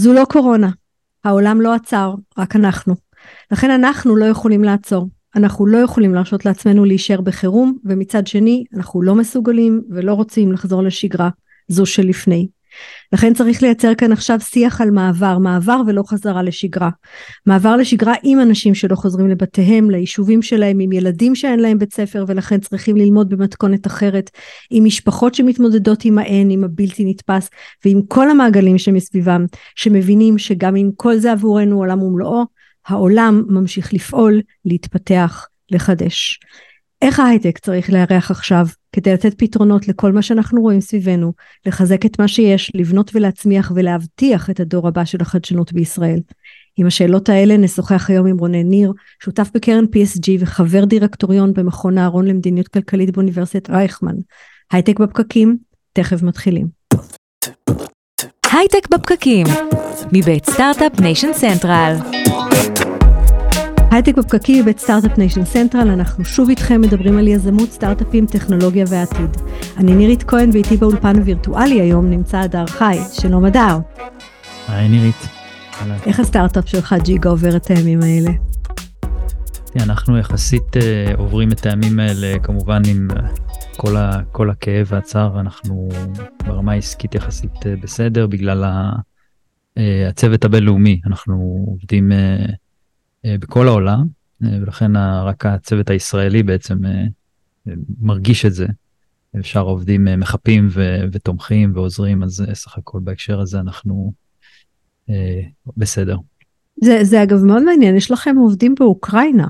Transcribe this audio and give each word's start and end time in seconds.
זו 0.00 0.12
לא 0.12 0.24
קורונה, 0.28 0.70
העולם 1.24 1.60
לא 1.60 1.74
עצר, 1.74 2.14
רק 2.38 2.56
אנחנו. 2.56 2.94
לכן 3.50 3.70
אנחנו 3.70 4.16
לא 4.16 4.24
יכולים 4.24 4.64
לעצור. 4.64 5.08
אנחנו 5.36 5.66
לא 5.66 5.78
יכולים 5.78 6.14
להרשות 6.14 6.44
לעצמנו 6.44 6.84
להישאר 6.84 7.20
בחירום, 7.20 7.78
ומצד 7.84 8.26
שני, 8.26 8.64
אנחנו 8.74 9.02
לא 9.02 9.14
מסוגלים 9.14 9.82
ולא 9.90 10.12
רוצים 10.12 10.52
לחזור 10.52 10.82
לשגרה 10.82 11.28
זו 11.68 11.86
שלפני. 11.86 12.48
לכן 13.12 13.34
צריך 13.34 13.62
לייצר 13.62 13.94
כאן 13.94 14.12
עכשיו 14.12 14.40
שיח 14.40 14.80
על 14.80 14.90
מעבר, 14.90 15.38
מעבר 15.38 15.80
ולא 15.86 16.02
חזרה 16.06 16.42
לשגרה. 16.42 16.90
מעבר 17.46 17.76
לשגרה 17.76 18.14
עם 18.22 18.40
אנשים 18.40 18.74
שלא 18.74 18.96
חוזרים 18.96 19.28
לבתיהם, 19.28 19.90
ליישובים 19.90 20.42
שלהם, 20.42 20.80
עם 20.80 20.92
ילדים 20.92 21.34
שאין 21.34 21.60
להם 21.60 21.78
בית 21.78 21.94
ספר 21.94 22.24
ולכן 22.28 22.60
צריכים 22.60 22.96
ללמוד 22.96 23.28
במתכונת 23.28 23.86
אחרת, 23.86 24.30
עם 24.70 24.84
משפחות 24.84 25.34
שמתמודדות 25.34 26.04
עם 26.04 26.18
האין, 26.18 26.50
עם 26.50 26.64
הבלתי 26.64 27.04
נתפס, 27.04 27.50
ועם 27.84 28.02
כל 28.08 28.30
המעגלים 28.30 28.78
שמסביבם, 28.78 29.44
שמבינים 29.74 30.38
שגם 30.38 30.76
אם 30.76 30.90
כל 30.96 31.16
זה 31.16 31.32
עבורנו 31.32 31.78
עולם 31.78 32.02
ומלואו, 32.02 32.44
העולם 32.86 33.44
ממשיך 33.48 33.94
לפעול, 33.94 34.40
להתפתח, 34.64 35.46
לחדש. 35.70 36.40
איך 37.02 37.20
ההייטק 37.20 37.58
צריך 37.58 37.90
לארח 37.90 38.30
עכשיו 38.30 38.66
כדי 38.92 39.12
לתת 39.12 39.34
פתרונות 39.38 39.88
לכל 39.88 40.12
מה 40.12 40.22
שאנחנו 40.22 40.60
רואים 40.60 40.80
סביבנו, 40.80 41.32
לחזק 41.66 42.06
את 42.06 42.20
מה 42.20 42.28
שיש, 42.28 42.72
לבנות 42.74 43.10
ולהצמיח 43.14 43.72
ולהבטיח 43.74 44.50
את 44.50 44.60
הדור 44.60 44.88
הבא 44.88 45.04
של 45.04 45.20
החדשנות 45.20 45.72
בישראל. 45.72 46.20
עם 46.76 46.86
השאלות 46.86 47.28
האלה 47.28 47.56
נשוחח 47.56 48.10
היום 48.10 48.26
עם 48.26 48.38
רונן 48.38 48.68
ניר, 48.68 48.92
שותף 49.22 49.50
בקרן 49.54 49.84
PSG 49.84 50.30
וחבר 50.38 50.84
דירקטוריון 50.84 51.52
במכון 51.52 51.98
אהרון 51.98 52.26
למדיניות 52.26 52.68
כלכלית 52.68 53.10
באוניברסיטת 53.10 53.70
רייכמן. 53.70 54.14
הייטק 54.72 55.00
בפקקים, 55.00 55.56
תכף 55.92 56.22
מתחילים. 56.22 56.66
הייטק 58.52 58.88
בפקקים, 58.90 59.46
מבית 60.12 60.50
Start-Up 60.50 61.00
Nation 61.00 61.32
Central. 61.32 61.94
הייטק 63.90 64.18
בפקקים 64.18 64.62
מבית 64.62 64.78
Start-Up 64.78 65.18
Nation 65.18 65.44
Central, 65.44 65.90
אנחנו 65.90 66.24
שוב 66.24 66.48
איתכם 66.48 66.80
מדברים 66.80 67.18
על 67.18 67.28
יזמות, 67.28 67.70
סטארט-אפים, 67.70 68.26
טכנולוגיה 68.26 68.84
ועתיד. 68.88 69.36
אני 69.76 69.94
נירית 69.94 70.22
כהן 70.22 70.50
ואיתי 70.52 70.76
באולפן 70.76 71.16
הווירטואלי 71.16 71.80
היום 71.80 72.10
נמצא 72.10 72.38
הדר 72.38 72.66
חי, 72.66 72.98
שלום 73.12 73.44
הדר. 73.44 73.78
היי 74.68 74.88
נירית. 74.88 75.28
איך 76.06 76.20
הסטארט-אפ 76.20 76.68
שלך 76.68 76.94
ג'יגה 77.04 77.30
עובר 77.30 77.56
את 77.56 77.66
הימים 77.66 78.00
האלה? 78.02 78.30
אנחנו 79.76 80.18
יחסית 80.18 80.76
uh, 80.76 80.80
עוברים 81.18 81.52
את 81.52 81.66
הימים 81.66 82.00
האלה 82.00 82.38
כמובן 82.42 82.82
עם 82.88 83.08
uh, 83.10 83.20
כל, 83.76 83.96
ה, 83.96 84.10
כל 84.32 84.50
הכאב 84.50 84.86
והצער, 84.90 85.40
אנחנו 85.40 85.88
ברמה 86.46 86.72
העסקית 86.72 87.14
יחסית 87.14 87.56
uh, 87.56 87.82
בסדר 87.82 88.26
בגלל 88.26 88.64
ה, 88.64 88.92
הצוות 90.08 90.44
הבינלאומי, 90.44 91.00
אנחנו 91.06 91.64
עובדים 91.66 92.12
בכל 93.40 93.68
העולם, 93.68 94.06
uh, 94.42 94.46
ולכן 94.62 94.96
רק 94.96 95.46
הצוות 95.46 95.90
הישראלי 95.90 96.42
בעצם 96.42 96.78
uh, 96.84 97.70
מרגיש 98.00 98.46
את 98.46 98.54
זה. 98.54 98.66
אפשר 99.38 99.60
עובדים 99.60 100.08
uh, 100.08 100.16
מחפים 100.16 100.68
ו- 100.70 101.00
ותומכים 101.12 101.72
ועוזרים, 101.74 102.22
אז 102.22 102.44
סך 102.52 102.78
הכל 102.78 102.98
בהקשר 103.02 103.40
הזה 103.40 103.60
אנחנו 103.60 104.12
uh, 105.08 105.12
בסדר. 105.76 106.16
זה, 106.82 107.04
זה 107.04 107.22
אגב 107.22 107.44
מאוד 107.44 107.62
מעניין, 107.62 107.96
יש 107.96 108.10
לכם 108.10 108.36
עובדים 108.36 108.74
באוקראינה, 108.78 109.46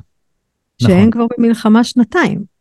נכון. 0.83 0.97
שהם 0.97 1.11
כבר 1.11 1.27
במלחמה 1.39 1.85
שנתיים. 1.85 2.59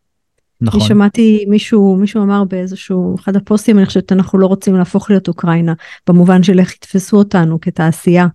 נכון. 0.61 0.79
אני 0.79 0.87
שמעתי 0.87 1.45
מישהו, 1.49 1.95
מישהו 1.95 2.23
אמר 2.23 2.43
באיזשהו, 2.43 3.15
אחד 3.15 3.35
הפוסטים, 3.35 3.77
אני 3.77 3.85
חושבת, 3.85 4.11
אנחנו 4.11 4.39
לא 4.39 4.47
רוצים 4.47 4.75
להפוך 4.75 5.09
להיות 5.09 5.27
אוקראינה, 5.27 5.73
במובן 6.07 6.43
של 6.43 6.59
איך 6.59 6.75
יתפסו 6.75 7.17
אותנו 7.17 7.61
כתעשייה. 7.61 8.27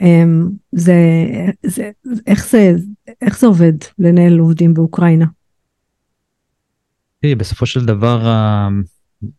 אמ, 0.00 0.48
זה, 0.72 0.94
זה, 1.66 1.90
איך 2.26 2.50
זה, 2.50 2.72
איך 3.22 3.40
זה 3.40 3.46
עובד 3.46 3.72
לנהל 3.98 4.38
עובדים 4.38 4.74
באוקראינה? 4.74 5.26
תראי, 7.20 7.34
בסופו 7.34 7.66
של 7.66 7.84
דבר 7.84 8.26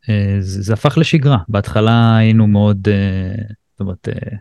אה, 0.09 0.37
זה, 0.39 0.61
זה 0.61 0.73
הפך 0.73 0.97
לשגרה. 0.97 1.37
בהתחלה 1.49 2.17
היינו 2.17 2.47
מאוד, 2.47 2.87
אה, 2.91 3.35
זאת 3.71 3.79
אומרת, 3.79 4.09
אה, 4.09 4.37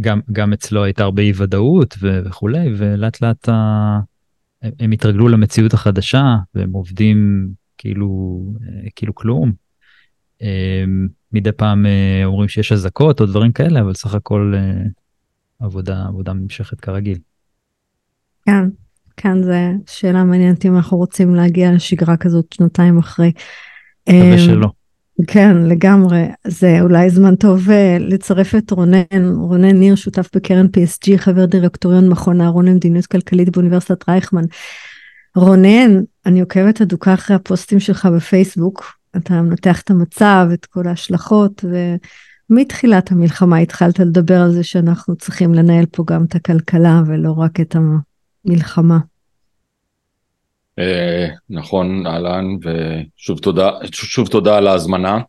גם, 0.00 0.20
גם 0.32 0.52
אצלו 0.52 0.84
הייתה 0.84 1.04
הרבה 1.04 1.22
אי 1.22 1.32
ודאות 1.36 1.94
וכולי, 2.00 2.74
ולאט 2.76 3.22
לאט 3.22 3.48
הם, 3.48 4.72
הם 4.80 4.90
התרגלו 4.90 5.28
למציאות 5.28 5.74
החדשה 5.74 6.36
והם 6.54 6.72
עובדים 6.72 7.48
כאילו, 7.78 8.40
כאילו 8.96 9.14
כלום. 9.14 9.52
מדי 11.32 11.52
פעם 11.52 11.86
אומרים 12.24 12.48
שיש 12.48 12.72
אזעקות 12.72 13.20
או 13.20 13.26
דברים 13.26 13.52
כאלה, 13.52 13.80
אבל 13.80 13.94
סך 13.94 14.14
הכל 14.14 14.54
עבודה, 15.60 16.04
עבודה 16.08 16.32
נמשכת 16.32 16.80
כרגיל. 16.80 17.18
כן, 18.46 18.68
כן, 19.16 19.42
זו 19.42 19.52
שאלה 19.86 20.24
מעניינת 20.24 20.66
אם 20.66 20.76
אנחנו 20.76 20.96
רוצים 20.96 21.34
להגיע 21.34 21.72
לשגרה 21.72 22.16
כזאת 22.16 22.52
שנתיים 22.52 22.98
אחרי. 22.98 23.32
מקווה 24.08 24.38
שלא. 24.38 24.68
כן, 25.26 25.56
לגמרי. 25.56 26.26
זה 26.46 26.80
אולי 26.80 27.10
זמן 27.10 27.36
טוב 27.36 27.70
אה, 27.70 27.96
לצרף 28.00 28.54
את 28.54 28.70
רונן, 28.70 29.28
רונן 29.36 29.76
ניר, 29.76 29.94
שותף 29.94 30.28
בקרן 30.34 30.66
PSG, 30.66 31.16
חבר 31.16 31.44
דירקטוריון 31.44 32.08
מכון 32.08 32.40
אהרון 32.40 32.68
למדיניות 32.68 33.06
כלכלית 33.06 33.48
באוניברסיטת 33.48 34.08
רייכמן. 34.08 34.44
רונן, 35.36 36.00
אני 36.26 36.40
עוקבת 36.40 36.80
אדוקה 36.80 37.14
אחרי 37.14 37.36
הפוסטים 37.36 37.80
שלך 37.80 38.08
בפייסבוק, 38.16 38.98
אתה 39.16 39.42
מנתח 39.42 39.80
את 39.80 39.90
המצב, 39.90 40.48
את 40.54 40.66
כל 40.66 40.88
ההשלכות, 40.88 41.64
ומתחילת 42.50 43.12
המלחמה 43.12 43.58
התחלת 43.58 43.98
לדבר 43.98 44.40
על 44.40 44.50
זה 44.50 44.64
שאנחנו 44.64 45.16
צריכים 45.16 45.54
לנהל 45.54 45.86
פה 45.86 46.04
גם 46.06 46.24
את 46.24 46.34
הכלכלה 46.34 47.02
ולא 47.06 47.32
רק 47.38 47.60
את 47.60 47.76
המלחמה. 47.76 48.98
אה, 50.78 51.26
נכון, 51.50 52.06
אהלן, 52.06 52.44
ושוב 52.62 53.38
תודה, 53.38 53.70
שוב 53.92 54.28
תודה 54.28 54.56
על 54.56 54.66
ההזמנה. 54.66 55.20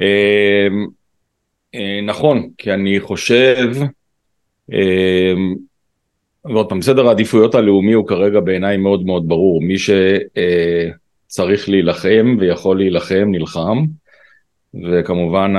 אה, 0.00 0.68
אה, 1.74 2.00
נכון, 2.06 2.50
כי 2.58 2.72
אני 2.72 3.00
חושב, 3.00 3.68
ועוד 6.44 6.68
פעם, 6.68 6.82
סדר 6.82 7.08
העדיפויות 7.08 7.54
הלאומי 7.54 7.92
הוא 7.92 8.06
כרגע 8.06 8.40
בעיניי 8.40 8.76
מאוד 8.76 9.04
מאוד 9.04 9.28
ברור. 9.28 9.62
מי 9.62 9.76
שצריך 9.78 11.68
להילחם 11.68 12.36
ויכול 12.40 12.78
להילחם, 12.78 13.28
נלחם, 13.30 13.84
וכמובן 14.84 15.54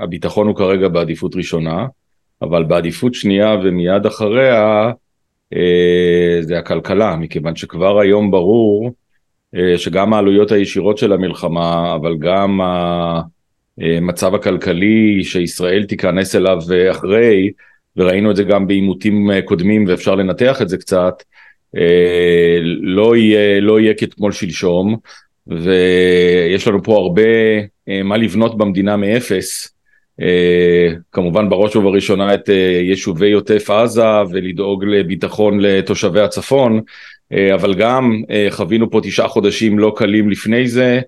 הביטחון 0.00 0.46
הוא 0.46 0.56
כרגע 0.56 0.88
בעדיפות 0.88 1.36
ראשונה, 1.36 1.86
אבל 2.42 2.64
בעדיפות 2.64 3.14
שנייה 3.14 3.56
ומיד 3.64 4.06
אחריה, 4.06 4.90
אה, 5.54 6.38
זה 6.40 6.58
הכלכלה, 6.58 7.16
מכיוון 7.16 7.56
שכבר 7.56 8.00
היום 8.00 8.30
ברור 8.30 8.92
אה, 9.56 9.78
שגם 9.78 10.12
העלויות 10.12 10.52
הישירות 10.52 10.98
של 10.98 11.12
המלחמה, 11.12 11.94
אבל 11.94 12.16
גם 12.18 12.60
המצב 13.78 14.34
הכלכלי 14.34 15.24
שישראל 15.24 15.84
תיכנס 15.84 16.36
אליו 16.36 16.58
אחרי, 16.90 17.50
וראינו 17.96 18.30
את 18.30 18.36
זה 18.36 18.44
גם 18.44 18.66
בעימותים 18.66 19.30
קודמים 19.44 19.84
ואפשר 19.88 20.14
לנתח 20.14 20.62
את 20.62 20.68
זה 20.68 20.76
קצת, 20.76 21.22
אה, 21.76 22.58
לא 22.80 23.16
יהיה, 23.16 23.60
לא 23.60 23.80
יהיה 23.80 23.94
כתמול 23.94 24.32
שלשום, 24.32 24.96
ויש 25.46 26.68
לנו 26.68 26.82
פה 26.82 26.96
הרבה 26.96 27.22
מה 28.04 28.16
לבנות 28.16 28.58
במדינה 28.58 28.96
מאפס. 28.96 29.74
Uh, 30.20 30.22
כמובן 31.12 31.48
בראש 31.48 31.76
ובראשונה 31.76 32.34
את 32.34 32.48
uh, 32.48 32.52
יישובי 32.82 33.32
עוטף 33.32 33.70
עזה 33.70 34.22
ולדאוג 34.30 34.84
לביטחון 34.84 35.60
לתושבי 35.60 36.20
הצפון, 36.20 36.80
אבל 37.54 37.74
גם 37.74 38.22
חווינו 38.50 38.90
פה 38.90 39.00
תשעה 39.02 39.28
חודשים 39.28 39.78
לא 39.78 39.92
קלים 39.96 40.30
לפני 40.30 40.68
זה, 40.68 41.00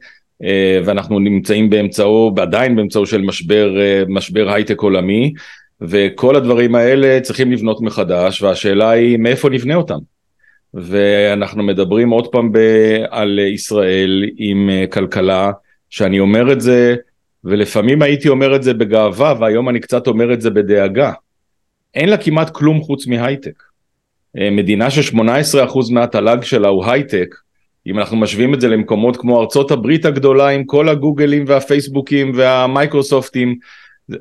ואנחנו 0.84 1.19
נמצאים 1.19 1.70
באמצעו, 1.70 2.34
עדיין 2.38 2.76
באמצעו 2.76 3.06
של 3.06 3.20
משבר, 3.23 3.75
משבר 4.08 4.52
הייטק 4.52 4.81
עולמי, 4.81 5.32
וכל 5.81 6.37
הדברים 6.37 6.75
האלה 6.75 7.20
צריכים 7.20 7.52
לבנות 7.52 7.81
מחדש, 7.81 8.43
והשאלה 8.43 8.90
היא 8.90 9.19
מאיפה 9.19 9.50
נבנה 9.50 9.75
אותם. 9.75 9.99
ואנחנו 10.75 11.62
מדברים 11.62 12.11
עוד 12.11 12.26
פעם 12.26 12.52
ב- 12.52 13.05
על 13.11 13.38
ישראל 13.38 14.25
עם 14.37 14.70
כלכלה, 14.93 15.50
שאני 15.93 16.21
אומר 16.21 16.53
את 16.53 16.61
זה 16.61 16.97
ולפעמים 17.44 18.03
הייתי 18.03 18.29
אומר 18.29 18.56
את 18.56 18.62
זה 18.62 18.75
בגאווה, 18.75 19.35
והיום 19.41 19.69
אני 19.69 19.81
קצת 19.81 20.06
אומר 20.06 20.33
את 20.33 20.41
זה 20.41 20.50
בדאגה. 20.50 21.12
אין 21.94 22.09
לה 22.09 22.17
כמעט 22.17 22.50
כלום 22.50 22.81
חוץ 22.81 23.06
מהייטק. 23.06 23.62
אה, 24.39 24.50
מדינה 24.50 24.91
ש-18% 24.91 25.93
מהתל"ג 25.93 26.43
שלה 26.43 26.69
הוא 26.69 26.85
הייטק, 26.85 27.35
אם 27.87 27.99
אנחנו 27.99 28.17
משווים 28.17 28.55
את 28.55 28.61
זה 28.61 28.69
למקומות 28.69 29.17
כמו 29.17 29.41
ארצות 29.41 29.71
הברית 29.71 30.05
הגדולה 30.05 30.49
עם 30.49 30.65
כל 30.65 30.89
הגוגלים 30.89 31.44
והפייסבוקים 31.47 32.33
והמייקרוסופטים, 32.35 33.59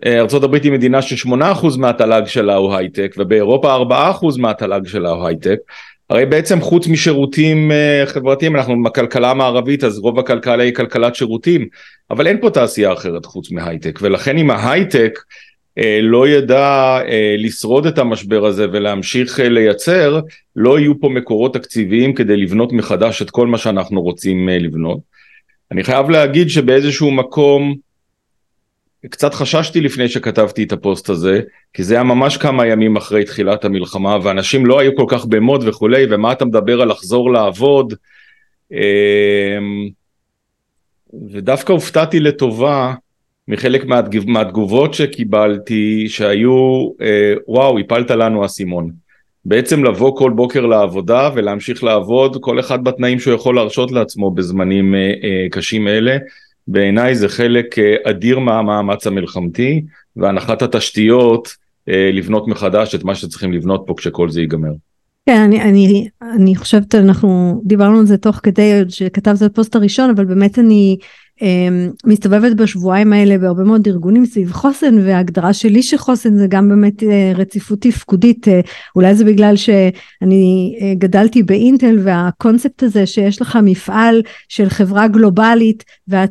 אה, 0.06 0.20
ארצות 0.20 0.44
הברית 0.44 0.64
היא 0.64 0.72
מדינה 0.72 1.02
ש-8% 1.02 1.78
מהתל"ג 1.78 2.26
שלה 2.26 2.56
הוא 2.56 2.76
הייטק, 2.76 3.16
ובאירופה 3.18 3.76
4% 3.76 4.38
מהתל"ג 4.38 4.88
שלה 4.88 5.10
הוא 5.10 5.28
הייטק, 5.28 5.58
הרי 6.12 6.26
בעצם 6.26 6.62
חוץ 6.62 6.88
משירותים 6.88 7.72
אה, 7.72 8.04
חברתיים 8.06 8.56
אנחנו 8.56 8.84
בכלכלה 8.84 9.32
המערבית 9.32 9.84
אז 9.84 9.98
רוב 9.98 10.20
הכלכלה 10.20 10.64
היא 10.64 10.74
כלכלת 10.74 11.16
שירותים 11.16 11.68
אבל 12.10 12.28
אין 12.28 12.42
פה 12.42 12.50
תעשייה 12.50 12.94
אחרת 12.94 13.26
חוץ 13.26 13.52
מהייטק 13.52 14.00
ולכן 14.02 14.38
אם 14.38 14.52
ההייטק 14.52 15.20
אה, 15.78 16.00
לא 16.02 16.28
ידע 16.28 17.00
אה, 17.08 17.36
לשרוד 17.38 17.86
את 17.86 17.98
המשבר 17.98 18.46
הזה 18.46 18.66
ולהמשיך 18.72 19.40
לייצר 19.44 20.20
לא 20.56 20.80
יהיו 20.80 21.00
פה 21.00 21.10
מקורות 21.10 21.54
תקציביים 21.54 22.14
כדי 22.14 22.38
לבנות 22.38 22.74
מחדש 22.74 23.22
את 23.22 23.30
כל 23.30 23.48
מה 23.48 23.58
שאנחנו 23.58 24.02
רוצים 24.02 24.50
לבנות. 24.50 25.00
אני 25.72 25.84
חייב 25.84 26.10
להגיד 26.10 26.50
שבאיזשהו 26.50 27.12
מקום 27.12 27.76
קצת 29.10 29.34
חששתי 29.34 29.82
לפני 29.82 30.08
שכתבתי 30.08 30.64
את 30.64 30.72
הפוסט 30.72 31.10
הזה, 31.10 31.42
כי 31.74 31.84
זה 31.84 31.94
היה 31.94 32.04
ממש 32.04 32.38
כמה 32.38 32.68
ימים 32.68 32.96
אחרי 32.96 33.24
תחילת 33.24 33.66
המלחמה, 33.66 34.18
ואנשים 34.24 34.66
לא 34.66 34.80
היו 34.80 34.96
כל 34.96 35.06
כך 35.08 35.26
במוד 35.26 35.68
וכולי, 35.68 36.06
ומה 36.10 36.32
אתה 36.32 36.46
מדבר 36.46 36.82
על 36.82 36.90
לחזור 36.90 37.32
לעבוד? 37.32 37.94
אמ, 38.72 39.90
ודווקא 41.32 41.74
הופתעתי 41.74 42.20
לטובה 42.20 42.94
מחלק 43.48 43.86
מהתגובות 44.26 44.94
שקיבלתי, 44.94 46.10
שהיו, 46.10 46.90
אה, 47.02 47.34
וואו, 47.48 47.80
הפלת 47.80 48.12
לנו 48.12 48.46
אסימון. 48.46 48.92
בעצם 49.46 49.84
לבוא 49.84 50.18
כל 50.18 50.32
בוקר 50.36 50.66
לעבודה 50.66 51.30
ולהמשיך 51.36 51.84
לעבוד, 51.84 52.38
כל 52.42 52.60
אחד 52.60 52.84
בתנאים 52.84 53.20
שהוא 53.20 53.34
יכול 53.34 53.56
להרשות 53.56 53.92
לעצמו 53.92 54.32
בזמנים 54.32 54.96
אה, 54.96 55.00
אה, 55.00 55.48
קשים 55.52 55.88
אלה. 55.88 56.18
בעיניי 56.72 57.16
זה 57.16 57.30
חלק 57.30 57.80
אה, 57.80 57.96
אדיר 58.04 58.40
מהמאמץ 58.40 59.08
המלחמתי 59.08 59.82
והנחת 60.16 60.62
התשתיות 60.62 61.56
אה, 61.90 62.10
לבנות 62.14 62.48
מחדש 62.48 62.96
את 62.96 63.04
מה 63.04 63.16
שצריכים 63.16 63.54
לבנות 63.54 63.84
פה 63.88 63.94
כשכל 63.98 64.30
זה 64.30 64.42
ייגמר. 64.42 64.72
כן, 65.26 65.42
אני, 65.42 65.62
אני, 65.62 66.08
אני 66.36 66.56
חושבת, 66.56 66.96
אנחנו 66.96 67.62
דיברנו 67.66 68.00
על 68.00 68.06
זה 68.06 68.18
תוך 68.18 68.40
כדי 68.44 68.82
שכתבת 68.90 69.38
את 69.38 69.52
הפוסט 69.52 69.76
הראשון, 69.76 70.10
אבל 70.10 70.26
באמת 70.26 70.60
אני 70.60 70.98
מסתובבת 72.06 72.56
בשבועיים 72.56 73.14
האלה 73.14 73.38
בהרבה 73.38 73.64
מאוד 73.64 73.88
ארגונים 73.88 74.26
סביב 74.26 74.52
חוסן 74.52 75.08
וההגדרה 75.08 75.54
שלי 75.54 75.84
שחוסן 75.84 76.38
זה 76.38 76.48
גם 76.50 76.70
באמת 76.70 77.04
אה, 77.04 77.32
רציפות 77.36 77.82
תפקודית 77.82 78.48
אה, 78.48 78.60
אולי 78.96 79.16
זה 79.16 79.26
בגלל 79.26 79.56
שאני 79.56 80.78
אה, 80.82 80.94
גדלתי 80.98 81.44
באינטל 81.44 82.00
והקונספט 82.04 82.84
הזה 82.84 83.06
שיש 83.06 83.42
לך 83.42 83.60
מפעל 83.64 84.22
של 84.50 84.70
חברה 84.70 85.08
גלובלית 85.08 85.84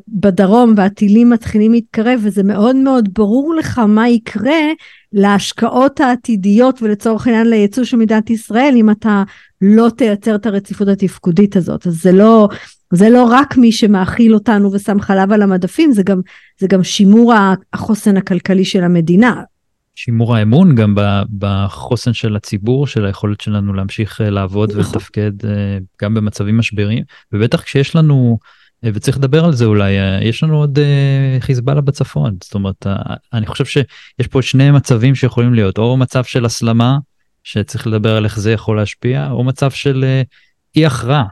בדרום 0.08 0.74
והטילים 0.76 1.30
מתחילים 1.30 1.72
להתקרב 1.72 2.20
וזה 2.22 2.42
מאוד 2.42 2.76
מאוד 2.76 3.08
ברור 3.12 3.54
לך 3.54 3.78
מה 3.78 4.08
יקרה 4.08 4.60
להשקעות 5.12 6.00
העתידיות 6.00 6.82
ולצורך 6.82 7.26
העניין 7.26 7.50
לייצוא 7.50 7.84
של 7.84 7.96
מדינת 7.96 8.30
ישראל 8.30 8.74
אם 8.76 8.90
אתה 8.90 9.22
לא 9.62 9.88
תייצר 9.96 10.34
את 10.34 10.46
הרציפות 10.46 10.88
התפקודית 10.88 11.56
הזאת. 11.56 11.86
אז 11.86 12.02
זה 12.02 12.12
לא 12.12 12.48
זה 12.92 13.10
לא 13.10 13.24
רק 13.30 13.56
מי 13.56 13.72
שמאכיל 13.72 14.34
אותנו 14.34 14.72
ושם 14.72 15.00
חלב 15.00 15.32
על 15.32 15.42
המדפים, 15.42 15.92
זה 15.92 16.02
גם, 16.02 16.20
זה 16.58 16.66
גם 16.66 16.84
שימור 16.84 17.34
החוסן 17.72 18.16
הכלכלי 18.16 18.64
של 18.64 18.84
המדינה. 18.84 19.42
שימור 19.94 20.36
האמון 20.36 20.74
גם 20.74 20.94
בחוסן 21.38 22.12
של 22.12 22.36
הציבור, 22.36 22.86
של 22.86 23.06
היכולת 23.06 23.40
שלנו 23.40 23.72
להמשיך 23.72 24.20
אה, 24.20 24.30
לעבוד 24.30 24.70
נכון. 24.70 24.82
ולתפקד 24.82 25.46
אה, 25.46 25.78
גם 26.02 26.14
במצבים 26.14 26.58
משבריים, 26.58 27.04
ובטח 27.32 27.62
כשיש 27.62 27.96
לנו, 27.96 28.38
אה, 28.84 28.90
וצריך 28.94 29.16
לדבר 29.16 29.44
על 29.44 29.52
זה 29.52 29.64
אולי, 29.64 29.92
יש 30.22 30.42
לנו 30.42 30.56
עוד 30.56 30.78
חיזבאללה 31.40 31.80
בצפון, 31.80 32.36
זאת 32.42 32.54
אומרת, 32.54 32.86
אני 33.32 33.46
חושב 33.46 33.64
שיש 33.64 34.26
פה 34.30 34.42
שני 34.42 34.70
מצבים 34.70 35.14
שיכולים 35.14 35.54
להיות, 35.54 35.78
או 35.78 35.96
מצב 35.96 36.24
של 36.24 36.44
הסלמה, 36.44 36.98
שצריך 37.44 37.86
לדבר 37.86 38.16
על 38.16 38.24
איך 38.24 38.38
זה 38.38 38.52
יכול 38.52 38.76
להשפיע, 38.76 39.30
או 39.30 39.44
מצב 39.44 39.70
של 39.70 40.04
אי 40.76 40.86
הכרעה. 40.86 41.24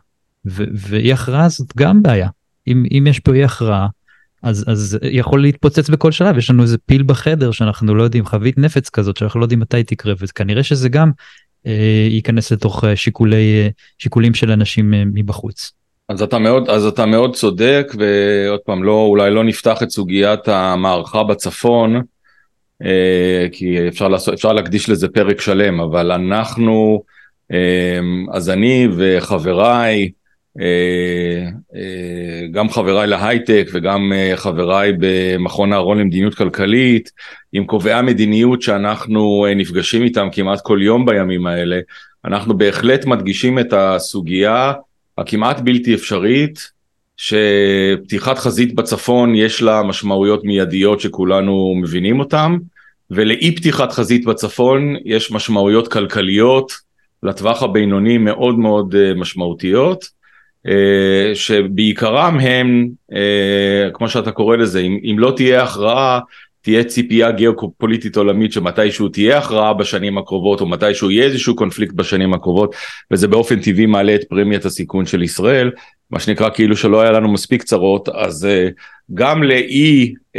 ואי 0.45 1.13
הכרעה 1.13 1.49
זאת 1.49 1.77
גם 1.77 2.03
בעיה. 2.03 2.29
אם, 2.67 2.85
אם 2.91 3.07
יש 3.07 3.21
פה 3.21 3.35
אי 3.35 3.45
הכרעה, 3.45 3.87
אז, 4.43 4.65
אז 4.69 4.99
יכול 5.03 5.43
להתפוצץ 5.43 5.89
בכל 5.89 6.13
שלב, 6.13 6.39
יש 6.39 6.51
לנו 6.51 6.63
איזה 6.63 6.79
פיל 6.87 7.03
בחדר 7.03 7.51
שאנחנו 7.51 7.95
לא 7.95 8.03
יודעים, 8.03 8.27
חבית 8.27 8.59
נפץ 8.59 8.89
כזאת 8.89 9.17
שאנחנו 9.17 9.41
לא 9.41 9.45
יודעים 9.45 9.61
מתי 9.61 9.85
תקרה, 9.85 10.15
וכנראה 10.19 10.63
שזה 10.63 10.89
גם 10.89 11.11
אה, 11.67 12.07
ייכנס 12.11 12.53
לתוך 12.53 12.85
אה, 12.85 12.97
שיקולי, 12.97 13.63
אה, 13.63 13.69
שיקולים 13.99 14.35
של 14.35 14.51
אנשים 14.51 14.95
אה, 14.95 15.03
מבחוץ. 15.15 15.73
אז 16.09 16.23
אתה 16.23 16.39
מאוד 16.39 16.69
אז 16.69 16.87
אתה 16.87 17.07
מאוד 17.07 17.37
צודק 17.37 17.93
ועוד 17.99 18.61
פעם 18.61 18.85
לא 18.85 19.03
אולי 19.03 19.31
לא 19.31 19.45
נפתח 19.45 19.83
את 19.83 19.91
סוגיית 19.91 20.49
המערכה 20.49 21.23
בצפון 21.23 22.03
אה, 22.85 23.47
כי 23.53 23.89
אפשר 23.89 24.09
לעשות 24.09 24.35
אפשר 24.35 24.53
להקדיש 24.53 24.89
לזה 24.89 25.09
פרק 25.09 25.41
שלם 25.41 25.81
אבל 25.81 26.13
אנחנו 26.13 27.03
אה, 27.53 27.99
אז 28.33 28.51
אני 28.51 28.89
וחבריי 28.97 30.11
גם 32.53 32.71
חבריי 32.71 33.07
להייטק 33.07 33.69
וגם 33.73 34.13
אה, 34.13 34.33
חבריי 34.37 34.93
במכון 34.99 35.73
אהרון 35.73 35.99
למדיניות 35.99 36.35
כלכלית, 36.35 37.11
עם 37.53 37.65
קובעי 37.65 37.93
המדיניות 37.93 38.63
שאנחנו 38.63 39.47
נפגשים 39.57 40.03
איתם 40.03 40.29
כמעט 40.33 40.61
כל 40.61 40.79
יום 40.83 41.07
בימים 41.07 41.47
האלה, 41.47 41.81
אנחנו 42.25 42.59
בהחלט 42.59 43.05
מדגישים 43.05 43.59
את 43.59 43.73
הסוגיה 43.73 44.73
הכמעט 45.19 45.61
בלתי 45.61 45.95
אפשרית 45.95 46.71
שפתיחת 47.17 48.39
חזית 48.39 48.75
בצפון 48.75 49.35
יש 49.35 49.63
לה 49.63 49.83
משמעויות 49.83 50.45
מיידיות 50.45 51.01
שכולנו 51.01 51.75
מבינים 51.83 52.21
אותן 52.21 52.57
ולאי 53.11 53.57
פתיחת 53.57 53.93
חזית 53.93 54.25
בצפון 54.25 54.97
יש 55.05 55.33
משמעויות 55.33 55.89
כלכליות 55.89 56.73
לטווח 57.23 57.63
הבינוני 57.63 58.19
מאוד 58.19 58.59
מאוד 58.59 58.95
משמעותיות. 59.17 60.05
אה, 60.05 60.18
שבעיקרם 61.35 62.39
הם, 62.41 62.89
אה, 63.13 63.91
כמו 63.93 64.09
שאתה 64.09 64.31
קורא 64.31 64.57
לזה, 64.57 64.81
אם, 64.81 64.99
אם 65.11 65.19
לא 65.19 65.33
תהיה 65.37 65.63
הכרעה, 65.63 66.21
תהיה 66.63 66.85
ציפייה 66.85 67.31
גיאופוליטית 67.31 68.17
עולמית 68.17 68.53
שמתישהו 68.53 69.09
תהיה 69.09 69.39
הכרעה 69.39 69.75
בשנים 69.75 70.19
הקרובות 70.19 70.61
או 70.61 70.67
מתישהו 70.67 71.11
יהיה 71.11 71.25
איזשהו 71.25 71.57
קונפליקט 71.57 71.95
בשנים 71.95 72.35
הקרובות 72.35 72.75
וזה 73.11 73.29
באופן 73.29 73.61
טבעי 73.61 73.87
מעלה 73.87 74.15
את 74.15 74.25
פרמיית 74.29 74.65
הסיכון 74.65 75.07
של 75.07 75.23
ישראל 75.23 75.71
מה 76.11 76.21
שנקרא 76.21 76.51
כאילו 76.55 76.77
שלא 76.77 77.01
היה 77.01 77.11
לנו 77.11 77.33
מספיק 77.33 77.63
צרות 77.63 78.09
אז 78.09 78.45
uh, 78.45 78.73
גם 79.15 79.43
לאי 79.43 80.15
uh, 80.37 80.39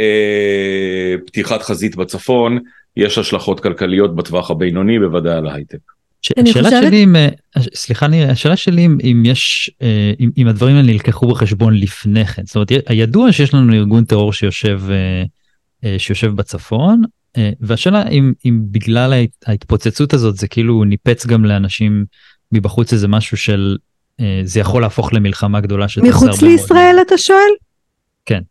פתיחת 1.26 1.62
חזית 1.62 1.96
בצפון 1.96 2.58
יש 2.96 3.18
השלכות 3.18 3.60
כלכליות 3.60 4.14
בטווח 4.16 4.50
הבינוני 4.50 4.98
בוודאי 4.98 5.32
על 5.32 5.46
ההייטק. 5.46 5.99
השאלה 6.22 6.64
חושבת... 6.64 6.82
שלי 6.82 7.04
אם, 7.04 7.16
אה, 7.16 7.28
סליחה 7.74 8.08
נירי, 8.08 8.30
השאלה 8.30 8.56
שלי 8.56 8.86
אם, 8.86 8.98
אם 9.02 9.22
יש, 9.26 9.70
אה, 9.82 10.12
אם, 10.20 10.30
אם 10.38 10.48
הדברים 10.48 10.76
האלה 10.76 10.92
נלקחו 10.92 11.28
בחשבון 11.28 11.74
לפני 11.76 12.26
כן, 12.26 12.42
זאת 12.46 12.54
אומרת, 12.54 12.70
הידוע 12.86 13.32
שיש 13.32 13.54
לנו 13.54 13.74
ארגון 13.74 14.04
טרור 14.04 14.32
שיושב, 14.32 14.80
אה, 15.84 15.98
שיושב 15.98 16.32
בצפון, 16.32 17.02
והשאלה 17.60 18.08
אם, 18.08 18.32
אם 18.44 18.60
בגלל 18.70 19.24
ההתפוצצות 19.46 20.12
הזאת 20.12 20.36
זה 20.36 20.48
כאילו 20.48 20.84
ניפץ 20.84 21.26
גם 21.26 21.44
לאנשים 21.44 22.04
מבחוץ 22.52 22.92
איזה 22.92 23.08
משהו 23.08 23.36
של, 23.36 23.76
זה 24.44 24.60
יכול 24.60 24.82
להפוך 24.82 25.14
למלחמה 25.14 25.60
גדולה 25.60 25.86
מחוץ 26.02 26.42
לישראל 26.42 26.94
מאוד. 26.94 27.06
אתה 27.06 27.18
שואל? 27.18 27.50
כן. 28.26 28.42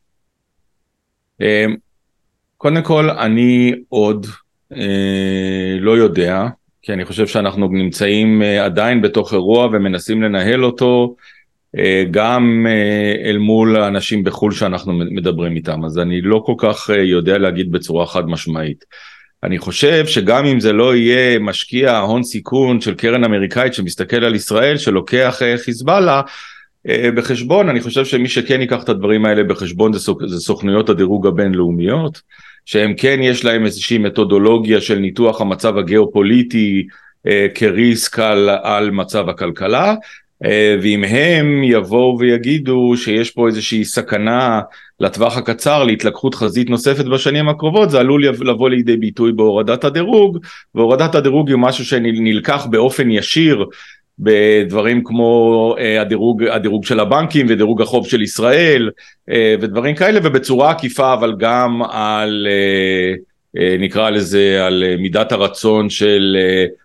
קודם 2.58 2.84
כל 2.84 3.10
אני 3.10 3.74
עוד 3.90 4.28
לא 5.80 5.98
יודע. 5.98 6.48
כי 6.82 6.94
אני 6.94 7.06
חושב 7.06 7.28
שאנחנו 7.28 7.68
נמצאים 7.68 8.42
אה, 8.42 8.66
עדיין 8.66 9.02
בתוך 9.02 9.34
אירוע 9.34 9.66
ומנסים 9.66 10.22
לנהל 10.24 10.66
אותו 10.66 11.16
אה, 11.78 12.04
גם 12.12 12.66
אה, 12.70 13.30
אל 13.30 13.38
מול 13.38 13.78
האנשים 13.78 14.24
בחו"ל 14.24 14.52
שאנחנו 14.52 14.94
מדברים 14.94 15.56
איתם, 15.56 15.86
אז 15.86 16.00
אני 16.00 16.22
לא 16.22 16.44
כל 16.46 16.54
כך 16.58 16.90
יודע 17.04 17.38
להגיד 17.38 17.72
בצורה 17.72 18.06
חד 18.06 18.30
משמעית. 18.30 18.86
אני 19.44 19.58
חושב 19.58 20.06
שגם 20.06 20.46
אם 20.46 20.60
זה 20.60 20.74
לא 20.74 20.96
יהיה 20.96 21.40
משקיע 21.40 21.98
הון 21.98 22.24
סיכון 22.24 22.82
של 22.82 22.94
קרן 22.94 23.24
אמריקאית 23.24 23.74
שמסתכל 23.74 24.24
על 24.26 24.36
ישראל 24.36 24.78
שלוקח 24.78 25.42
חיזבאללה 25.58 26.22
בחשבון, 27.16 27.70
אני 27.70 27.82
חושב 27.82 28.06
שמי 28.06 28.28
שכן 28.28 28.62
ייקח 28.62 28.84
את 28.84 28.90
הדברים 28.90 29.26
האלה 29.26 29.44
בחשבון 29.44 29.94
זה, 29.94 30.12
זה 30.28 30.40
סוכנויות 30.40 30.90
הדירוג 30.90 31.28
הבינלאומיות. 31.28 32.22
שהם 32.70 32.94
כן 32.98 33.20
יש 33.22 33.46
להם 33.46 33.66
איזושהי 33.66 33.98
מתודולוגיה 33.98 34.82
של 34.82 35.00
ניתוח 35.00 35.42
המצב 35.42 35.78
הגיאופוליטי 35.78 36.88
אה, 37.28 37.48
כריסק 37.56 38.20
על, 38.20 38.50
על 38.64 38.92
מצב 38.92 39.30
הכלכלה 39.30 39.96
אה, 40.46 40.76
ואם 40.82 41.04
הם 41.04 41.64
יבואו 41.64 42.20
ויגידו 42.20 42.94
שיש 42.98 43.32
פה 43.32 43.48
איזושהי 43.48 43.86
סכנה 43.86 44.62
לטווח 45.00 45.38
הקצר 45.38 45.84
להתלקחות 45.84 46.36
חזית 46.36 46.70
נוספת 46.70 47.06
בשנים 47.06 47.50
הקרובות 47.50 47.90
זה 47.90 48.00
עלול 48.00 48.28
לבוא 48.28 48.70
לידי 48.70 48.98
ביטוי 48.98 49.32
בהורדת 49.32 49.84
הדירוג 49.84 50.38
והורדת 50.76 51.16
הדירוג 51.16 51.50
היא 51.50 51.58
משהו 51.58 51.86
שנלקח 51.86 52.66
באופן 52.66 53.12
ישיר 53.12 53.66
בדברים 54.20 55.04
כמו 55.04 55.76
אה, 55.80 56.02
הדירוג, 56.02 56.44
הדירוג 56.44 56.86
של 56.86 57.00
הבנקים 57.00 57.46
ודירוג 57.50 57.82
החוב 57.82 58.08
של 58.08 58.22
ישראל 58.22 58.90
אה, 59.30 59.56
ודברים 59.62 59.96
כאלה 59.96 60.20
ובצורה 60.24 60.72
עקיפה 60.72 61.14
אבל 61.14 61.36
גם 61.40 61.82
על, 61.90 62.48
אה, 62.48 63.76
נקרא 63.80 64.10
לזה 64.10 64.66
על 64.66 64.84
מידת 64.98 65.32
הרצון 65.32 65.90
של 65.90 66.38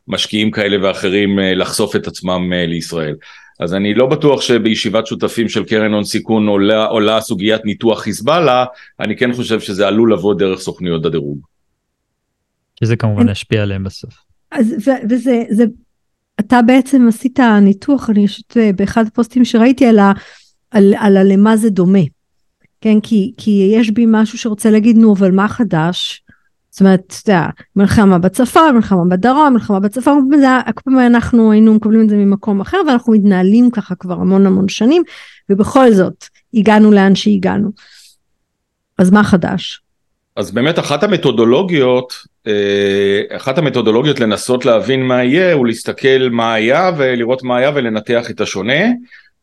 משקיעים 0.09 0.51
כאלה 0.51 0.77
ואחרים 0.83 1.39
לחשוף 1.39 1.97
את 1.97 2.07
עצמם 2.07 2.53
לישראל. 2.53 3.15
אז 3.61 3.75
אני 3.75 3.95
לא 3.95 4.07
בטוח 4.07 4.41
שבישיבת 4.41 5.07
שותפים 5.07 5.49
של 5.49 5.65
קרן 5.65 5.93
הון 5.93 6.05
סיכון 6.05 6.49
עולה, 6.49 6.85
עולה 6.85 7.21
סוגיית 7.21 7.65
ניתוח 7.65 8.01
חיזבאללה, 8.01 8.65
אני 9.01 9.17
כן 9.17 9.33
חושב 9.33 9.61
שזה 9.61 9.87
עלול 9.89 10.13
לבוא 10.13 10.35
דרך 10.35 10.61
סוכנויות 10.61 11.07
הדירוג. 11.07 11.39
שזה 12.85 12.97
כמובן 12.97 13.29
ישפיע 13.29 13.63
עליהם 13.63 13.85
בסוף. 13.85 14.15
אז 14.51 14.75
וזה, 15.11 15.43
זה, 15.51 15.65
אתה 16.41 16.63
בעצם 16.63 17.09
עשית 17.09 17.41
ניתוח, 17.41 18.11
אני 18.11 18.29
חושבת 18.29 18.57
באחד 18.77 19.07
הפוסטים 19.07 19.45
שראיתי 19.45 19.87
על, 19.87 19.99
ה, 19.99 20.13
על, 20.71 20.95
על, 20.99 21.17
על 21.17 21.33
למה 21.33 21.57
זה 21.57 21.71
דומה. 21.71 21.99
כן, 22.81 23.01
כי, 23.01 23.33
כי 23.37 23.73
יש 23.75 23.91
בי 23.91 24.05
משהו 24.09 24.39
שרוצה 24.39 24.71
להגיד, 24.71 24.97
נו, 24.97 25.15
אבל 25.15 25.31
מה 25.31 25.49
חדש? 25.49 26.25
זאת 26.71 26.81
אומרת, 26.81 27.01
אתה 27.23 27.31
יודע, 27.31 27.47
מלחמה 27.77 28.19
בצפון, 28.19 28.75
מלחמה 28.75 29.05
בדרום, 29.05 29.53
מלחמה 29.53 29.81
בצפון, 29.81 30.31
כל 30.75 30.81
פעם 30.85 30.99
אנחנו 30.99 31.53
היינו 31.53 31.75
מקבלים 31.75 32.05
את 32.05 32.09
זה 32.09 32.17
ממקום 32.17 32.61
אחר, 32.61 32.77
ואנחנו 32.87 33.13
מתנהלים 33.13 33.71
ככה 33.71 33.95
כבר 33.95 34.15
המון 34.15 34.47
המון 34.47 34.69
שנים, 34.69 35.03
ובכל 35.51 35.93
זאת, 35.93 36.25
הגענו 36.55 36.93
לאן 36.93 37.15
שהגענו. 37.15 37.71
אז 38.99 39.11
מה 39.11 39.25
חדש? 39.25 39.81
אז 40.37 40.51
באמת 40.51 40.79
אחת 40.79 41.03
המתודולוגיות, 41.03 42.13
אחת 43.37 43.59
המתודולוגיות 43.59 44.21
לנסות 44.21 44.65
להבין 44.65 45.03
מה 45.03 45.25
יהיה, 45.25 45.53
הוא 45.53 45.67
להסתכל 45.67 46.29
מה 46.31 46.55
היה 46.55 46.91
ולראות 46.97 47.43
מה 47.43 47.57
היה 47.57 47.71
ולנתח 47.75 48.31
את 48.31 48.41
השונה. 48.41 48.83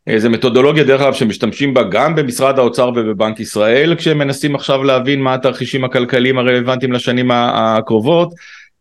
אה, 0.08 0.20
זו 0.20 0.30
מתודולוגיה 0.30 0.84
דרך 0.84 1.02
אגב 1.02 1.14
שמשתמשים 1.14 1.74
בה 1.74 1.84
גם 1.84 2.16
במשרד 2.16 2.60
האוצר 2.60 2.90
ובבנק 2.96 3.40
ישראל 3.40 3.96
כשהם 3.96 4.18
מנסים 4.18 4.56
עכשיו 4.56 4.84
להבין 4.84 5.22
מה 5.22 5.34
התרחישים 5.34 5.84
הכלכליים 5.84 6.38
הרלוונטיים 6.38 6.92
לשנים 6.92 7.32
הקרובות. 7.32 8.28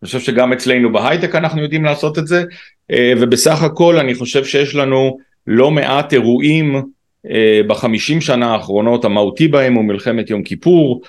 אני 0.03 0.07
חושב 0.07 0.21
שגם 0.21 0.53
אצלנו 0.53 0.93
בהייטק 0.93 1.35
אנחנו 1.35 1.63
יודעים 1.63 1.85
לעשות 1.85 2.19
את 2.19 2.27
זה 2.27 2.45
אה, 2.91 3.13
ובסך 3.21 3.63
הכל 3.63 3.99
אני 3.99 4.15
חושב 4.15 4.45
שיש 4.45 4.75
לנו 4.75 5.19
לא 5.47 5.71
מעט 5.71 6.13
אירועים 6.13 6.83
אה, 7.31 7.61
בחמישים 7.67 8.21
שנה 8.21 8.53
האחרונות 8.53 9.05
המהותי 9.05 9.49
בהם 9.49 9.75
הוא 9.75 9.85
מלחמת 9.85 10.31
יום 10.31 10.43
כיפור 10.43 11.03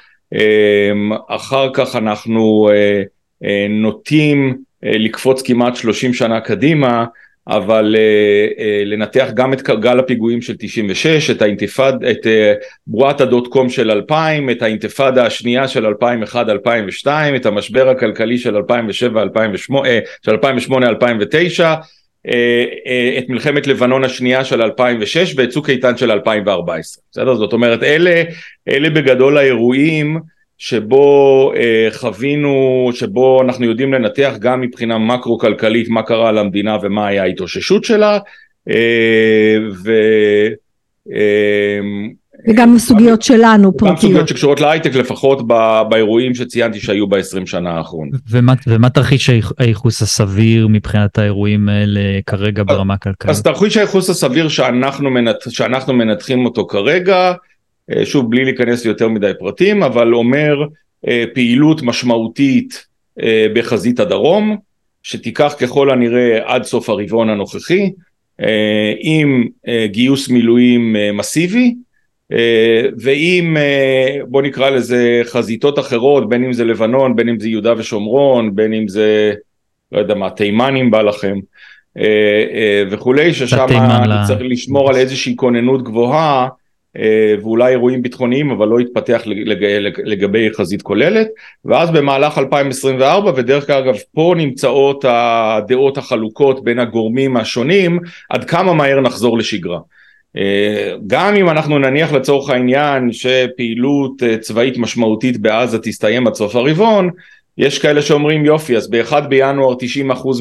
אחר 1.27 1.69
כך 1.73 1.95
אנחנו 1.95 2.69
נוטים 3.69 4.57
לקפוץ 4.83 5.41
כמעט 5.41 5.75
שלושים 5.75 6.13
שנה 6.13 6.41
קדימה 6.41 7.05
אבל 7.47 7.95
לנתח 8.85 9.27
גם 9.33 9.53
את 9.53 9.61
גל 9.69 9.99
הפיגועים 9.99 10.41
של 10.41 10.55
96, 10.59 11.29
את 11.29 11.41
האינתיפאד, 11.41 12.03
את 12.03 12.27
בועת 12.87 13.21
הדוט 13.21 13.47
קום 13.47 13.69
של 13.69 13.91
2000, 13.91 14.49
את 14.49 14.61
האינתיפאדה 14.61 15.25
השנייה 15.25 15.67
של 15.67 15.85
2001-2002, 15.85 17.07
את 17.35 17.45
המשבר 17.45 17.89
הכלכלי 17.89 18.37
של 18.37 18.57
2007-2008, 18.57 18.61
של 20.25 20.35
2008-2009, 20.35 21.63
את 23.17 23.29
מלחמת 23.29 23.67
לבנון 23.67 24.03
השנייה 24.03 24.45
של 24.45 24.61
2006 24.61 25.33
ואת 25.37 25.49
צוק 25.49 25.69
איתן 25.69 25.97
של 25.97 26.11
2014, 26.11 27.03
בסדר? 27.11 27.35
זאת 27.35 27.53
אומרת 27.53 27.83
אלה, 27.83 28.23
אלה 28.67 28.89
בגדול 28.89 29.37
האירועים 29.37 30.19
שבו 30.57 31.51
אה, 31.55 31.87
חווינו, 31.91 32.89
שבו 32.93 33.41
אנחנו 33.41 33.65
יודעים 33.65 33.93
לנתח 33.93 34.33
גם 34.39 34.61
מבחינה 34.61 34.97
מקרו-כלכלית 34.97 35.89
מה 35.89 36.03
קרה 36.03 36.31
למדינה 36.31 36.77
ומה 36.81 37.07
היה 37.07 37.23
ההתאוששות 37.23 37.83
שלה, 37.83 38.19
אה, 38.69 39.57
ו... 39.83 39.91
אה, 41.13 41.79
וגם 42.47 42.77
סוגיות 42.77 43.21
שלנו 43.21 43.77
פרטיות. 43.77 43.95
גם 43.95 44.01
סוגיות 44.01 44.27
שקשורות 44.27 44.61
להייטק 44.61 44.95
לפחות 44.95 45.47
ב, 45.47 45.81
באירועים 45.89 46.33
שציינתי 46.35 46.79
שהיו 46.79 47.07
ב-20 47.07 47.45
שנה 47.45 47.71
האחרונות. 47.71 48.19
ומה, 48.29 48.53
ומה 48.67 48.89
תרחיש 48.89 49.29
הייחוס 49.57 50.01
הסביר 50.01 50.67
מבחינת 50.67 51.17
האירועים 51.17 51.69
האלה 51.69 52.19
כרגע 52.25 52.63
ברמה 52.63 52.93
הכלכלית? 52.93 53.29
אז 53.29 53.43
תרחיש 53.43 53.77
הייחוס 53.77 54.09
הסביר 54.09 54.47
שאנחנו, 54.47 55.09
שאנחנו 55.49 55.93
מנתחים 55.93 56.45
אותו 56.45 56.67
כרגע 56.67 57.33
אה, 57.91 58.05
שוב 58.05 58.29
בלי 58.29 58.45
להיכנס 58.45 58.85
ליותר 58.85 59.07
מדי 59.07 59.31
פרטים, 59.39 59.83
אבל 59.83 60.13
אומר 60.13 60.55
אה, 61.07 61.23
פעילות 61.33 61.81
משמעותית 61.81 62.85
אה, 63.21 63.47
בחזית 63.55 63.99
הדרום, 63.99 64.57
שתיקח 65.03 65.55
ככל 65.59 65.91
הנראה 65.91 66.39
עד 66.45 66.63
סוף 66.63 66.89
הרבעון 66.89 67.29
הנוכחי, 67.29 67.91
עם 68.99 69.47
גיוס 69.85 70.29
מילואים 70.29 70.95
מסיבי, 71.13 71.75
ועם 72.97 73.57
בוא 74.27 74.41
נקרא 74.41 74.69
לזה 74.69 75.21
חזיתות 75.23 75.79
אחרות, 75.79 76.29
בין 76.29 76.43
אם 76.43 76.53
זה 76.53 76.65
לבנון, 76.65 77.15
בין 77.15 77.29
אם 77.29 77.39
זה 77.39 77.49
יהודה 77.49 77.73
ושומרון, 77.77 78.55
בין 78.55 78.73
אם 78.73 78.87
זה, 78.87 79.33
לא 79.91 79.99
יודע 79.99 80.15
מה, 80.15 80.29
תימנים 80.29 80.91
בא 80.91 81.01
לכם, 81.01 81.39
וכולי, 82.91 83.33
ששם 83.33 83.65
צריך 84.27 84.41
לשמור 84.43 84.89
על 84.89 84.95
איזושהי 84.95 85.35
כוננות 85.35 85.83
גבוהה 85.83 86.47
אה, 86.97 87.35
ואולי 87.41 87.71
אירועים 87.71 88.01
ביטחוניים 88.01 88.51
אבל 88.51 88.67
לא 88.67 88.79
יתפתח 88.79 89.21
לגבי 90.03 90.49
חזית 90.53 90.81
כוללת. 90.81 91.27
ואז 91.65 91.91
במהלך 91.91 92.37
2024 92.37 93.31
ודרך 93.35 93.69
אגב 93.69 93.95
פה 94.13 94.33
נמצאות 94.37 95.05
הדעות 95.07 95.97
החלוקות 95.97 96.63
בין 96.63 96.79
הגורמים 96.79 97.37
השונים 97.37 97.99
עד 98.29 98.43
כמה 98.43 98.73
מהר 98.73 99.01
נחזור 99.01 99.37
לשגרה. 99.37 99.75
אה, 99.77 100.00
גם 101.07 101.35
אם 101.35 101.49
אנחנו 101.49 101.79
נניח 101.79 102.11
לצורך 102.11 102.49
העניין 102.49 103.11
שפעילות 103.11 104.23
אה, 104.23 104.37
צבאית 104.37 104.77
משמעותית 104.77 105.41
בעזה 105.41 105.79
תסתיים 105.79 106.27
עד 106.27 106.33
סוף 106.33 106.55
הרבעון 106.55 107.09
יש 107.57 107.79
כאלה 107.79 108.01
שאומרים 108.01 108.45
יופי 108.45 108.77
אז 108.77 108.89
ב-1 108.89 109.19
בינואר 109.19 109.73
90% 109.73 109.77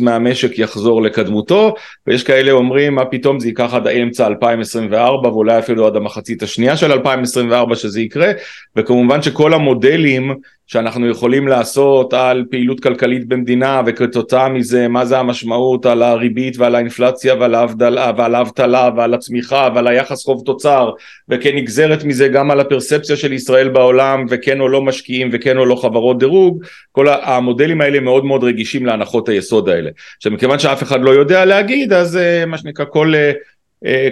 מהמשק 0.01 0.59
יחזור 0.59 1.03
לקדמותו 1.03 1.75
ויש 2.07 2.23
כאלה 2.23 2.53
אומרים 2.53 2.95
מה 2.95 3.05
פתאום 3.05 3.41
זה 3.41 3.49
ייקח 3.49 3.75
עד 3.75 3.89
אמצע 3.89 4.27
2024 4.27 5.29
ואולי 5.29 5.59
אפילו 5.59 5.87
עד 5.87 5.97
המחצית 5.97 6.43
השנייה 6.43 6.77
של 6.77 6.93
2024 6.93 7.75
שזה 7.75 8.01
יקרה 8.01 8.33
וכמובן 8.77 9.23
שכל 9.23 9.55
המודלים 9.55 10.35
שאנחנו 10.73 11.09
יכולים 11.09 11.49
לעשות 11.49 12.15
על 12.15 12.45
פעילות 12.51 12.81
כלכלית 12.81 13.29
במדינה 13.29 13.83
וכתוצאה 13.87 14.49
מזה 14.49 14.89
מה 14.89 15.05
זה 15.05 15.19
המשמעות 15.19 15.87
על 15.87 16.03
הריבית 16.03 16.59
ועל 16.59 16.75
האינפלציה 16.75 17.35
ועל 17.35 18.35
האבטלה 18.35 18.91
ועל, 18.97 19.15
הצמיחה 19.15 19.69
ועל 19.75 19.87
היחס 19.87 20.25
חוב 20.25 20.43
תוצר 20.47 20.91
וכנגזרת 21.29 22.05
מזה 22.05 22.29
גם 22.29 22.51
על 22.51 22.61
הפרספציה 22.61 23.17
של 23.17 23.33
ישראל 23.33 23.69
בעולם 23.69 24.27
וכן 24.31 24.61
או 24.61 24.69
לא 24.69 24.83
משקיעים 24.83 25.29
וכן 25.33 25.59
או 25.59 25.65
לא 25.65 25.75
חברות 25.75 26.19
דירוג 26.19 26.65
כל 26.93 27.07
המודלים 27.09 27.81
האלה 27.81 28.01
מאוד 28.01 28.25
מאוד 28.25 28.45
רגישים 28.45 28.87
להנחות 28.87 29.29
היסוד 29.29 29.69
האלה. 29.69 29.91
עכשיו 30.17 30.33
מכיוון 30.33 30.59
שאף 30.59 30.83
אחד 30.83 31.01
לא 31.03 31.11
יודע 31.11 31.45
להגיד 31.45 31.93
אז 31.93 32.17
אה, 32.17 32.47
מה 32.47 32.59
שנקרא 32.59 32.85
כל 32.91 33.15
אה, 33.15 33.33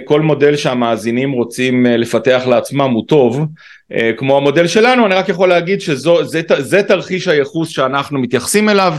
כל 0.05 0.21
מודל 0.21 0.55
שהמאזינים 0.55 1.31
רוצים 1.31 1.85
לפתח 1.85 2.43
לעצמם 2.47 2.91
הוא 2.91 3.03
טוב 3.07 3.45
אה, 3.93 4.11
כמו 4.17 4.37
המודל 4.37 4.67
שלנו, 4.67 5.05
אני 5.05 5.15
רק 5.15 5.29
יכול 5.29 5.49
להגיד 5.49 5.81
שזה 5.81 6.83
תרחיש 6.87 7.27
הייחוס 7.27 7.69
שאנחנו 7.69 8.19
מתייחסים 8.19 8.69
אליו, 8.69 8.93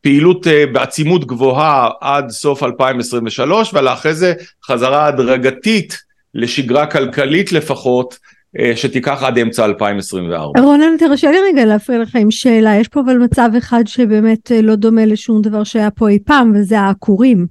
פעילות 0.00 0.46
אה, 0.46 0.66
בעצימות 0.66 1.26
גבוהה 1.26 1.88
עד 2.00 2.30
סוף 2.30 2.62
2023, 2.62 3.74
ואחרי 3.74 4.14
זה 4.14 4.34
חזרה 4.64 5.06
הדרגתית 5.06 5.98
לשגרה 6.34 6.86
כלכלית 6.86 7.52
לפחות, 7.52 8.18
אה, 8.58 8.72
שתיקח 8.76 9.22
עד 9.22 9.38
אמצע 9.38 9.64
2024. 9.64 10.60
רונן, 10.60 10.96
תרשה 10.98 11.30
לי 11.30 11.38
רגע 11.52 11.64
להפריע 11.64 11.98
לך 11.98 12.16
עם 12.16 12.30
שאלה, 12.30 12.76
יש 12.76 12.88
פה 12.88 13.00
אבל 13.00 13.18
מצב 13.18 13.48
אחד 13.58 13.82
שבאמת 13.86 14.50
לא 14.62 14.74
דומה 14.74 15.06
לשום 15.06 15.42
דבר 15.42 15.64
שהיה 15.64 15.90
פה 15.90 16.08
אי 16.08 16.18
פעם, 16.24 16.52
וזה 16.54 16.80
העקורים. 16.80 17.46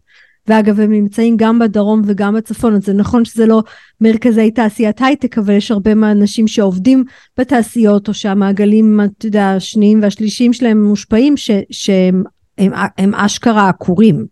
ואגב 0.47 0.79
הם 0.79 0.91
נמצאים 0.91 1.37
גם 1.37 1.59
בדרום 1.59 2.01
וגם 2.05 2.35
בצפון 2.35 2.75
אז 2.75 2.85
זה 2.85 2.93
נכון 2.93 3.25
שזה 3.25 3.45
לא 3.45 3.63
מרכזי 4.01 4.51
תעשיית 4.51 5.01
הייטק 5.01 5.37
אבל 5.37 5.53
יש 5.53 5.71
הרבה 5.71 5.95
מהאנשים 5.95 6.47
שעובדים 6.47 7.03
בתעשיות 7.37 8.07
או 8.07 8.13
שהמעגלים 8.13 8.99
אתה 9.17 9.25
יודע 9.25 9.49
השניים 9.49 10.01
והשלישיים 10.03 10.53
שלהם 10.53 10.83
מושפעים 10.83 11.37
ש, 11.37 11.51
שהם 11.71 12.23
הם, 12.57 12.71
הם 12.97 13.15
אשכרה 13.15 13.69
עקורים. 13.69 14.25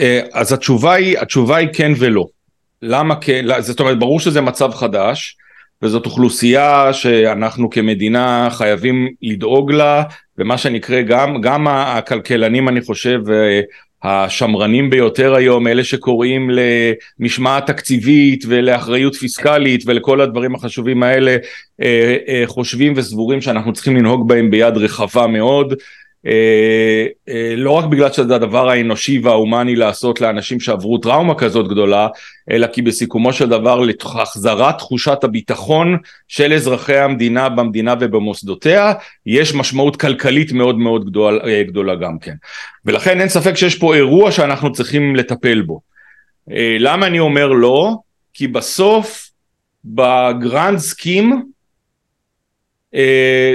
אה, 0.00 0.20
אז 0.32 0.52
התשובה 0.52 0.92
היא 0.92 1.18
התשובה 1.18 1.56
היא 1.56 1.68
כן 1.72 1.92
ולא. 1.98 2.26
למה 2.82 3.16
כן? 3.20 3.44
זאת 3.60 3.80
אומרת 3.80 3.98
ברור 3.98 4.20
שזה 4.20 4.40
מצב 4.40 4.74
חדש 4.74 5.36
וזאת 5.82 6.06
אוכלוסייה 6.06 6.92
שאנחנו 6.92 7.70
כמדינה 7.70 8.48
חייבים 8.50 9.08
לדאוג 9.22 9.72
לה 9.72 10.02
ומה 10.38 10.58
שנקרא 10.58 11.00
גם 11.00 11.40
גם 11.40 11.68
הכלכלנים 11.68 12.68
אני 12.68 12.80
חושב 12.80 13.20
אה, 13.30 13.60
השמרנים 14.02 14.90
ביותר 14.90 15.34
היום, 15.34 15.66
אלה 15.66 15.84
שקוראים 15.84 16.50
למשמעת 17.20 17.66
תקציבית 17.66 18.44
ולאחריות 18.48 19.14
פיסקלית 19.14 19.82
ולכל 19.86 20.20
הדברים 20.20 20.54
החשובים 20.54 21.02
האלה, 21.02 21.36
אה, 21.82 22.16
אה, 22.28 22.42
חושבים 22.46 22.92
וסבורים 22.96 23.40
שאנחנו 23.40 23.72
צריכים 23.72 23.96
לנהוג 23.96 24.28
בהם 24.28 24.50
ביד 24.50 24.76
רחבה 24.76 25.26
מאוד. 25.26 25.74
אה, 26.26 27.06
אה, 27.28 27.54
לא 27.56 27.70
רק 27.70 27.84
בגלל 27.84 28.12
שזה 28.12 28.34
הדבר 28.34 28.68
האנושי 28.68 29.18
וההומני 29.18 29.76
לעשות 29.76 30.20
לאנשים 30.20 30.60
שעברו 30.60 30.98
טראומה 30.98 31.34
כזאת 31.34 31.68
גדולה, 31.68 32.08
אלא 32.50 32.66
כי 32.66 32.82
בסיכומו 32.82 33.32
של 33.32 33.48
דבר 33.48 33.80
להחזרת 34.14 34.78
תחושת 34.78 35.24
הביטחון 35.24 35.98
של 36.28 36.52
אזרחי 36.52 36.96
המדינה 36.96 37.48
במדינה 37.48 37.94
ובמוסדותיה, 38.00 38.92
יש 39.26 39.54
משמעות 39.54 39.96
כלכלית 39.96 40.52
מאוד 40.52 40.78
מאוד 40.78 41.06
גדול, 41.06 41.40
אה, 41.44 41.62
גדולה 41.62 41.94
גם 41.94 42.18
כן. 42.18 42.34
ולכן 42.84 43.20
אין 43.20 43.28
ספק 43.28 43.54
שיש 43.54 43.78
פה 43.78 43.94
אירוע 43.94 44.32
שאנחנו 44.32 44.72
צריכים 44.72 45.16
לטפל 45.16 45.60
בו. 45.62 45.80
למה 46.78 47.06
אני 47.06 47.18
אומר 47.18 47.48
לא? 47.48 47.94
כי 48.34 48.48
בסוף 48.48 49.30
בגרנד 49.84 50.78
סקים 50.78 51.42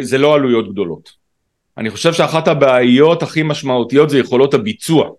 זה 0.01 0.17
לא 0.17 0.35
עלויות 0.35 0.71
גדולות. 0.71 1.16
אני 1.77 1.89
חושב 1.89 2.13
שאחת 2.13 2.47
הבעיות 2.47 3.23
הכי 3.23 3.43
משמעותיות 3.43 4.09
זה 4.09 4.19
יכולות 4.19 4.53
הביצוע. 4.53 5.09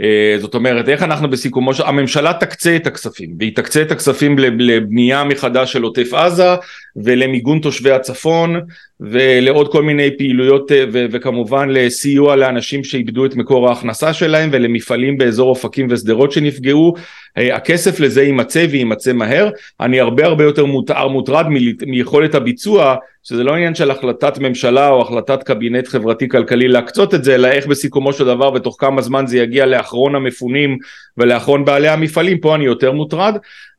אה, 0.00 0.36
זאת 0.40 0.54
אומרת, 0.54 0.88
איך 0.88 1.02
אנחנו 1.02 1.30
בסיכומו 1.30 1.74
של... 1.74 1.82
הממשלה 1.82 2.32
תקצה 2.40 2.76
את 2.76 2.86
הכספים, 2.86 3.34
והיא 3.38 3.56
תקצה 3.56 3.82
את 3.82 3.90
הכספים 3.90 4.38
לבנייה 4.38 5.24
מחדש 5.24 5.72
של 5.72 5.82
עוטף 5.82 6.14
עזה, 6.14 6.54
ולמיגון 6.96 7.60
תושבי 7.60 7.90
הצפון, 7.90 8.60
ולעוד 9.00 9.72
כל 9.72 9.82
מיני 9.82 10.16
פעילויות, 10.18 10.72
אה, 10.72 10.84
ו- 10.92 11.06
וכמובן 11.10 11.68
לסיוע 11.68 12.36
לאנשים 12.36 12.84
שאיבדו 12.84 13.26
את 13.26 13.36
מקור 13.36 13.68
ההכנסה 13.68 14.12
שלהם, 14.12 14.48
ולמפעלים 14.52 15.18
באזור 15.18 15.48
אופקים 15.48 15.86
ושדרות 15.90 16.32
שנפגעו. 16.32 16.94
אה, 17.38 17.56
הכסף 17.56 18.00
לזה 18.00 18.22
יימצא 18.22 18.66
ויימצא 18.70 19.12
מהר. 19.12 19.50
אני 19.80 20.00
הרבה 20.00 20.24
הרבה 20.24 20.44
יותר 20.44 20.64
מוטרד, 20.64 21.10
מוטרד 21.10 21.46
מיכולת 21.86 22.34
הביצוע, 22.34 22.96
שזה 23.22 23.44
לא 23.44 23.54
עניין 23.54 23.74
של 23.74 23.90
החלטת 23.90 24.38
ממשלה 24.38 24.88
או 24.88 25.02
החלטת 25.02 25.42
קבינט 25.42 25.88
חברתי 25.88 26.28
כלכלי 26.28 26.68
להקצות 26.68 27.14
את 27.14 27.24
זה, 27.24 27.34
אלא 27.34 27.48
איך 27.48 27.66
בסיכומו 27.66 28.12
של 28.12 28.24
דבר 28.24 28.52
ותוך 28.52 28.76
כמה 28.78 29.02
זמן 29.02 29.26
זה 29.26 29.38
יגיע 29.38 29.66
לאחרון 29.66 30.14
המפונים 30.14 30.78
ולאחרון 31.18 31.64
בעלי 31.64 31.88
המפעלים, 31.88 32.38
פה 32.38 32.54
אני 32.54 32.64
יותר 32.64 32.92
מוטרד. 32.92 33.36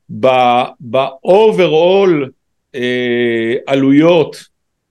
ב-overall 0.09 2.11
אה, 2.75 3.53
עלויות 3.67 4.48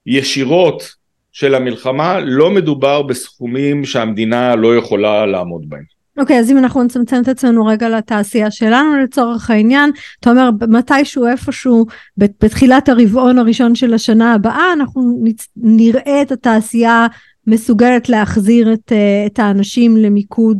ישירות 0.09 0.89
של 1.31 1.55
המלחמה 1.55 2.19
לא 2.19 2.51
מדובר 2.51 3.01
בסכומים 3.01 3.85
שהמדינה 3.85 4.55
לא 4.55 4.75
יכולה 4.75 5.25
לעמוד 5.25 5.69
בהם. 5.69 5.99
אוקיי, 6.17 6.37
okay, 6.37 6.39
אז 6.39 6.51
אם 6.51 6.57
אנחנו 6.57 6.83
נצמצם 6.83 7.21
את 7.23 7.27
עצמנו 7.27 7.65
רגע 7.65 7.89
לתעשייה 7.89 8.51
שלנו 8.51 9.03
לצורך 9.03 9.49
העניין, 9.49 9.91
אתה 10.19 10.29
אומר 10.29 10.49
מתישהו 10.69 11.27
איפשהו 11.27 11.85
בתחילת 12.17 12.89
הרבעון 12.89 13.39
הראשון 13.39 13.75
של 13.75 13.93
השנה 13.93 14.33
הבאה, 14.33 14.73
אנחנו 14.73 15.23
נראה 15.57 16.21
את 16.21 16.31
התעשייה 16.31 17.07
מסוגלת 17.47 18.09
להחזיר 18.09 18.73
את, 18.73 18.91
אה, 18.91 19.25
את 19.25 19.39
האנשים 19.39 19.97
למיקוד 19.97 20.57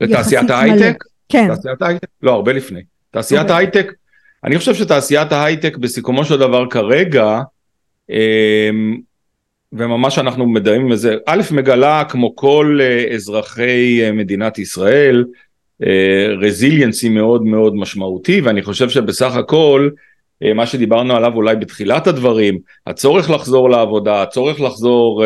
לתעשיית 0.00 0.50
ההייטק? 0.50 1.04
כן. 1.28 1.48
תעשיית 1.48 1.82
ההייטק? 1.82 2.08
לא, 2.22 2.32
הרבה 2.32 2.52
לפני. 2.52 2.80
תעשיית 3.10 3.40
okay. 3.40 3.42
אוקיי. 3.42 3.54
ההייטק, 3.56 3.92
אני 4.44 4.58
חושב 4.58 4.74
שתעשיית 4.74 5.32
ההייטק 5.32 5.76
בסיכומו 5.76 6.24
של 6.24 6.38
דבר 6.38 6.66
כרגע, 6.70 7.40
וממש 9.72 10.18
אנחנו 10.18 10.46
מדעים 10.46 10.88
בזה, 10.88 11.16
א' 11.26 11.42
מגלה 11.50 12.04
כמו 12.04 12.36
כל 12.36 12.78
אה, 12.82 13.14
אזרחי 13.14 14.00
אה, 14.02 14.12
מדינת 14.12 14.58
ישראל, 14.58 15.24
רזיליאנסי 16.40 17.08
אה, 17.08 17.12
מאוד 17.12 17.42
מאוד 17.42 17.74
משמעותי 17.74 18.40
ואני 18.40 18.62
חושב 18.62 18.88
שבסך 18.88 19.36
הכל 19.36 19.90
מה 20.54 20.66
שדיברנו 20.66 21.16
עליו 21.16 21.34
אולי 21.34 21.56
בתחילת 21.56 22.06
הדברים, 22.06 22.58
הצורך 22.86 23.30
לחזור 23.30 23.70
לעבודה, 23.70 24.22
הצורך 24.22 24.60
לחזור 24.60 25.24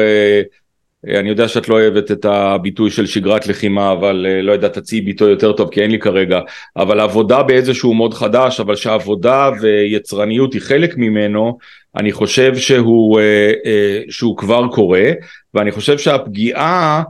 אני 1.08 1.28
יודע 1.28 1.48
שאת 1.48 1.68
לא 1.68 1.74
אוהבת 1.74 2.10
את 2.10 2.24
הביטוי 2.24 2.90
של 2.90 3.06
שגרת 3.06 3.46
לחימה, 3.46 3.92
אבל 3.92 4.26
לא 4.42 4.52
יודע, 4.52 4.68
תציעי 4.68 5.00
ביטוי 5.00 5.30
יותר 5.30 5.52
טוב 5.52 5.70
כי 5.70 5.82
אין 5.82 5.90
לי 5.90 5.98
כרגע, 5.98 6.40
אבל 6.76 7.00
עבודה 7.00 7.42
באיזשהו 7.42 7.94
מוד 7.94 8.14
חדש, 8.14 8.60
אבל 8.60 8.76
שעבודה 8.76 9.50
ויצרניות 9.60 10.52
היא 10.52 10.62
חלק 10.62 10.96
ממנו, 10.96 11.58
אני 11.96 12.12
חושב 12.12 12.56
שהוא, 12.56 13.20
אה, 13.20 13.52
אה, 13.66 14.00
שהוא 14.08 14.36
כבר 14.36 14.68
קורה, 14.68 15.10
ואני 15.54 15.72
חושב 15.72 15.98
שהפגיעה, 15.98 17.02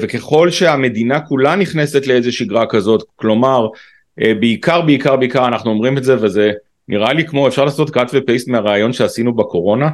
וככל 0.00 0.50
שהמדינה 0.50 1.20
כולה 1.20 1.56
נכנסת 1.56 2.06
לאיזו 2.06 2.32
שגרה 2.32 2.66
כזאת, 2.66 3.02
כלומר, 3.16 3.68
בעיקר, 4.16 4.80
בעיקר, 4.80 5.16
בעיקר 5.16 5.48
אנחנו 5.48 5.70
אומרים 5.70 5.98
את 5.98 6.04
זה, 6.04 6.16
וזה 6.20 6.52
נראה 6.88 7.12
לי 7.12 7.26
כמו, 7.26 7.48
אפשר 7.48 7.64
לעשות 7.64 7.96
cut 7.96 8.10
ופייסט 8.12 8.48
מהרעיון 8.48 8.92
שעשינו 8.92 9.36
בקורונה, 9.36 9.88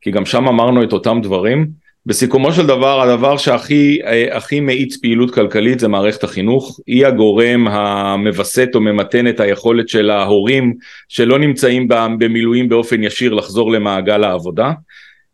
כי 0.00 0.10
גם 0.10 0.26
שם 0.26 0.48
אמרנו 0.48 0.82
את 0.82 0.92
אותם 0.92 1.20
דברים. 1.22 1.66
בסיכומו 2.08 2.52
של 2.52 2.66
דבר 2.66 3.00
הדבר 3.00 3.36
שהכי 3.36 3.98
הכי 4.30 4.60
מאיץ 4.60 4.96
פעילות 4.96 5.34
כלכלית 5.34 5.80
זה 5.80 5.88
מערכת 5.88 6.24
החינוך, 6.24 6.80
היא 6.86 7.06
הגורם 7.06 7.68
המווסת 7.68 8.68
או 8.74 8.80
ממתן 8.80 9.28
את 9.28 9.40
היכולת 9.40 9.88
של 9.88 10.10
ההורים 10.10 10.74
שלא 11.08 11.38
נמצאים 11.38 11.88
במילואים 12.18 12.68
באופן 12.68 13.02
ישיר 13.02 13.34
לחזור 13.34 13.72
למעגל 13.72 14.24
העבודה. 14.24 14.72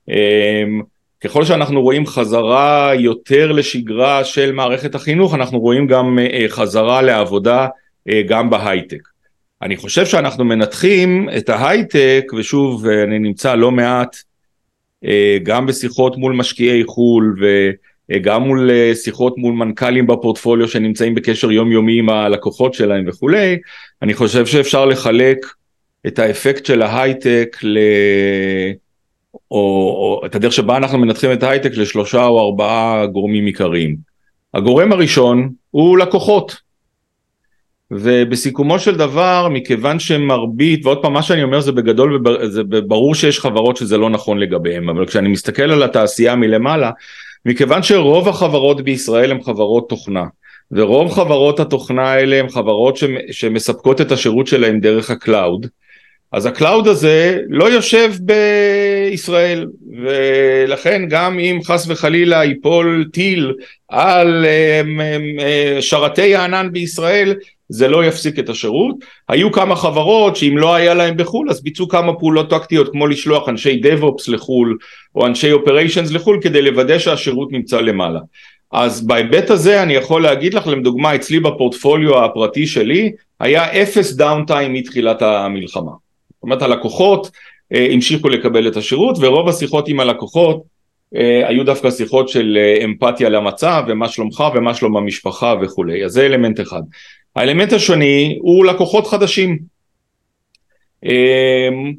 אמ, 0.08 0.82
ככל 1.20 1.44
שאנחנו 1.44 1.82
רואים 1.82 2.06
חזרה 2.06 2.92
יותר 2.94 3.52
לשגרה 3.52 4.24
של 4.24 4.52
מערכת 4.52 4.94
החינוך 4.94 5.34
אנחנו 5.34 5.60
רואים 5.60 5.87
גם 5.87 6.18
אה, 6.18 6.44
חזרה 6.48 7.02
לעבודה 7.02 7.66
אה, 8.08 8.22
גם 8.28 8.50
בהייטק. 8.50 9.08
אני 9.62 9.76
חושב 9.76 10.06
שאנחנו 10.06 10.44
מנתחים 10.44 11.28
את 11.37 11.48
ההייטק 11.48 12.24
ושוב 12.38 12.87
אני 12.87 13.18
נמצא 13.18 13.54
לא 13.54 13.70
מעט 13.70 14.16
אה, 14.16 14.33
גם 15.42 15.66
בשיחות 15.66 16.16
מול 16.16 16.32
משקיעי 16.32 16.84
חו"ל 16.84 17.36
וגם 18.10 18.42
מול 18.42 18.70
אה, 18.70 18.94
שיחות 18.94 19.38
מול 19.38 19.54
מנכ"לים 19.54 20.06
בפורטפוליו 20.06 20.68
שנמצאים 20.68 21.14
בקשר 21.14 21.52
יומיומי 21.52 21.98
עם 21.98 22.08
הלקוחות 22.08 22.74
שלהם 22.74 23.04
וכולי, 23.08 23.58
אני 24.02 24.14
חושב 24.14 24.46
שאפשר 24.46 24.84
לחלק 24.86 25.46
את 26.06 26.18
האפקט 26.18 26.66
של 26.66 26.82
ההייטק 26.82 27.56
ל... 27.62 27.78
או, 29.50 29.56
או 30.20 30.26
את 30.26 30.34
הדרך 30.34 30.52
שבה 30.52 30.76
אנחנו 30.76 30.98
מנתחים 30.98 31.32
את 31.32 31.42
ההייטק 31.42 31.76
לשלושה 31.76 32.24
או 32.26 32.40
ארבעה 32.40 33.06
גורמים 33.06 33.46
עיקריים. 33.46 33.96
הגורם 34.54 34.92
הראשון 34.92 35.50
הוא 35.70 35.98
לקוחות. 35.98 36.63
ובסיכומו 37.96 38.78
של 38.78 38.96
דבר 38.96 39.48
מכיוון 39.50 39.98
שמרבית 39.98 40.87
ועוד 40.87 41.02
פעם 41.02 41.12
מה 41.12 41.22
שאני 41.22 41.42
אומר 41.42 41.61
זה 41.61 41.72
בגדול 41.72 42.22
זה 42.48 42.62
ברור 42.62 43.14
שיש 43.14 43.40
חברות 43.40 43.76
שזה 43.76 43.98
לא 43.98 44.11
נכון 44.11 44.38
לגביהם 44.38 44.88
אבל 44.88 45.07
כשאני 45.07 45.28
מסתכל 45.28 45.62
על 45.62 45.83
התעשייה 45.83 46.37
מלמעלה 46.37 46.90
מכיוון 47.46 47.83
שרוב 47.83 48.28
החברות 48.28 48.80
בישראל 48.80 49.30
הן 49.30 49.42
חברות 49.42 49.88
תוכנה 49.88 50.24
ורוב 50.72 51.12
חברות 51.12 51.61
התוכנה 51.61 52.12
האלה 52.12 52.40
הן 52.40 52.48
חברות 52.48 52.98
שמספקות 53.30 54.00
את 54.00 54.12
השירות 54.12 54.46
שלהן 54.46 54.80
דרך 54.80 55.11
ה 55.10 55.20
cloud 55.20 55.66
אז 56.33 56.46
ה 56.46 56.53
cloud 56.53 56.88
הזה 56.88 57.38
לא 57.48 57.64
יושב 57.64 58.12
בישראל 58.20 59.66
ולכן 60.02 61.02
גם 61.09 61.38
אם 61.38 61.61
חס 61.64 61.87
וחלילה 61.88 62.44
ייפול 62.44 63.09
טיל 63.12 63.52
על 63.88 64.44
אה, 64.44 64.83
אה, 65.40 65.83
שרתי 65.83 66.37
הענן 66.37 66.68
בישראל 66.72 67.35
זה 67.74 67.88
לא 67.88 68.04
יפסיק 68.04 68.38
את 68.38 68.48
השירות. 68.48 68.96
היו 69.28 69.52
כמה 69.52 69.76
חברות 69.76 70.37
שאם 70.37 70.58
לא 70.58 70.74
היה 70.74 70.94
להם 70.94 71.16
בחו"ל 71.16 71.50
אז 71.50 71.62
ביצעו 71.62 71.88
כמה 71.88 72.14
פעולות 72.14 72.50
טקטיות 72.50 72.92
כמו 72.92 73.06
לשלוח 73.06 73.48
אנשי 73.48 73.80
DevOps 73.84 74.24
לחו"ל 74.28 74.78
או 75.14 75.26
אנשי 75.26 75.52
Operations 75.52 76.14
לחו"ל 76.14 76.38
כדי 76.42 76.62
לוודא 76.62 76.98
שהשירות 76.98 77.52
נמצא 77.52 77.80
למעלה. 77.80 78.20
אז 78.72 79.06
בהיבט 79.06 79.50
הזה 79.50 79.82
אני 79.82 79.94
יכול 79.94 80.22
להגיד 80.22 80.54
לך 80.54 80.66
לדוגמה 80.66 81.14
אצלי 81.14 81.40
בפורטפוליו 81.40 82.24
הפרטי 82.24 82.66
שלי 82.66 83.12
היה 83.40 83.82
אפס 83.82 84.12
דאונטיים 84.12 84.72
מתחילת 84.72 85.22
המלחמה. 85.22 85.92
זאת 86.30 86.42
אומרת 86.42 86.62
הלקוחות 86.62 87.30
אה, 87.74 87.88
המשיכו 87.92 88.28
לקבל 88.28 88.68
את 88.68 88.76
השירות 88.76 89.16
ורוב 89.20 89.48
השיחות 89.48 89.88
עם 89.88 90.00
הלקוחות 90.00 90.62
אה, 91.16 91.48
היו 91.48 91.64
דווקא 91.64 91.90
שיחות 91.90 92.28
של 92.28 92.58
אה, 92.60 92.84
אמפתיה 92.84 93.28
למצב 93.28 93.84
ומה 93.88 94.08
שלומך 94.08 94.44
ומה 94.54 94.74
שלום 94.74 94.96
המשפחה 94.96 95.54
וכולי 95.62 96.04
אז 96.04 96.12
זה 96.12 96.26
אלמנט 96.26 96.60
אחד 96.60 96.82
האלמנט 97.36 97.72
השני 97.72 98.38
הוא 98.40 98.64
לקוחות 98.64 99.06
חדשים. 99.06 99.58
אמ, 101.04 101.92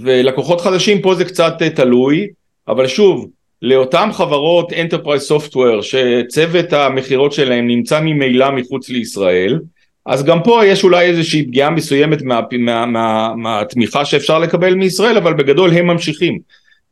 ולקוחות 0.00 0.60
חדשים 0.60 1.02
פה 1.02 1.14
זה 1.14 1.24
קצת 1.24 1.54
אה, 1.62 1.70
תלוי, 1.70 2.28
אבל 2.68 2.86
שוב, 2.86 3.28
לאותן 3.62 4.08
חברות 4.12 4.72
Enterprise 4.72 5.30
Software 5.30 5.82
שצוות 5.82 6.72
המכירות 6.72 7.32
שלהם 7.32 7.66
נמצא 7.66 8.00
ממילא 8.00 8.50
מחוץ 8.50 8.88
לישראל, 8.88 9.60
אז 10.06 10.24
גם 10.24 10.42
פה 10.42 10.66
יש 10.66 10.84
אולי 10.84 11.06
איזושהי 11.06 11.46
פגיעה 11.46 11.70
מסוימת 11.70 12.22
מהתמיכה 12.22 12.86
מה, 12.86 13.34
מה, 13.36 13.62
מה 13.94 14.04
שאפשר 14.04 14.38
לקבל 14.38 14.74
מישראל, 14.74 15.16
אבל 15.16 15.34
בגדול 15.34 15.70
הם 15.72 15.86
ממשיכים. 15.86 16.38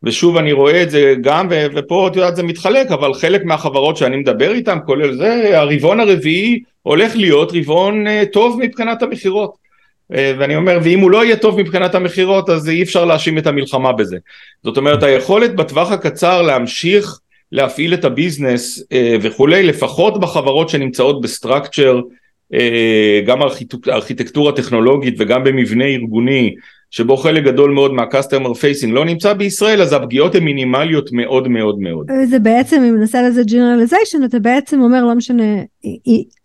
ושוב 0.03 0.37
אני 0.37 0.53
רואה 0.53 0.83
את 0.83 0.91
זה 0.91 1.15
גם, 1.21 1.49
ופה 1.75 2.09
את 2.09 2.17
יודעת 2.17 2.37
זה 2.37 2.43
מתחלק, 2.43 2.91
אבל 2.91 3.15
חלק 3.15 3.45
מהחברות 3.45 3.97
שאני 3.97 4.17
מדבר 4.17 4.53
איתן, 4.53 4.79
כולל 4.87 5.17
זה, 5.17 5.59
הרבעון 5.59 6.01
הרביעי 6.01 6.61
הולך 6.83 7.17
להיות 7.17 7.53
רבעון 7.55 8.07
אה, 8.07 8.23
טוב 8.33 8.59
מבחינת 8.63 9.03
המכירות. 9.03 9.55
אה, 10.15 10.33
ואני 10.39 10.57
אומר, 10.57 10.79
ואם 10.83 11.01
הוא 11.01 11.11
לא 11.11 11.25
יהיה 11.25 11.37
טוב 11.37 11.61
מבחינת 11.61 11.95
המכירות, 11.95 12.51
אז 12.51 12.69
אי 12.69 12.83
אפשר 12.83 13.05
להאשים 13.05 13.39
את 13.39 13.47
המלחמה 13.47 13.93
בזה. 13.93 14.17
זאת 14.65 14.77
אומרת, 14.77 15.03
היכולת 15.03 15.55
בטווח 15.57 15.93
הקצר 15.93 16.43
להמשיך 16.43 17.19
להפעיל 17.53 17.95
את 17.95 18.05
ה 18.05 18.14
business 18.14 18.85
אה, 18.93 19.17
וכולי, 19.23 19.63
לפחות 19.63 20.21
בחברות 20.21 20.69
שנמצאות 20.69 21.21
ב 21.21 21.28
structure, 21.28 22.01
גם 23.27 23.39
ארכיטקטורה 23.89 24.53
טכנולוגית 24.53 25.15
וגם 25.19 25.45
במבנה 25.45 25.85
ארגוני, 25.85 26.55
שבו 26.91 27.17
חלק 27.17 27.45
גדול 27.45 27.71
מאוד 27.71 27.93
מה-customer 27.93 28.49
facing 28.49 28.91
לא 28.91 29.05
נמצא 29.05 29.33
בישראל, 29.33 29.83
אז 29.83 29.93
הפגיעות 29.93 30.35
הן 30.35 30.45
מינימליות 30.45 31.13
מאוד 31.13 31.49
מאוד 31.49 31.79
מאוד. 31.79 32.07
זה 32.31 32.39
בעצם, 32.39 32.83
אם 32.83 33.01
נעשה 33.01 33.23
לזה 33.23 33.43
generalization, 33.43 34.25
אתה 34.25 34.39
בעצם 34.39 34.81
אומר, 34.81 35.05
לא 35.05 35.15
משנה 35.15 35.45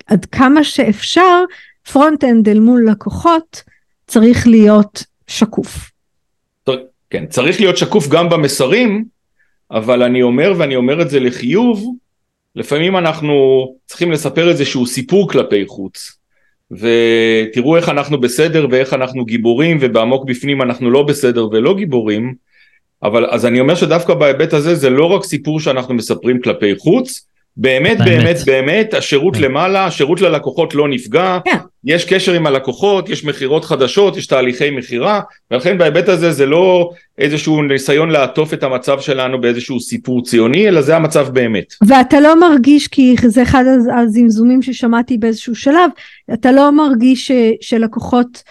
עד 0.08 0.26
כמה 0.26 0.64
שאפשר, 0.64 1.44
front-end 1.92 2.50
אל 2.50 2.60
מול 2.60 2.90
לקוחות 2.90 3.64
צריך 4.08 4.48
להיות 4.48 5.04
שקוף. 5.28 5.92
כן, 7.10 7.26
צריך 7.26 7.60
להיות 7.60 7.78
שקוף 7.78 8.08
גם 8.08 8.30
במסרים, 8.30 9.06
אבל 9.72 10.04
אני 10.04 10.22
אומר, 10.22 10.54
ואני 10.58 10.76
אומר 10.76 11.02
את 11.02 11.10
זה 11.10 11.20
לחיוב, 11.20 11.96
לפעמים 12.56 12.98
אנחנו 12.98 13.34
צריכים 13.86 14.12
לספר 14.12 14.50
איזשהו 14.50 14.86
סיפור 14.86 15.30
כלפי 15.30 15.64
חוץ. 15.68 16.18
ותראו 16.72 17.78
איך 17.78 17.90
אנחנו 17.90 18.22
בסדר 18.22 18.68
ואיך 18.72 18.94
אנחנו 18.94 19.26
גיבורים 19.26 19.78
ובעמוק 19.82 20.26
בפנים 20.26 20.62
אנחנו 20.62 20.92
לא 20.92 21.04
בסדר 21.04 21.48
ולא 21.52 21.76
גיבורים. 21.76 22.34
אבל 23.04 23.26
אז 23.26 23.46
אני 23.46 23.60
אומר 23.60 23.76
שדווקא 23.76 24.14
בהיבט 24.14 24.54
הזה 24.54 24.76
זה 24.76 24.90
לא 24.90 25.06
רק 25.06 25.24
סיפור 25.24 25.60
שאנחנו 25.60 25.94
מספרים 25.94 26.42
כלפי 26.42 26.76
חוץ 26.76 27.28
באמת 27.58 27.98
באמת 27.98 28.08
באמת, 28.08 28.38
באמת 28.46 28.94
השירות 28.94 29.36
כן. 29.36 29.42
למעלה 29.42 29.86
השירות 29.86 30.22
ללקוחות 30.22 30.76
לא 30.76 30.88
נפגע 30.88 31.40
כן. 31.46 31.58
יש 31.84 32.06
קשר 32.06 32.34
עם 32.34 32.48
הלקוחות 32.48 33.10
יש 33.10 33.26
מכירות 33.26 33.66
חדשות 33.66 34.18
יש 34.18 34.28
תהליכי 34.28 34.70
מכירה 34.70 35.22
ולכן 35.52 35.78
בהיבט 35.78 36.10
הזה 36.10 36.32
זה 36.32 36.46
לא 36.46 36.90
איזשהו 37.18 37.62
ניסיון 37.62 38.10
לעטוף 38.10 38.54
את 38.54 38.64
המצב 38.64 39.00
שלנו 39.00 39.42
באיזשהו 39.42 39.80
סיפור 39.80 40.24
ציוני 40.24 40.68
אלא 40.68 40.82
זה 40.82 40.96
המצב 40.96 41.28
באמת. 41.30 41.74
ואתה 41.88 42.20
לא 42.20 42.40
מרגיש 42.40 42.88
כי 42.88 43.16
זה 43.26 43.44
אחד 43.44 43.64
הזמזומים 43.98 44.62
ששמעתי 44.62 45.18
באיזשהו 45.18 45.56
שלב 45.56 45.90
אתה 46.34 46.52
לא 46.52 46.72
מרגיש 46.72 47.28
ש, 47.28 47.32
שלקוחות 47.62 48.44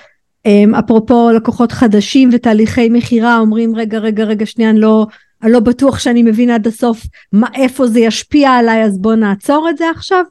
אמ, 0.47 0.75
אפרופו 0.75 1.31
לקוחות 1.37 1.73
חדשים 1.73 2.31
ותהליכי 2.33 2.89
מכירה 2.89 3.39
אומרים 3.39 3.77
רגע 3.77 3.99
רגע 3.99 4.25
רגע 4.25 4.47
שנייה 4.47 4.71
אני 4.71 4.81
לא 4.81 5.07
אני 5.45 5.53
לא 5.53 5.61
בטוח 5.61 5.99
שאני 5.99 6.23
מבין 6.23 6.51
עד 6.51 6.67
הסוף 6.67 7.07
מה, 7.33 7.47
איפה 7.55 7.87
זה 7.87 8.01
ישפיע 8.01 8.51
עליי, 8.51 8.83
אז 8.85 8.99
בוא 8.99 9.15
נעצור 9.15 9.69
את 9.71 9.79
זה 9.79 9.91
עכשיו? 9.91 10.25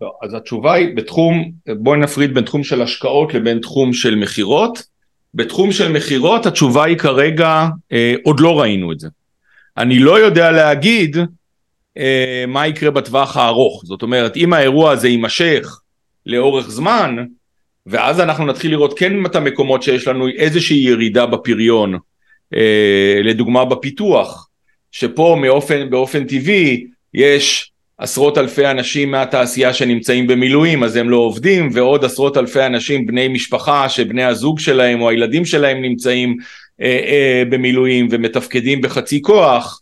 לא, 0.00 0.12
אז 0.22 0.34
התשובה 0.34 0.72
היא 0.72 0.96
בתחום, 0.96 1.52
בואי 1.68 1.98
נפריד 1.98 2.34
בין 2.34 2.44
תחום 2.44 2.64
של 2.64 2.82
השקעות 2.82 3.34
לבין 3.34 3.58
תחום 3.58 3.92
של 3.92 4.14
מכירות. 4.14 4.82
בתחום 5.34 5.72
של 5.72 5.92
מכירות 5.92 6.46
התשובה 6.46 6.84
היא 6.84 6.98
כרגע, 6.98 7.66
אה, 7.92 8.14
עוד 8.24 8.40
לא 8.40 8.60
ראינו 8.60 8.92
את 8.92 9.00
זה. 9.00 9.08
אני 9.76 9.98
לא 9.98 10.20
יודע 10.20 10.50
להגיד 10.50 11.16
אה, 11.98 12.44
מה 12.48 12.66
יקרה 12.66 12.90
בטווח 12.90 13.36
הארוך. 13.36 13.82
זאת 13.86 14.02
אומרת, 14.02 14.36
אם 14.36 14.52
האירוע 14.52 14.90
הזה 14.90 15.08
יימשך 15.08 15.80
לאורך 16.26 16.70
זמן, 16.70 17.16
ואז 17.86 18.20
אנחנו 18.20 18.46
נתחיל 18.46 18.70
לראות 18.70 18.98
כן 18.98 19.26
את 19.26 19.36
המקומות 19.36 19.82
שיש 19.82 20.08
לנו 20.08 20.28
איזושהי 20.28 20.76
ירידה 20.76 21.26
בפריון, 21.26 21.98
אה, 22.54 23.20
לדוגמה 23.24 23.64
בפיתוח, 23.64 24.47
שפה 24.92 25.36
מאופן, 25.40 25.90
באופן 25.90 26.24
טבעי 26.24 26.86
יש 27.14 27.70
עשרות 27.98 28.38
אלפי 28.38 28.66
אנשים 28.66 29.10
מהתעשייה 29.10 29.74
שנמצאים 29.74 30.26
במילואים 30.26 30.84
אז 30.84 30.96
הם 30.96 31.10
לא 31.10 31.16
עובדים 31.16 31.68
ועוד 31.72 32.04
עשרות 32.04 32.36
אלפי 32.36 32.66
אנשים 32.66 33.06
בני 33.06 33.28
משפחה 33.28 33.88
שבני 33.88 34.24
הזוג 34.24 34.58
שלהם 34.58 35.00
או 35.00 35.10
הילדים 35.10 35.44
שלהם 35.44 35.82
נמצאים 35.82 36.36
אה, 36.80 36.86
אה, 36.86 37.42
במילואים 37.50 38.08
ומתפקדים 38.10 38.80
בחצי 38.80 39.22
כוח 39.22 39.80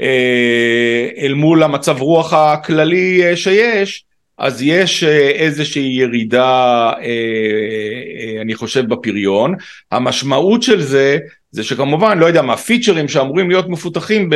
אה, 0.00 1.08
אל 1.18 1.34
מול 1.34 1.62
המצב 1.62 2.00
רוח 2.00 2.32
הכללי 2.32 3.22
אה, 3.24 3.36
שיש 3.36 4.04
אז 4.38 4.62
יש 4.62 5.04
אה, 5.04 5.28
איזושהי 5.28 5.96
ירידה 6.00 6.92
אה, 6.92 7.02
אה, 7.02 8.40
אני 8.40 8.54
חושב 8.54 8.88
בפריון. 8.88 9.54
המשמעות 9.92 10.62
של 10.62 10.82
זה 10.82 11.18
זה 11.50 11.64
שכמובן, 11.64 12.18
לא 12.18 12.26
יודע 12.26 12.42
מה, 12.42 12.56
פיצ'רים 12.56 13.08
שאמורים 13.08 13.48
להיות 13.50 13.68
מפותחים 13.68 14.30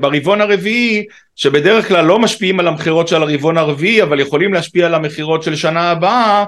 ברבעון 0.00 0.40
הרביעי, 0.40 1.04
שבדרך 1.36 1.88
כלל 1.88 2.04
לא 2.04 2.18
משפיעים 2.18 2.60
על 2.60 2.68
המכירות 2.68 3.08
של 3.08 3.22
הרבעון 3.22 3.58
הרביעי, 3.58 4.02
אבל 4.02 4.20
יכולים 4.20 4.54
להשפיע 4.54 4.86
על 4.86 4.94
המכירות 4.94 5.42
של 5.42 5.56
שנה 5.56 5.90
הבאה, 5.90 6.38
אה, 6.40 6.44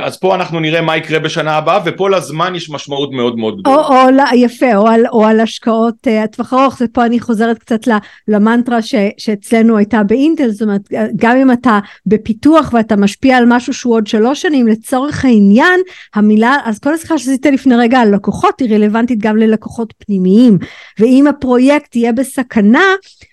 אז 0.00 0.16
פה 0.16 0.34
אנחנו 0.34 0.60
נראה 0.60 0.80
מה 0.80 0.96
יקרה 0.96 1.18
בשנה 1.18 1.56
הבאה 1.56 1.80
ופה 1.84 2.10
לזמן 2.10 2.54
יש 2.54 2.70
משמעות 2.70 3.12
מאוד 3.12 3.36
מאוד 3.36 3.60
גדולה. 3.60 3.76
או, 3.76 3.82
או 3.82 4.36
יפה 4.36 4.76
או 4.76 4.88
על, 4.88 5.06
או 5.06 5.26
על 5.26 5.40
השקעות 5.40 5.94
uh, 6.06 6.10
הטווח 6.24 6.52
ארוך 6.52 6.76
ופה 6.80 7.06
אני 7.06 7.20
חוזרת 7.20 7.58
קצת 7.58 7.80
למנטרה 8.28 8.82
ש, 8.82 8.94
שאצלנו 9.18 9.76
הייתה 9.76 10.02
באינטל 10.02 10.48
זאת 10.48 10.62
אומרת 10.62 10.80
גם 11.16 11.36
אם 11.36 11.52
אתה 11.52 11.78
בפיתוח 12.06 12.70
ואתה 12.72 12.96
משפיע 12.96 13.36
על 13.36 13.44
משהו 13.48 13.72
שהוא 13.72 13.94
עוד 13.94 14.06
שלוש 14.06 14.42
שנים 14.42 14.66
לצורך 14.66 15.24
העניין 15.24 15.80
המילה 16.14 16.56
אז 16.64 16.78
כל 16.78 16.94
השיחה 16.94 17.18
שעשית 17.18 17.46
לפני 17.46 17.76
רגע 17.76 17.98
על 17.98 18.14
לקוחות 18.14 18.60
היא 18.60 18.74
רלוונטית 18.74 19.18
גם 19.18 19.36
ללקוחות 19.36 19.94
פנימיים 19.98 20.58
ואם 20.98 21.26
הפרויקט 21.26 21.96
יהיה 21.96 22.12
בסכנה 22.12 22.84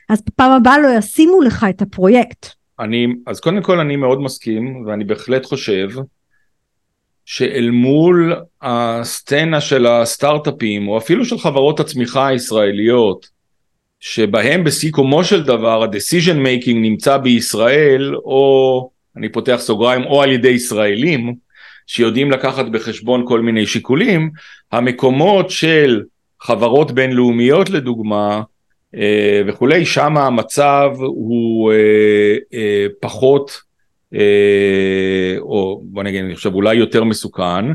אז 0.09 0.21
בפעם 0.27 0.51
הבאה 0.51 0.79
לא 0.79 0.87
ישימו 0.97 1.41
לך 1.41 1.65
את 1.69 1.81
הפרויקט. 1.81 2.60
אני, 2.81 3.07
אז 3.27 3.39
קודם 3.39 3.61
כל 3.61 3.79
אני 3.79 3.95
מאוד 3.95 4.21
מסכים 4.21 4.85
ואני 4.85 5.03
בהחלט 5.03 5.45
חושב 5.45 5.89
שאל 7.25 7.69
מול 7.71 8.35
הסצנה 8.61 9.61
של 9.61 9.87
הסטארט-אפים 9.87 10.87
או 10.87 10.97
אפילו 10.97 11.25
של 11.25 11.37
חברות 11.37 11.79
הצמיחה 11.79 12.27
הישראליות 12.27 13.29
שבהם 13.99 14.63
בסיכומו 14.63 15.23
של 15.23 15.43
דבר 15.43 15.83
ה-decision 15.83 16.35
making 16.45 16.75
נמצא 16.75 17.17
בישראל 17.17 18.15
או 18.15 18.89
אני 19.17 19.29
פותח 19.29 19.57
סוגריים 19.59 20.03
או 20.05 20.21
על 20.21 20.31
ידי 20.31 20.49
ישראלים 20.49 21.35
שיודעים 21.87 22.31
לקחת 22.31 22.65
בחשבון 22.65 23.23
כל 23.27 23.41
מיני 23.41 23.65
שיקולים 23.65 24.31
המקומות 24.71 25.49
של 25.49 26.03
חברות 26.41 26.91
בינלאומיות 26.91 27.69
לדוגמה 27.69 28.41
וכולי, 29.47 29.85
שם 29.85 30.17
המצב 30.17 30.91
הוא 30.97 31.71
אה, 31.71 32.35
אה, 32.53 32.85
פחות, 32.99 33.71
או 35.39 35.81
בוא 35.85 36.03
נגיד, 36.03 36.25
אני 36.25 36.35
חושב 36.35 36.53
אולי 36.53 36.75
יותר 36.75 37.03
מסוכן. 37.03 37.65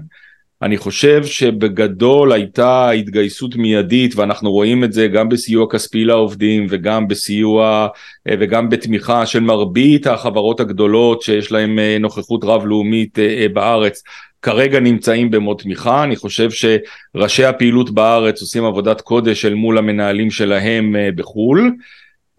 אני 0.63 0.77
חושב 0.77 1.25
שבגדול 1.25 2.33
הייתה 2.33 2.91
התגייסות 2.91 3.57
מיידית 3.57 4.17
ואנחנו 4.17 4.53
רואים 4.53 4.85
את 4.85 4.93
זה 4.93 5.09
גם 5.09 5.29
בסיוע 5.29 5.67
כספי 5.71 6.05
לעובדים 6.05 6.67
וגם 6.71 7.09
בסיוע 7.09 7.89
וגם 8.29 8.69
בתמיכה 8.69 9.27
של 9.27 9.41
מרבית 9.41 10.07
החברות 10.07 10.61
הגדולות 10.61 11.23
שיש 11.23 11.53
להם 11.53 11.79
נוכחות 12.01 12.45
רב 12.45 12.67
לאומית 12.67 13.19
בארץ 13.53 14.03
כרגע 14.47 14.81
נמצאים 14.81 15.31
במוד 15.31 15.57
תמיכה, 15.57 16.05
אני 16.05 16.17
חושב 16.17 16.49
שראשי 16.51 17.45
הפעילות 17.45 17.91
בארץ 17.91 18.41
עושים 18.41 18.65
עבודת 18.65 19.01
קודש 19.01 19.45
אל 19.45 19.55
מול 19.55 19.79
המנהלים 19.79 20.31
שלהם 20.31 20.97
אה, 20.97 21.09
בחו"ל. 21.17 21.73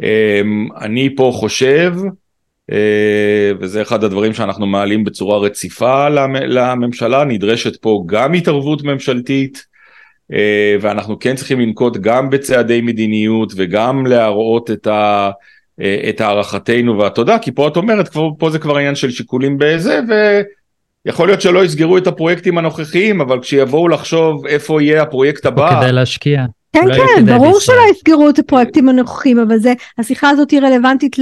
אמ, 0.04 0.68
אני 0.82 1.16
פה 1.16 1.32
חושב, 1.34 1.94
אה, 2.72 3.52
וזה 3.60 3.82
אחד 3.82 4.04
הדברים 4.04 4.34
שאנחנו 4.34 4.68
מעלים 4.68 5.04
בצורה 5.04 5.38
רציפה 5.38 6.10
לממשלה, 6.48 7.24
נדרשת 7.24 7.82
פה 7.82 8.04
גם 8.06 8.34
התערבות 8.34 8.84
ממשלתית, 8.84 9.66
אה, 10.34 10.76
ואנחנו 10.82 11.20
כן 11.20 11.36
צריכים 11.36 11.60
לנקוט 11.60 11.98
גם 11.98 12.30
בצעדי 12.30 12.82
מדיניות 12.82 13.54
וגם 13.56 14.06
להראות 14.06 14.72
את 14.72 14.88
ה... 14.88 15.32
את 16.10 16.22
הערכתנו 16.22 16.98
והתודה, 16.98 17.40
כי 17.40 17.52
פה 17.52 17.68
את 17.68 17.78
אומרת, 17.78 18.08
פה 18.40 18.50
זה 18.50 18.60
כבר 18.60 18.78
עניין 18.78 18.96
של 18.96 19.12
שיקולים 19.12 19.58
בזה, 19.60 20.00
ו... 20.10 20.42
יכול 21.08 21.28
להיות 21.28 21.42
שלא 21.42 21.66
יסגרו 21.66 21.98
את 21.98 22.08
הפרויקטים 22.08 22.58
הנוכחיים, 22.58 23.22
אבל 23.22 23.42
כשיבואו 23.42 23.88
לחשוב 23.88 24.46
איפה 24.46 24.82
יהיה 24.82 25.02
הפרויקט 25.02 25.46
הבא... 25.46 25.82
כדי 25.82 25.92
להשקיע. 25.92 26.46
כן, 26.74 26.82
כן, 26.96 27.26
ברור 27.26 27.54
בישראל. 27.54 27.78
שלא 27.78 27.92
יסגרו 27.92 28.30
את 28.30 28.40
הפרויקטים 28.40 28.90
הנוכחיים, 28.90 29.40
אבל 29.40 29.58
זה, 29.58 29.74
השיחה 29.98 30.30
הזאת 30.30 30.52
היא 30.52 30.62
רלוונטית 30.62 31.16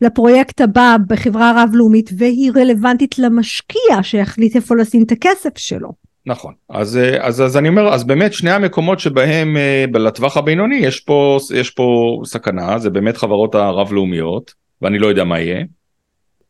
לפרויקט 0.00 0.60
הבא 0.60 0.96
בחברה 1.06 1.62
רב-לאומית, 1.62 2.10
והיא 2.18 2.52
רלוונטית 2.56 3.18
למשקיע 3.18 4.02
שיחליט 4.02 4.56
איפה 4.56 4.76
לשים 4.76 5.02
את 5.02 5.12
הכסף 5.12 5.58
שלו. 5.58 5.92
נכון, 6.26 6.54
אז, 6.70 6.98
אז, 7.20 7.42
אז 7.42 7.56
אני 7.56 7.68
אומר, 7.68 7.94
אז 7.94 8.04
באמת 8.04 8.32
שני 8.32 8.50
המקומות 8.50 9.00
שבהם 9.00 9.56
אה, 9.56 9.84
לטווח 9.94 10.36
הבינוני 10.36 10.76
יש 10.76 11.00
פה, 11.00 11.38
יש 11.54 11.70
פה 11.70 12.18
סכנה, 12.24 12.78
זה 12.78 12.90
באמת 12.90 13.16
חברות 13.16 13.54
הרב-לאומיות, 13.54 14.54
ואני 14.82 14.98
לא 14.98 15.06
יודע 15.06 15.24
מה 15.24 15.40
יהיה. 15.40 15.64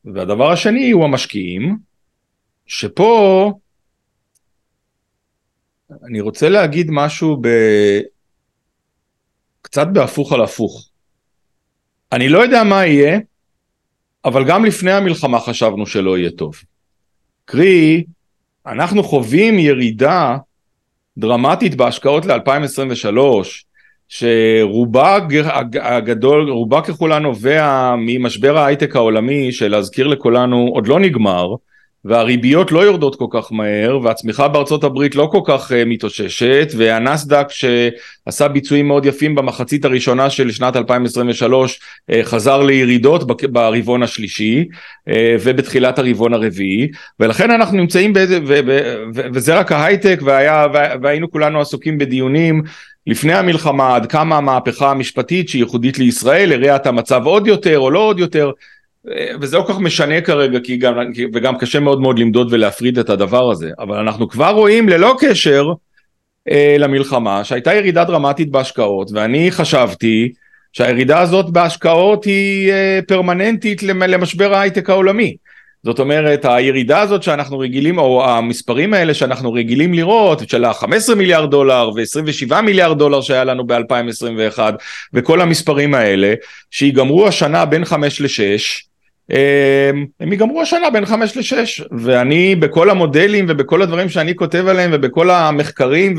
והדבר 0.05 0.51
השני 0.51 0.91
הוא 0.91 1.05
המשקיעים, 1.05 1.77
שפה 2.67 3.53
אני 6.05 6.21
רוצה 6.21 6.49
להגיד 6.49 6.87
משהו 6.91 7.37
ב... 7.41 7.49
קצת 9.63 9.87
בהפוך 9.93 10.33
על 10.33 10.43
הפוך. 10.43 10.89
אני 12.13 12.29
לא 12.29 12.39
יודע 12.39 12.65
מה 12.65 12.87
יהיה, 12.87 13.19
אבל 14.25 14.45
גם 14.45 14.65
לפני 14.65 14.93
המלחמה 14.93 15.41
חשבנו 15.41 15.87
שלא 15.87 16.19
יהיה 16.19 16.31
טוב. 16.31 16.55
קרי, 17.45 18.05
אנחנו 18.67 19.03
חווים 19.03 19.59
ירידה 19.59 20.37
דרמטית 21.19 21.75
בהשקעות 21.75 22.27
ל-2023, 22.27 23.19
שרובה 24.09 25.19
הגדול, 25.83 26.51
רובה 26.51 26.81
ככולה 26.81 27.19
נובע 27.19 27.95
ממשבר 27.99 28.59
ההייטק 28.59 28.97
העולמי 28.97 29.53
שלהזכיר 29.53 30.07
לכולנו 30.07 30.71
עוד 30.75 30.87
לא 30.87 31.01
נגמר 31.01 31.55
והריביות 32.05 32.73
לא 32.73 32.81
יורדות 32.81 33.17
כל 33.17 33.27
כך 33.31 33.53
מהר 33.53 33.99
והצמיחה 34.03 34.49
בארצות 34.49 34.85
הברית 34.85 35.15
לא 35.15 35.29
כל 35.33 35.41
כך 35.45 35.71
uh, 35.71 35.75
מתאוששת 35.87 36.69
והנסדק 36.77 37.47
שעשה 37.49 38.49
ביצועים 38.49 38.89
מאוד 38.89 39.07
יפים 39.07 39.35
במחצית 39.35 39.85
הראשונה 39.85 40.31
של 40.31 40.51
שנת 40.51 40.77
2023 40.77 41.81
uh, 42.11 42.15
חזר 42.23 42.63
לירידות 42.63 43.43
ברבעון 43.53 44.03
השלישי 44.03 44.65
uh, 45.09 45.13
ובתחילת 45.43 45.99
הרבעון 45.99 46.35
הרביעי. 46.35 46.89
ולכן 47.21 47.51
אנחנו 47.51 47.77
נמצאים 47.77 48.13
באיזה 48.13 48.39
ו, 48.47 48.61
ו, 48.67 48.79
ו, 49.15 49.21
וזה 49.35 49.59
רק 49.59 49.73
ההייטק 49.73 50.21
והיה, 50.25 50.67
והיינו 51.03 51.31
כולנו 51.31 51.61
עסוקים 51.61 51.99
בדיונים 51.99 52.63
לפני 53.07 53.35
המלחמה 53.35 53.97
עד 53.97 54.07
כמה 54.07 54.37
המהפכה 54.37 54.91
המשפטית 54.91 55.49
שהיא 55.49 55.63
ייחודית 55.63 55.99
לישראל 55.99 56.53
הריעה 56.53 56.77
את 56.77 56.87
המצב 56.87 57.27
עוד 57.27 57.47
יותר 57.47 57.79
או 57.79 57.91
לא 57.91 57.99
עוד 57.99 58.19
יותר 58.19 58.51
וזה 59.41 59.57
לא 59.57 59.63
כל 59.63 59.73
כך 59.73 59.79
משנה 59.79 60.21
כרגע 60.21 60.59
כי 60.65 60.77
גם, 60.77 60.95
וגם 61.35 61.59
קשה 61.59 61.81
מאוד 61.81 62.01
מאוד 62.01 62.19
למדוד 62.19 62.53
ולהפריד 62.53 62.99
את 62.99 63.11
הדבר 63.11 63.51
הזה. 63.51 63.71
אבל 63.79 63.97
אנחנו 63.97 64.29
כבר 64.29 64.51
רואים 64.51 64.89
ללא 64.89 65.17
קשר 65.21 65.73
אה, 66.51 66.77
למלחמה 66.79 67.45
שהייתה 67.45 67.75
ירידה 67.75 68.05
דרמטית 68.05 68.51
בהשקעות 68.51 69.11
ואני 69.13 69.51
חשבתי 69.51 70.33
שהירידה 70.73 71.21
הזאת 71.21 71.51
בהשקעות 71.51 72.25
היא 72.25 72.73
אה, 72.73 73.01
פרמננטית 73.09 73.83
למשבר 73.83 74.55
ההייטק 74.55 74.91
העולמי. 74.91 75.37
זאת 75.85 75.99
אומרת 75.99 76.45
הירידה 76.45 77.01
הזאת 77.01 77.23
שאנחנו 77.23 77.59
רגילים 77.59 77.99
או 77.99 78.29
המספרים 78.29 78.95
האלה 78.95 79.15
שאנחנו 79.15 79.53
רגילים 79.53 79.95
לראות 79.95 80.49
של 80.49 80.65
ה-15 80.65 81.15
מיליארד 81.17 81.51
דולר 81.51 81.91
ו-27 81.95 82.61
מיליארד 82.61 82.99
דולר 82.99 83.21
שהיה 83.21 83.45
לנו 83.45 83.67
ב-2021 83.67 84.59
וכל 85.13 85.41
המספרים 85.41 85.95
האלה 85.95 86.35
שיגמרו 86.71 87.29
השנה 87.29 87.65
בין 87.65 87.85
5 87.85 88.21
ל-6 88.21 88.92
הם 90.21 90.33
ייגמרו 90.33 90.63
השנה 90.63 90.91
בין 90.91 91.07
5 91.07 91.37
ל-6 91.37 91.85
ואני 91.99 92.57
בכל 92.57 92.91
המודלים 92.91 93.47
ובכל 93.49 93.83
הדברים 93.83 94.09
שאני 94.09 94.35
כותב 94.35 94.67
עליהם 94.69 94.91
ובכל 94.95 95.31
המחקרים 95.31 96.17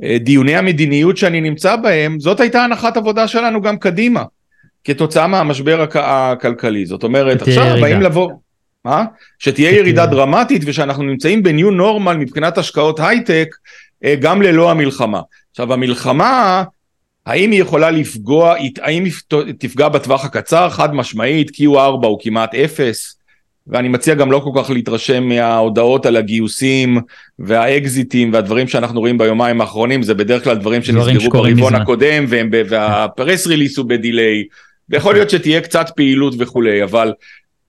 ודיוני 0.00 0.54
אה, 0.54 0.58
המדיניות 0.58 1.16
שאני 1.16 1.40
נמצא 1.40 1.76
בהם 1.76 2.20
זאת 2.20 2.40
הייתה 2.40 2.64
הנחת 2.64 2.96
עבודה 2.96 3.28
שלנו 3.28 3.62
גם 3.62 3.78
קדימה 3.78 4.22
כתוצאה 4.84 5.26
מהמשבר 5.26 5.86
הכלכלי. 5.94 6.86
זאת 6.86 7.02
אומרת 7.02 7.42
עכשיו 7.42 7.76
באים 7.80 8.00
לבוא 8.00 8.30
מה? 8.84 9.04
שתהיה. 9.38 9.70
ירידה 9.70 10.06
דרמטית 10.06 10.62
ושאנחנו 10.66 11.02
נמצאים 11.02 11.42
בניו 11.42 11.70
נורמל 11.70 12.16
מבחינת 12.16 12.58
השקעות 12.58 13.00
הייטק 13.00 13.48
אה, 14.04 14.14
גם 14.20 14.42
ללא 14.42 14.70
המלחמה. 14.70 15.20
עכשיו 15.50 15.72
המלחמה 15.72 16.64
האם 17.26 17.50
היא 17.50 17.60
יכולה 17.60 17.90
לפגוע, 17.90 18.54
האם 18.82 19.04
היא 19.04 19.12
תפגע 19.58 19.88
בטווח 19.88 20.24
הקצר? 20.24 20.70
חד 20.70 20.94
משמעית, 20.94 21.50
Q4 21.50 22.06
הוא 22.06 22.18
כמעט 22.22 22.54
אפס, 22.54 23.16
ואני 23.66 23.88
מציע 23.88 24.14
גם 24.14 24.32
לא 24.32 24.38
כל 24.38 24.50
כך 24.62 24.70
להתרשם 24.70 25.28
מההודעות 25.28 26.06
על 26.06 26.16
הגיוסים 26.16 27.00
והאקזיטים 27.38 28.32
והדברים 28.32 28.68
שאנחנו 28.68 29.00
רואים 29.00 29.18
ביומיים 29.18 29.60
האחרונים, 29.60 30.02
זה 30.02 30.14
בדרך 30.14 30.44
כלל 30.44 30.56
דברים 30.56 30.82
שנסגרו 30.82 31.30
ברבעון 31.30 31.74
הקודם, 31.74 32.24
והפרס 32.68 33.46
ריליס 33.46 33.78
הוא 33.78 33.86
בדיליי, 33.86 34.44
ויכול 34.88 35.14
להיות 35.14 35.30
שתהיה 35.30 35.60
קצת 35.60 35.90
פעילות 35.96 36.34
וכולי, 36.38 36.84
אבל 36.84 37.12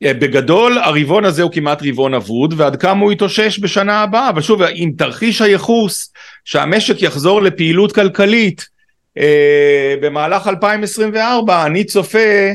אה, 0.04 0.14
בגדול 0.14 0.78
הרבעון 0.78 1.26
הזה 1.26 1.44
הוא 1.44 1.52
כמעט 1.52 1.84
רבעון 1.86 2.14
אבוד 2.14 2.54
ועד 2.58 2.76
כמה 2.76 3.02
הוא 3.02 3.12
יתאושש 3.12 3.60
בשנה 3.60 4.02
הבאה? 4.02 4.30
אבל 4.30 4.42
שוב 4.42 4.62
עם 4.74 4.92
תרחיש 4.98 5.42
הייחוס 5.42 6.14
שהמשק 6.46 7.02
יחזור 7.02 7.42
לפעילות 7.42 7.92
כלכלית 7.92 8.77
במהלך 10.02 10.48
2024 10.48 11.66
אני 11.66 11.84
צופה 11.84 12.54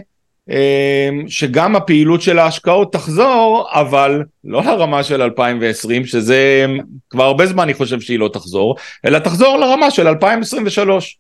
אה, 0.51 1.11
שגם 1.29 1.77
הפעילות 1.77 2.23
של 2.23 2.39
ההשקעות 2.39 2.93
תחזור, 2.93 3.69
אבל 3.73 4.23
לא 4.45 4.65
לרמה 4.65 5.03
של 5.03 5.23
2020, 5.23 6.05
שזה 6.07 6.67
כבר 7.11 7.25
הרבה 7.25 7.47
זמן 7.47 7.63
אני 7.63 7.75
חושב 7.75 8.01
שהיא 8.01 8.19
לא 8.19 8.31
תחזור, 8.33 8.77
אלא 9.07 9.19
תחזור 9.19 9.59
לרמה 9.59 9.91
של 9.91 10.09
2023. 10.09 11.19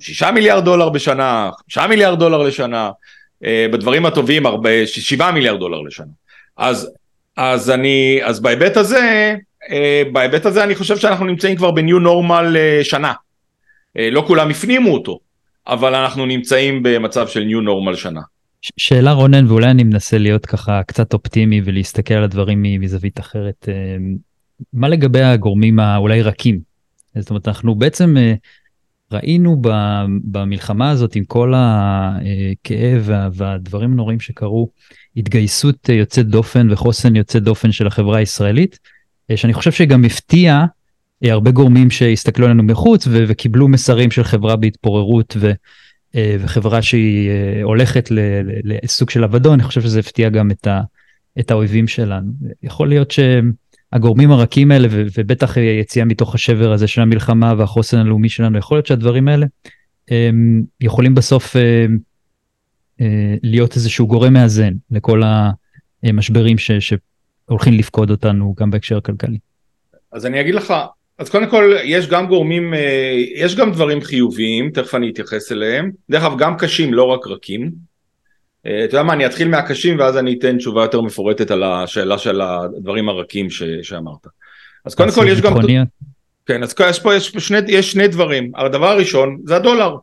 6 0.00 0.22
אה, 0.22 0.30
מיליארד 0.32 0.64
דולר 0.64 0.88
בשנה, 0.88 1.50
5 1.70 1.78
מיליארד 1.88 2.18
דולר 2.18 2.42
לשנה, 2.42 2.90
בדברים 3.72 4.06
הטובים 4.06 4.42
7 4.86 5.30
מיליארד 5.30 5.58
דולר 5.58 5.80
לשנה. 5.80 6.06
אז, 6.56 6.90
אז 7.36 7.70
אני, 7.70 8.20
אז 8.24 8.40
בהיבט 8.40 8.76
הזה, 8.76 9.34
בהיבט 10.12 10.46
הזה 10.46 10.64
אני 10.64 10.74
חושב 10.74 10.96
שאנחנו 10.96 11.24
נמצאים 11.26 11.56
כבר 11.56 11.70
בניו 11.70 11.98
נורמל 11.98 12.56
שנה. 12.82 13.12
אה, 13.96 14.10
לא 14.10 14.24
כולם 14.26 14.50
הפנימו 14.50 14.90
אותו, 14.90 15.18
אבל 15.66 15.94
אנחנו 15.94 16.26
נמצאים 16.26 16.82
במצב 16.82 17.28
של 17.28 17.44
ניו 17.44 17.60
נורמל 17.60 17.96
שנה. 17.96 18.20
שאלה 18.76 19.12
רונן, 19.12 19.46
ואולי 19.46 19.70
אני 19.70 19.84
מנסה 19.84 20.18
להיות 20.18 20.46
ככה 20.46 20.82
קצת 20.82 21.12
אופטימי 21.12 21.60
ולהסתכל 21.64 22.14
על 22.14 22.24
הדברים 22.24 22.62
מזווית 22.62 23.20
אחרת. 23.20 23.68
אה, 23.68 23.96
מה 24.72 24.88
לגבי 24.88 25.22
הגורמים 25.22 25.78
האולי 25.80 26.22
רכים? 26.22 26.60
זאת 27.18 27.30
אומרת, 27.30 27.48
אנחנו 27.48 27.74
בעצם 27.74 28.16
אה, 28.16 28.34
ראינו 29.12 29.62
במלחמה 30.24 30.90
הזאת 30.90 31.14
עם 31.14 31.24
כל 31.24 31.52
הכאב 31.56 33.10
והדברים 33.32 33.92
הנוראים 33.92 34.20
שקרו, 34.20 34.70
התגייסות 35.16 35.88
יוצאת 35.88 36.26
דופן 36.26 36.68
וחוסן 36.70 37.16
יוצא 37.16 37.38
דופן 37.38 37.72
של 37.72 37.86
החברה 37.86 38.18
הישראלית, 38.18 38.78
שאני 39.36 39.52
חושב 39.52 39.72
שגם 39.72 40.04
הפתיע 40.04 40.52
אה, 40.54 40.66
הרבה 41.22 41.50
גורמים 41.50 41.90
שהסתכלו 41.90 42.46
עלינו 42.46 42.62
מחוץ 42.62 43.06
ו- 43.06 43.24
וקיבלו 43.28 43.68
מסרים 43.68 44.10
של 44.10 44.24
חברה 44.24 44.56
בהתפוררות 44.56 45.36
ו- 45.40 45.52
אה, 46.14 46.36
וחברה 46.40 46.82
שהיא 46.82 47.30
אה, 47.30 47.62
הולכת 47.62 48.08
לסוג 48.64 49.10
של 49.10 49.24
אבדון, 49.24 49.52
אני 49.52 49.62
חושב 49.62 49.80
שזה 49.80 50.00
הפתיע 50.00 50.28
גם 50.28 50.50
את, 50.50 50.66
ה- 50.66 50.82
את 51.40 51.50
האויבים 51.50 51.88
שלנו. 51.88 52.32
יכול 52.62 52.88
להיות 52.88 53.10
שהגורמים 53.10 54.30
הרכים 54.30 54.70
האלה 54.70 54.88
ו- 54.90 55.06
ובטח 55.18 55.56
יציאה 55.56 56.04
מתוך 56.04 56.34
השבר 56.34 56.72
הזה 56.72 56.86
של 56.86 57.00
המלחמה 57.00 57.54
והחוסן 57.58 57.98
הלאומי 57.98 58.28
שלנו, 58.28 58.58
יכול 58.58 58.76
להיות 58.76 58.86
שהדברים 58.86 59.28
האלה 59.28 59.46
יכולים 60.80 61.14
בסוף 61.14 61.56
להיות 63.42 63.76
איזשהו 63.76 64.06
גורם 64.06 64.32
מאזן 64.32 64.72
לכל 64.90 65.22
המשברים 66.02 66.58
ש- 66.58 66.70
שהולכים 67.48 67.74
לפקוד 67.74 68.10
אותנו 68.10 68.54
גם 68.58 68.70
בהקשר 68.70 68.96
הכלכלי. 68.96 69.38
אז 70.12 70.26
אני 70.26 70.40
אגיד 70.40 70.54
לך, 70.54 70.74
אז 71.18 71.30
קודם 71.30 71.46
כל 71.50 71.76
יש 71.84 72.06
גם 72.06 72.26
גורמים, 72.26 72.74
אה, 72.74 73.14
יש 73.34 73.56
גם 73.56 73.72
דברים 73.72 74.00
חיוביים, 74.00 74.70
תכף 74.70 74.94
אני 74.94 75.10
אתייחס 75.10 75.52
אליהם, 75.52 75.90
דרך 76.10 76.22
אגב 76.24 76.38
גם 76.38 76.56
קשים 76.56 76.94
לא 76.94 77.04
רק 77.04 77.26
רכים, 77.26 77.70
אה, 78.66 78.84
אתה 78.84 78.94
יודע 78.94 79.02
מה 79.02 79.12
אני 79.12 79.26
אתחיל 79.26 79.48
מהקשים 79.48 79.98
ואז 79.98 80.16
אני 80.16 80.36
אתן 80.38 80.58
תשובה 80.58 80.82
יותר 80.82 81.00
מפורטת 81.00 81.50
על 81.50 81.62
השאלה 81.62 82.18
של 82.18 82.40
הדברים 82.40 83.08
הרכים 83.08 83.50
ש, 83.50 83.62
שאמרת. 83.82 84.26
אז 84.84 84.94
קודם 84.94 85.10
כל 85.10 85.26
יש 85.28 85.40
גם, 85.40 85.54
כן 86.46 86.62
אז 86.62 86.74
יש 86.90 87.00
פה 87.00 87.14
יש 87.14 87.28
שני, 87.38 87.58
יש 87.68 87.92
שני 87.92 88.08
דברים, 88.08 88.52
הדבר 88.54 88.90
הראשון 88.90 89.38
זה 89.44 89.56
הדולר, 89.56 89.96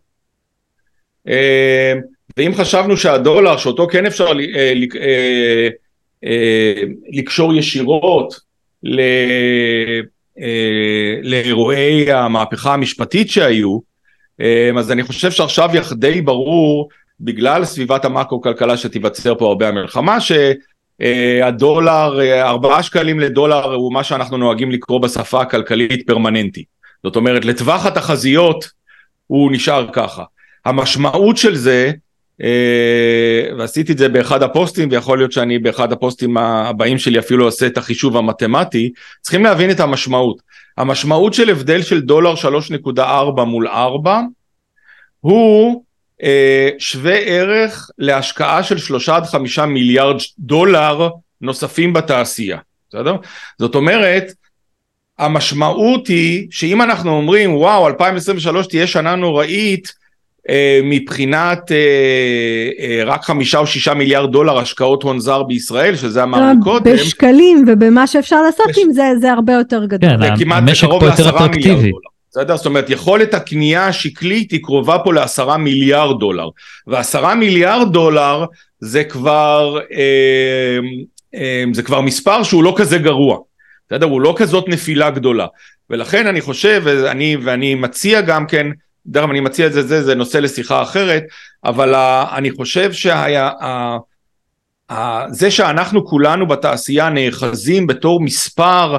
אה, 1.28 1.93
ואם 2.38 2.51
חשבנו 2.56 2.97
שהדולר 2.97 3.58
שאותו 3.58 3.88
כן 3.88 4.06
אפשר 4.06 4.32
לקשור 7.12 7.54
ישירות 7.54 8.39
לאירועי 11.24 12.12
המהפכה 12.12 12.74
המשפטית 12.74 13.30
שהיו, 13.30 13.80
אה, 14.41 14.71
אז 14.78 14.91
אני 14.91 15.04
חושב 15.04 15.32
שעכשיו 15.32 15.69
די 15.91 16.21
ברור, 16.21 16.89
בגלל 17.19 17.65
סביבת 17.65 18.06
המקרו-כלכלה 18.06 18.78
שתיווצר 18.78 19.36
פה 19.36 19.48
הרבה 19.48 19.67
המלחמה, 19.67 20.17
שהדולר, 20.21 22.19
אה, 22.19 22.50
ארבעה 22.50 22.84
שקלים 22.84 23.19
לדולר 23.19 23.74
הוא 23.74 23.93
מה 23.93 24.04
שאנחנו 24.04 24.38
נוהגים 24.38 24.71
לקרוא 24.71 25.02
בשפה 25.02 25.41
הכלכלית 25.41 26.08
פרמננטי. 26.08 26.63
זאת 27.04 27.15
אומרת, 27.15 27.45
לטווח 27.45 27.86
התחזיות 27.86 28.69
הוא 29.28 29.52
נשאר 29.52 29.88
ככה. 29.93 30.24
המשמעות 30.65 31.38
של 31.38 31.56
זה 31.56 31.91
אה, 32.41 33.35
ועשיתי 33.65 33.91
את 33.91 33.97
זה 33.97 34.10
באחד 34.10 34.43
הפוסטים 34.43 34.89
ויכול 34.91 35.17
להיות 35.17 35.32
שאני 35.32 35.60
באחד 35.60 35.91
הפוסטים 35.91 36.38
הבאים 36.38 36.97
שלי 36.97 37.19
אפילו 37.19 37.45
עושה 37.45 37.67
את 37.67 37.78
החישוב 37.78 38.17
המתמטי 38.17 38.91
צריכים 39.21 39.43
להבין 39.43 39.71
את 39.71 39.80
המשמעות 39.80 40.41
המשמעות 40.78 41.34
של 41.34 41.49
הבדל 41.49 41.82
של 41.82 42.01
דולר 42.01 42.34
3.4 42.95 43.41
מול 43.43 43.67
4 43.67 44.21
הוא 45.19 45.84
אה, 46.23 46.69
שווה 46.80 47.17
ערך 47.17 47.89
להשקעה 47.97 48.63
של 48.63 48.78
3 48.78 49.10
עד 49.10 49.23
5 49.23 49.60
מיליארד 49.60 50.17
דולר 50.39 51.10
נוספים 51.41 51.93
בתעשייה 51.93 52.58
בסדר? 52.89 53.15
זאת 53.60 53.75
אומרת 53.75 54.34
המשמעות 55.19 56.08
היא 56.08 56.47
שאם 56.51 56.82
אנחנו 56.82 57.12
אומרים 57.12 57.56
וואו 57.56 57.88
2023 57.88 58.67
תהיה 58.67 58.88
שנה 58.88 59.15
נוראית 59.15 60.05
מבחינת 60.84 61.71
אה, 61.71 61.77
אה, 62.79 63.03
רק 63.05 63.23
חמישה 63.23 63.58
או 63.58 63.67
שישה 63.67 63.93
מיליארד 63.93 64.31
דולר 64.31 64.58
השקעות 64.58 65.03
הון 65.03 65.19
זר 65.19 65.43
בישראל, 65.43 65.95
שזה 65.95 66.23
אמרנו 66.23 66.63
קודם. 66.63 66.93
בשקלים 66.93 67.65
ובמה 67.67 68.08
שאפשר 68.08 68.41
לעשות 68.41 68.67
בש... 68.69 68.77
עם 68.77 68.93
זה, 68.93 69.12
זה 69.21 69.31
הרבה 69.31 69.53
יותר 69.53 69.86
גדול. 69.86 70.10
כן, 70.38 70.51
המשק 70.51 70.88
פה 70.99 71.05
יותר 71.05 71.29
אטרקטיבי. 71.29 71.91
בסדר? 72.29 72.58
זאת 72.58 72.65
אומרת, 72.65 72.89
יכולת 72.89 73.34
הקנייה 73.34 73.88
השקלית 73.88 74.51
היא 74.51 74.63
קרובה 74.63 74.97
פה 74.99 75.13
לעשרה 75.13 75.58
מיליארד 75.58 76.19
דולר, 76.19 76.49
ועשרה 76.88 77.36
מיליארד 77.36 77.93
דולר 77.93 78.45
זה 78.79 79.03
כבר, 79.03 79.79
אה, 79.93 80.79
אה, 81.36 81.63
זה 81.73 81.84
כבר 81.84 82.01
מספר 82.01 82.43
שהוא 82.43 82.63
לא 82.63 82.73
כזה 82.77 82.97
גרוע, 82.97 83.38
בסדר? 83.88 84.05
הוא 84.05 84.21
לא 84.21 84.34
כזאת 84.38 84.65
נפילה 84.67 85.10
גדולה, 85.10 85.45
ולכן 85.89 86.27
אני 86.27 86.41
חושב, 86.41 86.81
ואני, 86.86 87.38
ואני 87.43 87.75
מציע 87.75 88.21
גם 88.21 88.47
כן, 88.47 88.67
דרך 89.08 89.24
אגב 89.24 89.32
אני 89.32 89.39
מציע 89.39 89.68
את 89.68 89.74
זה, 89.74 89.88
זה, 89.88 90.04
זה 90.04 90.15
נושא 90.15 90.38
לשיחה 90.38 90.82
אחרת, 90.82 91.24
אבל 91.65 91.94
ה, 91.94 92.26
אני 92.38 92.52
חושב 92.52 92.94
שהיה, 92.94 93.50
ה, 93.62 93.98
ה, 94.91 95.26
זה 95.32 95.52
שאנחנו 95.52 96.06
כולנו 96.06 96.48
בתעשייה 96.48 97.10
נאחזים 97.10 97.88
בתור 97.88 98.22
מספר 98.22 98.98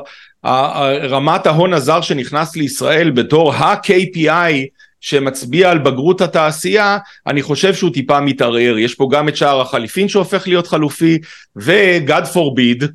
רמת 1.03 1.47
ההון 1.47 1.75
הזר 1.75 2.01
שנכנס 2.01 2.57
לישראל 2.57 3.11
בתור 3.11 3.55
ה-KPI 3.55 4.53
שמצביע 5.01 5.71
על 5.71 5.79
בגרות 5.79 6.21
התעשייה, 6.21 6.99
אני 7.27 7.43
חושב 7.43 7.75
שהוא 7.75 7.93
טיפה 7.93 8.21
מתערער. 8.21 8.79
יש 8.79 8.95
פה 8.95 9.09
גם 9.13 9.29
את 9.29 9.37
שער 9.37 9.61
החליפין 9.61 10.09
שהופך 10.09 10.47
להיות 10.47 10.67
חלופי, 10.67 11.19
ו-God 11.57 12.25
forbid, 12.35 12.87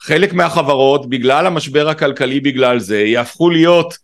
חלק 0.00 0.32
מהחברות, 0.32 1.08
בגלל 1.08 1.46
המשבר 1.46 1.88
הכלכלי 1.88 2.40
בגלל 2.40 2.78
זה, 2.78 3.00
יהפכו 3.00 3.50
להיות 3.50 3.94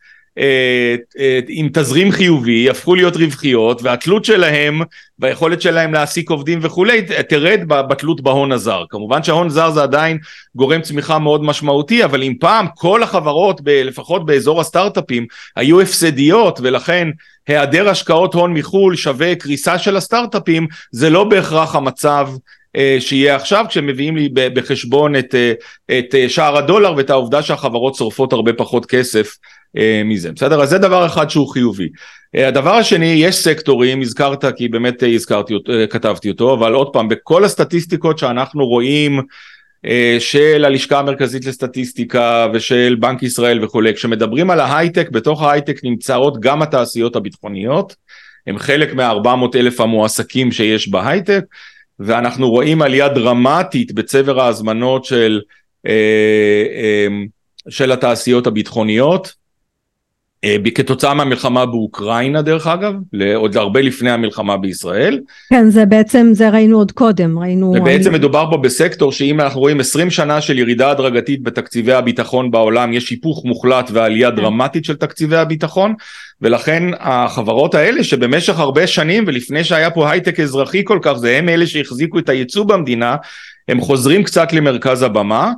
עם 1.48 1.68
תזרים 1.72 2.12
חיובי, 2.12 2.70
הפכו 2.70 2.94
להיות 2.94 3.16
רווחיות, 3.16 3.82
והתלות 3.82 4.24
שלהם 4.24 4.80
והיכולת 5.18 5.62
שלהם 5.62 5.92
להעסיק 5.92 6.30
עובדים 6.30 6.58
וכולי 6.62 7.02
תרד 7.28 7.60
בתלות 7.68 8.20
בהון 8.20 8.52
הזר. 8.52 8.84
כמובן 8.90 9.22
שההון 9.22 9.48
זר 9.48 9.70
זה 9.70 9.82
עדיין 9.82 10.18
גורם 10.54 10.82
צמיחה 10.82 11.18
מאוד 11.18 11.44
משמעותי, 11.44 12.04
אבל 12.04 12.22
אם 12.22 12.34
פעם 12.40 12.66
כל 12.74 13.02
החברות, 13.02 13.60
ב, 13.60 13.68
לפחות 13.68 14.26
באזור 14.26 14.60
הסטארט-אפים, 14.60 15.26
היו 15.56 15.80
הפסדיות 15.80 16.60
ולכן 16.62 17.08
היעדר 17.46 17.88
השקעות 17.88 18.34
הון 18.34 18.54
מחו"ל 18.54 18.96
שווה 18.96 19.34
קריסה 19.34 19.78
של 19.78 19.96
הסטארט-אפים, 19.96 20.66
זה 20.90 21.10
לא 21.10 21.24
בהכרח 21.24 21.74
המצב 21.74 22.28
אה, 22.32 22.36
שיהיה 22.98 23.36
עכשיו 23.36 23.64
כשמביאים 23.68 24.16
לי 24.16 24.28
בחשבון 24.34 25.16
את, 25.16 25.34
את 25.98 26.14
שער 26.28 26.56
הדולר 26.56 26.94
ואת 26.96 27.10
העובדה 27.10 27.42
שהחברות 27.42 27.94
שורפות 27.94 28.32
הרבה 28.32 28.52
פחות 28.52 28.86
כסף 28.86 29.36
אה, 29.76 30.02
מזה, 30.04 30.32
בסדר? 30.32 30.62
אז 30.62 30.68
זה 30.68 30.78
דבר 30.78 31.06
אחד 31.06 31.30
שהוא 31.30 31.48
חיובי. 31.48 31.88
אה, 32.36 32.48
הדבר 32.48 32.74
השני, 32.74 33.06
יש 33.06 33.36
סקטורים, 33.36 34.02
הזכרת 34.02 34.44
כי 34.56 34.68
באמת 34.68 35.02
אה, 35.02 35.08
הזכרתי 35.08 35.54
כתבתי 35.90 36.30
אותו, 36.30 36.54
אבל 36.54 36.72
עוד 36.72 36.92
פעם, 36.92 37.08
בכל 37.08 37.44
הסטטיסטיקות 37.44 38.18
שאנחנו 38.18 38.66
רואים 38.66 39.20
של 40.18 40.64
הלשכה 40.64 40.98
המרכזית 40.98 41.44
לסטטיסטיקה 41.46 42.46
ושל 42.54 42.96
בנק 43.00 43.22
ישראל 43.22 43.64
וכולי, 43.64 43.94
כשמדברים 43.94 44.50
על 44.50 44.60
ההייטק, 44.60 45.10
בתוך 45.10 45.42
ההייטק 45.42 45.80
נמצאות 45.84 46.40
גם 46.40 46.62
התעשיות 46.62 47.16
הביטחוניות, 47.16 47.96
הם 48.46 48.58
חלק 48.58 48.94
מה-400 48.94 49.56
אלף 49.58 49.80
המועסקים 49.80 50.52
שיש 50.52 50.88
בהייטק, 50.88 51.44
ואנחנו 51.98 52.50
רואים 52.50 52.82
עלייה 52.82 53.08
דרמטית 53.08 53.92
בצבר 53.92 54.40
ההזמנות 54.40 55.04
של, 55.04 55.40
של 57.68 57.92
התעשיות 57.92 58.46
הביטחוניות. 58.46 59.45
אה, 60.44 60.56
כתוצאה 60.74 61.14
מהמלחמה 61.14 61.66
באוקראינה 61.66 62.42
דרך 62.42 62.66
אגב, 62.66 62.92
עוד 63.34 63.56
הרבה 63.56 63.80
לפני 63.80 64.10
המלחמה 64.10 64.56
בישראל. 64.56 65.20
כן, 65.50 65.70
זה 65.70 65.86
בעצם, 65.86 66.30
זה 66.32 66.50
ראינו 66.50 66.78
עוד 66.78 66.92
קודם, 66.92 67.38
ראינו... 67.38 67.74
ובעצם 67.76 68.10
אני... 68.10 68.18
מדובר 68.18 68.46
פה 68.50 68.56
בסקטור 68.56 69.12
שאם 69.12 69.40
אנחנו 69.40 69.60
רואים 69.60 69.80
20 69.80 70.10
שנה 70.10 70.40
של 70.40 70.58
ירידה 70.58 70.90
הדרגתית 70.90 71.42
בתקציבי 71.42 71.92
הביטחון 71.92 72.50
בעולם, 72.50 72.92
יש 72.92 73.10
היפוך 73.10 73.44
מוחלט 73.44 73.90
ועלייה 73.92 74.30
כן. 74.30 74.36
דרמטית 74.36 74.84
של 74.84 74.96
תקציבי 74.96 75.36
הביטחון, 75.36 75.94
ולכן 76.40 76.82
החברות 77.00 77.74
האלה 77.74 78.04
שבמשך 78.04 78.58
הרבה 78.58 78.86
שנים 78.86 79.24
ולפני 79.26 79.64
שהיה 79.64 79.90
פה 79.90 80.10
הייטק 80.10 80.40
אזרחי 80.40 80.82
כל 80.84 80.98
כך, 81.02 81.12
זה 81.12 81.36
הם 81.36 81.48
אלה 81.48 81.66
שהחזיקו 81.66 82.18
את 82.18 82.28
הייצוא 82.28 82.64
במדינה, 82.64 83.16
הם 83.68 83.80
חוזרים 83.80 84.22
קצת 84.22 84.52
למרכז 84.52 85.02
הבמה. 85.02 85.52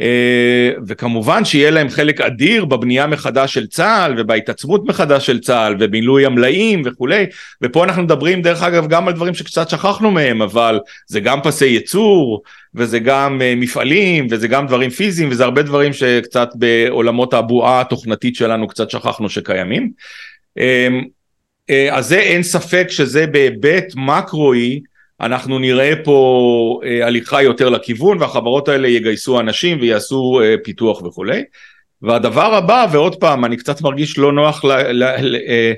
אה, 0.00 0.70
וכמובן 0.86 1.44
שיהיה 1.44 1.70
להם 1.70 1.88
חלק 1.88 2.20
אדיר 2.20 2.64
בבנייה 2.64 3.06
מחדש 3.06 3.54
של 3.54 3.66
צה"ל 3.66 4.14
ובהתעצמות 4.18 4.84
מחדש 4.86 5.26
של 5.26 5.40
צה"ל 5.40 5.76
ובמילוי 5.80 6.26
המלאים 6.26 6.82
וכולי. 6.84 7.26
ופה 7.62 7.84
אנחנו 7.84 8.02
מדברים 8.02 8.42
דרך 8.42 8.62
אגב 8.62 8.88
גם 8.88 9.08
על 9.08 9.14
דברים 9.14 9.34
שקצת 9.34 9.68
שכחנו 9.68 10.10
מהם 10.10 10.42
אבל 10.42 10.80
זה 11.06 11.20
גם 11.20 11.40
פסי 11.42 11.66
ייצור 11.66 12.42
וזה 12.74 12.98
גם 12.98 13.42
אה, 13.42 13.54
מפעלים 13.56 14.26
וזה 14.30 14.48
גם 14.48 14.66
דברים 14.66 14.90
פיזיים 14.90 15.28
וזה 15.30 15.44
הרבה 15.44 15.62
דברים 15.62 15.92
שקצת 15.92 16.48
בעולמות 16.54 17.34
הבועה 17.34 17.80
התוכנתית 17.80 18.36
שלנו 18.36 18.68
קצת 18.68 18.90
שכחנו 18.90 19.28
שקיימים. 19.28 19.90
אה, 20.58 20.88
אז 21.90 22.06
זה 22.06 22.18
אין 22.18 22.42
ספק 22.42 22.86
שזה 22.90 23.26
בהיבט 23.26 23.84
מקרואי 23.96 24.80
אנחנו 25.20 25.58
נראה 25.58 25.92
פה 26.04 26.80
אה, 26.84 27.06
הליכה 27.06 27.42
יותר 27.42 27.68
לכיוון 27.68 28.18
והחברות 28.20 28.68
האלה 28.68 28.88
יגייסו 28.88 29.40
אנשים 29.40 29.78
ויעשו 29.80 30.40
אה, 30.42 30.54
פיתוח 30.64 31.02
וכולי. 31.02 31.42
והדבר 32.02 32.54
הבא, 32.54 32.86
ועוד 32.92 33.16
פעם, 33.16 33.44
אני 33.44 33.56
קצת 33.56 33.80
מרגיש 33.80 34.18
לא 34.18 34.32
נוח 34.32 34.64
ל, 34.64 34.72
ל, 34.72 35.04
ל, 35.20 35.36
אה, 35.36 35.72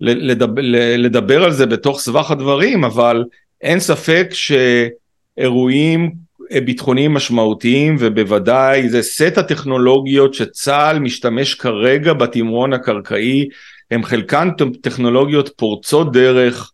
ל, 0.00 0.30
לדבר, 0.30 0.62
לדבר 0.98 1.44
על 1.44 1.52
זה 1.52 1.66
בתוך 1.66 2.00
סבך 2.00 2.30
הדברים, 2.30 2.84
אבל 2.84 3.24
אין 3.60 3.80
ספק 3.80 4.30
שאירועים 4.32 6.10
אה, 6.52 6.60
ביטחוניים 6.60 7.14
משמעותיים 7.14 7.96
ובוודאי 7.98 8.88
זה 8.88 9.02
סט 9.02 9.38
הטכנולוגיות 9.38 10.34
שצה"ל 10.34 10.98
משתמש 10.98 11.54
כרגע 11.54 12.12
בתמרון 12.12 12.72
הקרקעי 12.72 13.48
הם 13.90 14.04
חלקן 14.04 14.48
טכנולוגיות 14.82 15.50
פורצות 15.56 16.12
דרך 16.12 16.72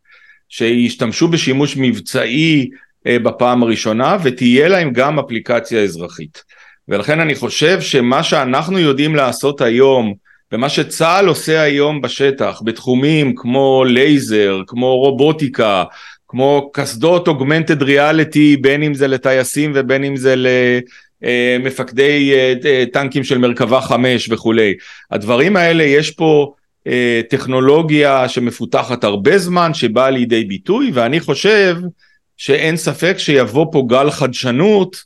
שישתמשו 0.48 1.28
בשימוש 1.28 1.76
מבצעי 1.76 2.68
אה, 3.06 3.18
בפעם 3.18 3.62
הראשונה 3.62 4.16
ותהיה 4.22 4.68
להם 4.68 4.92
גם 4.92 5.18
אפליקציה 5.18 5.82
אזרחית. 5.82 6.42
ולכן 6.88 7.20
אני 7.20 7.34
חושב 7.34 7.80
שמה 7.80 8.22
שאנחנו 8.22 8.78
יודעים 8.78 9.14
לעשות 9.14 9.60
היום 9.60 10.14
ומה 10.52 10.68
שצה"ל 10.68 11.26
עושה 11.26 11.60
היום 11.60 12.00
בשטח 12.00 12.62
בתחומים 12.64 13.34
כמו 13.34 13.84
לייזר, 13.86 14.60
כמו 14.66 14.96
רובוטיקה, 14.96 15.84
כמו 16.28 16.70
קסדות 16.72 17.28
אוגמנטד 17.28 17.82
ריאליטי 17.82 18.56
בין 18.56 18.82
אם 18.82 18.94
זה 18.94 19.08
לטייסים 19.08 19.72
ובין 19.74 20.04
אם 20.04 20.16
זה 20.16 20.34
למפקדי 21.22 22.32
אה, 22.64 22.84
טנקים 22.92 23.24
של 23.24 23.38
מרכבה 23.38 23.80
5 23.80 24.28
וכולי. 24.30 24.74
הדברים 25.10 25.56
האלה 25.56 25.82
יש 25.82 26.10
פה 26.10 26.52
אה, 26.52 26.55
טכנולוגיה 27.30 28.28
שמפותחת 28.28 29.04
הרבה 29.04 29.38
זמן, 29.38 29.74
שבאה 29.74 30.10
לידי 30.10 30.44
ביטוי, 30.44 30.90
ואני 30.94 31.20
חושב 31.20 31.76
שאין 32.36 32.76
ספק 32.76 33.14
שיבוא 33.18 33.66
פה 33.72 33.84
גל 33.88 34.10
חדשנות 34.10 34.96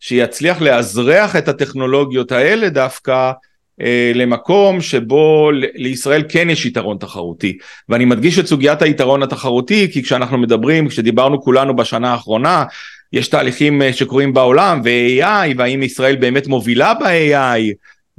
שיצליח 0.00 0.60
לאזרח 0.60 1.36
את 1.36 1.48
הטכנולוגיות 1.48 2.32
האלה 2.32 2.68
דווקא 2.68 3.32
אה, 3.80 4.12
למקום 4.14 4.80
שבו 4.80 5.50
לישראל 5.74 6.22
כן 6.28 6.50
יש 6.50 6.66
יתרון 6.66 6.98
תחרותי. 6.98 7.58
ואני 7.88 8.04
מדגיש 8.04 8.38
את 8.38 8.46
סוגיית 8.46 8.82
היתרון 8.82 9.22
התחרותי, 9.22 9.92
כי 9.92 10.02
כשאנחנו 10.02 10.38
מדברים, 10.38 10.88
כשדיברנו 10.88 11.42
כולנו 11.42 11.76
בשנה 11.76 12.12
האחרונה, 12.12 12.64
יש 13.12 13.28
תהליכים 13.28 13.82
אה, 13.82 13.92
שקורים 13.92 14.32
בעולם 14.32 14.80
ו-AI, 14.84 15.54
והאם 15.58 15.82
ישראל 15.82 16.16
באמת 16.16 16.46
מובילה 16.46 16.94
ב-AI, 16.94 17.60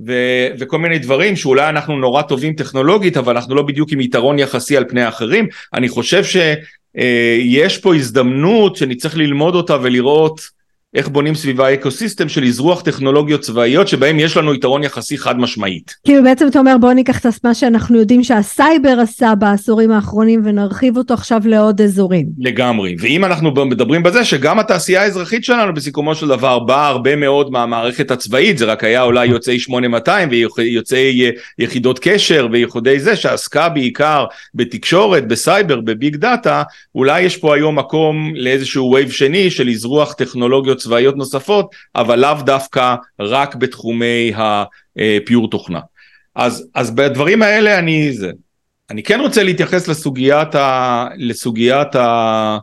ו- 0.08 0.48
וכל 0.60 0.80
מיני 0.80 1.00
דברים 1.00 1.36
שאולי 1.36 1.70
אנחנו 1.70 1.98
נורא 1.98 2.22
טובים 2.22 2.54
טכנולוגית 2.54 3.18
אבל 3.18 3.36
אנחנו 3.36 3.56
לא 3.56 3.62
בדיוק 3.62 3.92
עם 3.92 4.02
יתרון 4.02 4.40
יחסי 4.40 4.78
על 4.78 4.86
פני 4.90 5.02
האחרים. 5.02 5.48
אני 5.74 5.90
חושב 5.90 6.24
שיש 6.24 7.78
פה 7.78 7.96
הזדמנות 7.96 8.76
שאני 8.76 8.96
צריך 8.96 9.18
ללמוד 9.18 9.56
אותה 9.56 9.78
ולראות 9.82 10.61
איך 10.96 11.08
בונים 11.08 11.36
סביבה 11.36 11.74
ecosystem 11.74 12.30
של 12.30 12.44
אזרוח 12.44 12.82
טכנולוגיות 12.82 13.42
צבאיות 13.42 13.88
שבהם 13.88 14.20
יש 14.20 14.38
לנו 14.38 14.54
יתרון 14.54 14.84
יחסי 14.84 15.18
חד 15.18 15.40
משמעית. 15.40 15.96
כאילו 16.06 16.24
בעצם 16.24 16.48
אתה 16.48 16.60
אומר 16.60 16.78
בוא 16.82 16.94
ניקח 16.94 17.20
את 17.20 17.26
מה 17.44 17.54
שאנחנו 17.54 17.98
יודעים 18.00 18.24
שהסייבר 18.24 19.00
עשה 19.02 19.34
בעשורים 19.36 19.92
האחרונים 19.92 20.42
ונרחיב 20.46 20.98
אותו 20.98 21.14
עכשיו 21.14 21.42
לעוד 21.46 21.82
אזורים. 21.82 22.26
לגמרי, 22.38 22.96
ואם 23.00 23.26
אנחנו 23.26 23.66
מדברים 23.66 24.04
בזה 24.04 24.26
שגם 24.26 24.60
התעשייה 24.60 25.02
האזרחית 25.02 25.44
שלנו 25.44 25.74
בסיכומו 25.74 26.16
של 26.16 26.28
דבר 26.28 26.60
באה 26.60 26.88
הרבה 26.88 27.16
מאוד 27.16 27.52
מהמערכת 27.52 28.12
הצבאית, 28.12 28.58
זה 28.58 28.66
רק 28.66 28.84
היה 28.84 29.04
אולי 29.04 29.26
יוצאי 29.26 29.60
8200 29.60 30.30
ויוצאי 30.58 31.32
יחידות 31.60 32.00
קשר 32.02 32.48
וייחודי 32.52 33.00
זה 33.00 33.16
שעסקה 33.16 33.70
בעיקר 33.70 34.26
בתקשורת, 34.56 35.28
בסייבר, 35.28 35.82
בביג 35.82 36.16
דאטה, 36.16 36.64
אולי 36.96 37.22
יש 37.22 37.38
פה 37.38 37.56
היום 37.56 37.80
מקום 37.80 38.34
לאיזשהו 38.36 38.92
wave 38.92 39.12
שני 39.12 39.50
של 39.52 39.70
אזרוח 39.70 40.14
טכנולוגיות 40.14 40.81
צבאיות 40.82 41.18
נוספות, 41.18 41.76
אבל 41.96 42.20
לאו 42.20 42.34
דווקא 42.46 42.96
רק 43.20 43.56
בתחומי 43.56 44.34
ה 44.36 44.58
pure 44.58 45.50
תוכנה. 45.50 45.80
אז, 46.36 46.68
אז 46.76 46.92
בדברים 46.92 47.42
האלה 47.42 47.80
אני 47.80 48.14
זה. 48.14 48.32
אני 48.90 49.04
כן 49.04 49.20
רוצה 49.20 49.44
להתייחס 49.44 49.88
לסוגיית 49.88 50.56
ה... 50.56 51.08
לסוגיית 51.18 51.96
ה... 51.96 52.58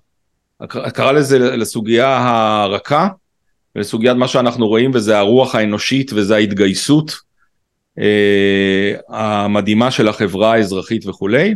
קרא 0.95 1.13
לזה 1.13 1.39
לסוגיה 1.39 2.19
הרכה, 2.19 3.09
ולסוגיית 3.77 4.17
מה 4.17 4.29
שאנחנו 4.29 4.69
רואים 4.69 4.91
וזה 4.95 5.19
הרוח 5.19 5.55
האנושית 5.55 6.13
וזה 6.13 6.35
ההתגייסות. 6.35 7.29
אה, 7.99 8.95
המדהימה 9.09 9.91
של 9.91 10.09
החברה 10.09 10.53
האזרחית 10.53 11.07
וכולי. 11.07 11.55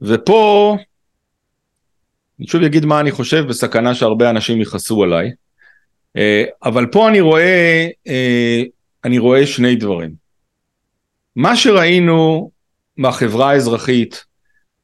ופה, 0.00 0.76
אני 2.38 2.46
שוב 2.46 2.62
אגיד 2.62 2.84
מה 2.84 3.00
אני 3.00 3.10
חושב, 3.10 3.46
בסכנה 3.48 3.94
שהרבה 3.94 4.30
אנשים 4.30 4.60
יכעסו 4.60 5.02
עליי, 5.02 5.30
אבל 6.64 6.86
פה 6.86 7.08
אני 7.08 7.20
רואה, 7.20 7.88
אה, 8.08 8.62
אני 9.04 9.18
רואה 9.18 9.46
שני 9.46 9.76
דברים. 9.76 10.10
מה 11.36 11.56
שראינו 11.56 12.50
מהחברה 12.96 13.50
האזרחית 13.50 14.24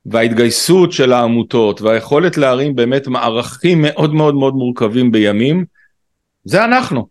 וההתגייסות 0.07 0.93
של 0.93 1.13
העמותות 1.13 1.81
והיכולת 1.81 2.37
להרים 2.37 2.77
באמת 2.77 3.07
מערכים 3.07 3.83
מאוד 3.83 4.15
מאוד 4.15 4.35
מאוד 4.35 4.55
מורכבים 4.55 5.13
בימים, 5.13 5.65
זה 6.45 6.65
אנחנו. 6.65 7.07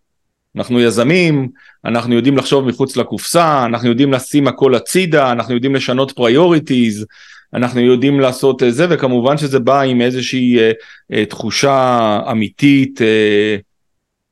אנחנו 0.56 0.80
יזמים, 0.80 1.48
אנחנו 1.84 2.14
יודעים 2.14 2.36
לחשוב 2.36 2.64
מחוץ 2.68 2.96
לקופסה, 2.96 3.64
אנחנו 3.64 3.88
יודעים 3.88 4.12
לשים 4.12 4.48
הכל 4.48 4.74
הצידה, 4.74 5.32
אנחנו 5.32 5.54
יודעים 5.54 5.74
לשנות 5.74 6.12
priorities, 6.12 7.06
אנחנו 7.54 7.80
יודעים 7.80 8.20
לעשות 8.20 8.62
אה, 8.62 8.70
זה, 8.70 8.86
וכמובן 8.90 9.38
שזה 9.38 9.58
בא 9.58 9.80
עם 9.80 10.00
איזושהי 10.00 10.58
אה, 10.58 10.72
אה, 11.12 11.24
תחושה 11.24 12.18
אמיתית 12.30 13.02
אה, 13.02 13.56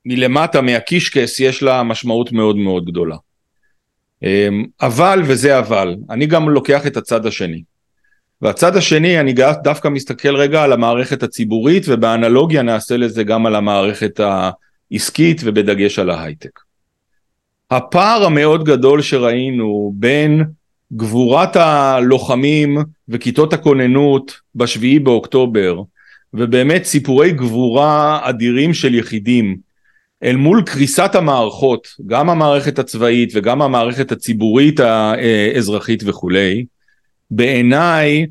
מלמטה, 0.05 0.61
מהקישקס, 0.61 1.41
יש 1.41 1.63
לה 1.63 1.83
משמעות 1.83 2.33
מאוד 2.33 2.57
מאוד 2.57 2.85
גדולה. 2.85 3.17
אה, 4.25 4.49
אבל, 4.83 5.23
וזה 5.25 5.59
אבל, 5.59 5.97
אני 6.11 6.27
גם 6.27 6.49
לוקח 6.49 6.87
את 6.87 6.97
הצד 6.97 7.27
השני. 7.27 7.63
והצד 8.43 8.77
השני, 8.77 9.21
אני 9.21 9.35
דווקא 9.63 9.89
מסתכל 9.89 10.37
רגע 10.37 10.63
על 10.63 10.73
המערכת 10.73 11.23
הציבורית, 11.23 11.85
ובאנלוגיה 11.89 12.63
נעשה 12.63 12.97
לזה 12.97 13.25
גם 13.25 13.47
על 13.47 13.55
המערכת 13.55 14.21
העסקית 14.21 15.41
ובדגש 15.45 15.99
על 15.99 16.11
ההייטק. 16.11 16.61
הפער 17.71 18.25
המאוד 18.25 18.65
גדול 18.65 19.03
שראינו 19.03 19.93
בין 19.95 20.45
גבורת 20.93 21.57
הלוחמים 21.57 22.79
וכיתות 23.09 23.53
הכוננות 23.53 24.41
בשביעי 24.55 24.99
באוקטובר, 24.99 25.83
ובאמת 26.35 26.85
סיפורי 26.85 27.33
גבורה 27.33 28.21
אדירים 28.23 28.75
של 28.75 28.95
יחידים, 28.95 29.57
אל 30.23 30.37
מול 30.37 30.63
קריסת 30.67 31.15
המערכות, 31.15 31.89
גם 32.07 32.31
המערכת 32.31 32.79
הצבאית 32.79 33.33
וגם 33.35 33.63
המערכת 33.63 34.13
הציבורית 34.13 34.81
האזרחית 34.81 36.03
וכולי, 36.07 36.65
בעיניי 37.31 38.27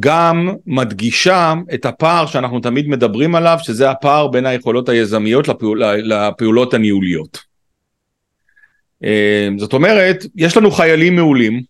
גם 0.00 0.48
מדגישה 0.66 1.54
את 1.74 1.84
הפער 1.84 2.26
שאנחנו 2.26 2.60
תמיד 2.60 2.88
מדברים 2.88 3.34
עליו, 3.34 3.58
שזה 3.62 3.90
הפער 3.90 4.28
בין 4.28 4.46
היכולות 4.46 4.88
היזמיות 4.88 5.48
לפעול, 5.48 5.84
לפעולות 5.84 6.74
הניהוליות. 6.74 7.38
אה, 9.04 9.48
זאת 9.58 9.72
אומרת, 9.72 10.24
יש 10.36 10.56
לנו 10.56 10.70
חיילים 10.70 11.16
מעולים, 11.16 11.62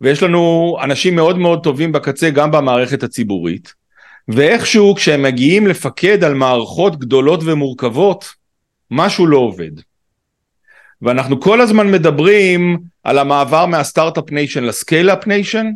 ויש 0.00 0.22
לנו 0.22 0.76
אנשים 0.82 1.16
מאוד 1.16 1.38
מאוד 1.38 1.64
טובים 1.64 1.92
בקצה 1.92 2.30
גם 2.30 2.50
במערכת 2.50 3.02
הציבורית, 3.02 3.74
ואיכשהו 4.28 4.94
כשהם 4.94 5.22
מגיעים 5.22 5.66
לפקד 5.66 6.24
על 6.24 6.34
מערכות 6.34 6.98
גדולות 6.98 7.40
ומורכבות, 7.44 8.24
משהו 8.90 9.26
לא 9.26 9.36
עובד. 9.36 9.70
ואנחנו 11.02 11.40
כל 11.40 11.60
הזמן 11.60 11.90
מדברים 11.90 12.78
על 13.04 13.18
המעבר 13.18 13.66
מה 13.66 13.79
start-up 13.79 14.30
nation 14.30 14.64
ל 14.64 14.71
scale-up 14.71 15.26
nation, 15.26 15.66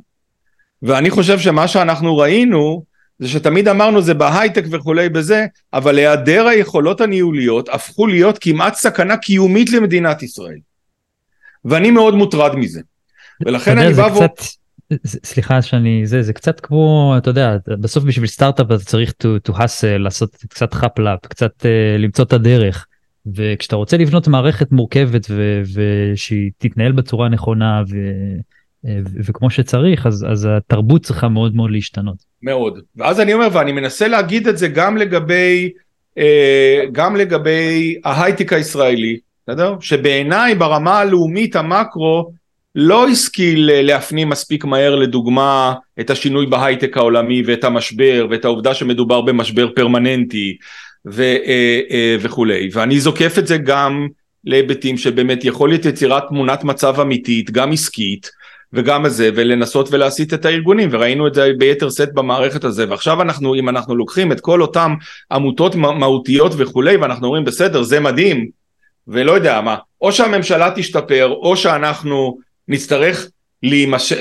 ואני 0.82 1.10
חושב 1.10 1.38
שמה 1.38 1.68
שאנחנו 1.68 2.16
ראינו 2.16 2.84
זה 3.18 3.28
שתמיד 3.28 3.68
אמרנו 3.68 4.02
זה 4.02 4.14
בהייטק 4.14 4.64
וכולי 4.70 5.08
בזה, 5.08 5.46
אבל 5.72 5.98
היעדר 5.98 6.46
היכולות 6.46 7.00
הניהוליות 7.00 7.68
הפכו 7.68 8.06
להיות 8.06 8.38
כמעט 8.40 8.74
סכנה 8.74 9.16
קיומית 9.16 9.70
למדינת 9.70 10.22
ישראל. 10.22 10.58
ואני 11.64 11.90
מאוד 11.90 12.14
מוטרד 12.14 12.56
מזה. 12.56 12.80
ולכן 13.46 13.78
אני 13.78 13.92
בא 13.92 14.08
ו... 14.14 14.18
סליחה 15.06 15.62
שאני 15.62 16.06
זה 16.06 16.22
זה 16.22 16.32
קצת 16.32 16.60
כמו 16.60 17.14
אתה 17.18 17.30
יודע 17.30 17.56
בסוף 17.80 18.04
בשביל 18.04 18.26
סטארט-אפ 18.26 18.66
אתה 18.66 18.78
צריך 18.78 19.12
to, 19.22 19.50
to 19.50 19.54
hustle 19.56 19.98
לעשות 19.98 20.36
קצת 20.48 20.74
חפלאפ 20.74 21.26
קצת 21.26 21.52
uh, 21.60 21.98
למצוא 21.98 22.24
את 22.24 22.32
הדרך. 22.32 22.86
וכשאתה 23.34 23.76
רוצה 23.76 23.96
לבנות 23.96 24.28
מערכת 24.28 24.72
מורכבת 24.72 25.26
ושהיא 25.74 26.50
תתנהל 26.58 26.92
בצורה 26.92 27.28
נכונה 27.28 27.82
ו- 27.88 27.96
ו- 28.84 29.20
וכמו 29.24 29.50
שצריך 29.50 30.06
אז 30.06 30.26
אז 30.30 30.48
התרבות 30.50 31.02
צריכה 31.02 31.28
מאוד 31.28 31.54
מאוד 31.54 31.70
להשתנות. 31.70 32.16
מאוד. 32.42 32.78
ואז 32.96 33.20
אני 33.20 33.34
אומר 33.34 33.48
ואני 33.52 33.72
מנסה 33.72 34.08
להגיד 34.08 34.48
את 34.48 34.58
זה 34.58 34.68
גם 34.68 34.96
לגבי 34.96 35.70
אה, 36.18 36.80
גם 36.92 37.16
לגבי 37.16 38.00
ההייטק 38.04 38.52
הישראלי 38.52 39.18
בסדר? 39.46 39.76
שבעיניי 39.80 40.54
ברמה 40.54 40.98
הלאומית 40.98 41.56
המקרו 41.56 42.32
לא 42.74 43.08
השכיל 43.08 43.70
להפנים 43.82 44.28
מספיק 44.28 44.64
מהר 44.64 44.94
לדוגמה 44.94 45.74
את 46.00 46.10
השינוי 46.10 46.46
בהייטק 46.46 46.96
העולמי 46.96 47.42
ואת 47.46 47.64
המשבר 47.64 48.26
ואת 48.30 48.44
העובדה 48.44 48.74
שמדובר 48.74 49.20
במשבר 49.20 49.68
פרמננטי 49.74 50.56
ו, 51.06 51.22
אה, 51.22 51.80
אה, 51.90 52.16
וכולי. 52.20 52.68
ואני 52.72 53.00
זוקף 53.00 53.38
את 53.38 53.46
זה 53.46 53.58
גם 53.58 54.08
להיבטים 54.44 54.98
שבאמת 54.98 55.44
יכול 55.44 55.68
להיות 55.68 55.84
יצירת 55.84 56.22
תמונת 56.28 56.64
מצב 56.64 57.00
אמיתית 57.00 57.50
גם 57.50 57.72
עסקית 57.72 58.30
וגם 58.72 59.08
זה 59.08 59.30
ולנסות 59.34 59.88
ולהסיט 59.92 60.34
את 60.34 60.44
הארגונים 60.44 60.88
וראינו 60.92 61.26
את 61.26 61.34
זה 61.34 61.50
ביתר 61.58 61.90
שאת 61.90 62.14
במערכת 62.14 62.64
הזה. 62.64 62.90
ועכשיו 62.90 63.22
אנחנו 63.22 63.54
אם 63.54 63.68
אנחנו 63.68 63.96
לוקחים 63.96 64.32
את 64.32 64.40
כל 64.40 64.62
אותם 64.62 64.94
עמותות 65.32 65.74
מהותיות 65.74 66.52
וכולי 66.56 66.96
ואנחנו 66.96 67.26
אומרים 67.26 67.44
בסדר 67.44 67.82
זה 67.82 68.00
מדהים. 68.00 68.62
ולא 69.08 69.32
יודע 69.32 69.60
מה 69.60 69.76
או 70.00 70.12
שהממשלה 70.12 70.70
תשתפר 70.76 71.28
או 71.28 71.56
שאנחנו 71.56 72.38
נצטרך 72.72 73.28
להימש... 73.62 74.12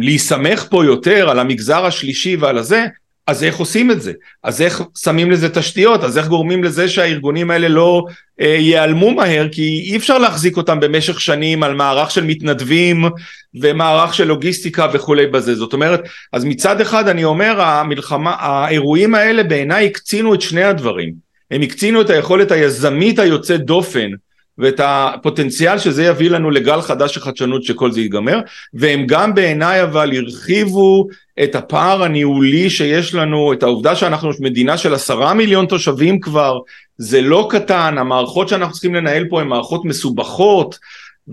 להיסמך 0.00 0.66
פה 0.70 0.84
יותר 0.84 1.30
על 1.30 1.38
המגזר 1.38 1.86
השלישי 1.86 2.36
ועל 2.36 2.58
הזה, 2.58 2.84
אז 3.26 3.44
איך 3.44 3.56
עושים 3.56 3.90
את 3.90 4.02
זה? 4.02 4.12
אז 4.42 4.62
איך 4.62 4.82
שמים 4.98 5.30
לזה 5.30 5.48
תשתיות? 5.54 6.04
אז 6.04 6.18
איך 6.18 6.26
גורמים 6.26 6.64
לזה 6.64 6.88
שהארגונים 6.88 7.50
האלה 7.50 7.68
לא 7.68 8.04
אה, 8.40 8.56
ייעלמו 8.58 9.10
מהר? 9.10 9.48
כי 9.52 9.62
אי 9.62 9.96
אפשר 9.96 10.18
להחזיק 10.18 10.56
אותם 10.56 10.80
במשך 10.80 11.20
שנים 11.20 11.62
על 11.62 11.74
מערך 11.74 12.10
של 12.10 12.24
מתנדבים 12.24 13.04
ומערך 13.54 14.14
של 14.14 14.24
לוגיסטיקה 14.24 14.88
וכולי 14.92 15.26
בזה. 15.26 15.54
זאת 15.54 15.72
אומרת, 15.72 16.00
אז 16.32 16.44
מצד 16.44 16.80
אחד 16.80 17.08
אני 17.08 17.24
אומר, 17.24 17.60
המלחמה, 17.60 18.34
האירועים 18.38 19.14
האלה 19.14 19.42
בעיניי 19.42 19.86
הקצינו 19.86 20.34
את 20.34 20.40
שני 20.40 20.64
הדברים. 20.64 21.14
הם 21.50 21.62
הקצינו 21.62 22.00
את 22.00 22.10
היכולת 22.10 22.50
היזמית 22.50 23.18
היוצאת 23.18 23.60
דופן 23.60 24.10
ואת 24.58 24.80
הפוטנציאל 24.84 25.78
שזה 25.78 26.04
יביא 26.04 26.30
לנו 26.30 26.50
לגל 26.50 26.80
חדש 26.80 27.14
של 27.14 27.20
חדשנות 27.20 27.64
שכל 27.64 27.92
זה 27.92 28.00
ייגמר 28.00 28.40
והם 28.74 29.06
גם 29.06 29.34
בעיניי 29.34 29.82
אבל 29.82 30.16
הרחיבו 30.16 31.06
את 31.42 31.54
הפער 31.54 32.02
הניהולי 32.02 32.70
שיש 32.70 33.14
לנו 33.14 33.52
את 33.52 33.62
העובדה 33.62 33.96
שאנחנו 33.96 34.30
מדינה 34.40 34.76
של 34.76 34.94
עשרה 34.94 35.34
מיליון 35.34 35.66
תושבים 35.66 36.20
כבר 36.20 36.58
זה 36.98 37.20
לא 37.20 37.48
קטן 37.50 37.98
המערכות 37.98 38.48
שאנחנו 38.48 38.72
צריכים 38.72 38.94
לנהל 38.94 39.24
פה 39.28 39.40
הן 39.40 39.48
מערכות 39.48 39.84
מסובכות 39.84 40.78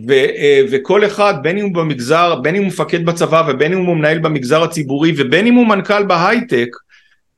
ו, 0.07 0.11
אה, 0.11 0.61
וכל 0.71 1.05
אחד 1.05 1.33
בין 1.41 1.57
אם 1.57 1.65
הוא 1.65 1.73
במגזר 1.73 2.35
בין 2.35 2.55
אם 2.55 2.61
הוא 2.61 2.67
מפקד 2.67 3.05
בצבא 3.05 3.43
ובין 3.47 3.73
אם 3.73 3.85
הוא 3.85 3.95
מנהל 3.95 4.19
במגזר 4.19 4.63
הציבורי 4.63 5.13
ובין 5.17 5.47
אם 5.47 5.53
הוא 5.53 5.67
מנכ"ל 5.67 6.03
בהייטק 6.03 6.75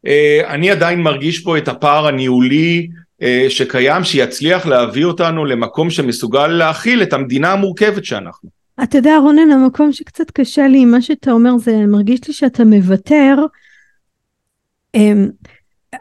אה, 0.07 0.41
אני 0.47 0.71
עדיין 0.71 1.01
מרגיש 1.01 1.39
פה 1.39 1.57
את 1.57 1.67
הפער 1.67 2.07
הניהולי 2.07 2.87
שקיים 3.49 4.03
שיצליח 4.03 4.65
להביא 4.65 5.05
אותנו 5.05 5.45
למקום 5.45 5.89
שמסוגל 5.89 6.47
להכיל 6.47 7.03
את 7.03 7.13
המדינה 7.13 7.51
המורכבת 7.51 8.05
שאנחנו. 8.05 8.49
אתה 8.83 8.97
יודע 8.97 9.17
רונן 9.17 9.51
המקום 9.51 9.91
שקצת 9.91 10.31
קשה 10.31 10.67
לי 10.67 10.85
מה 10.85 11.01
שאתה 11.01 11.31
אומר 11.31 11.57
זה 11.57 11.85
מרגיש 11.87 12.27
לי 12.27 12.33
שאתה 12.33 12.65
מוותר. 12.65 13.35
אמ, 14.95 15.29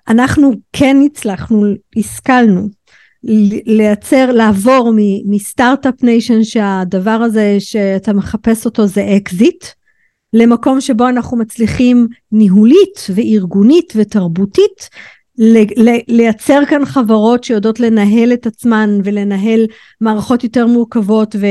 אנחנו 0.09 0.53
כן 0.73 0.97
הצלחנו 1.07 1.67
השכלנו 1.97 2.69
לייצר 3.67 4.33
לעבור 4.33 4.93
מ 5.27 5.35
start-up 5.35 6.03
nation 6.03 6.45
שהדבר 6.45 7.11
הזה 7.11 7.57
שאתה 7.59 8.13
מחפש 8.13 8.65
אותו 8.65 8.87
זה 8.87 9.15
אקזיט 9.17 9.65
למקום 10.33 10.81
שבו 10.81 11.09
אנחנו 11.09 11.37
מצליחים 11.37 12.09
ניהולית 12.33 13.07
וארגונית 13.15 13.93
ותרבותית 13.97 14.89
לייצר 16.09 16.61
כאן 16.69 16.85
חברות 16.85 17.45
שיודעות 17.45 17.81
לנהל 17.81 18.33
את 18.33 18.47
עצמן 18.47 18.99
ולנהל 19.05 19.67
מערכות 20.01 20.45
יותר 20.45 20.67
מורכבות 20.67 21.37
ו, 21.39 21.47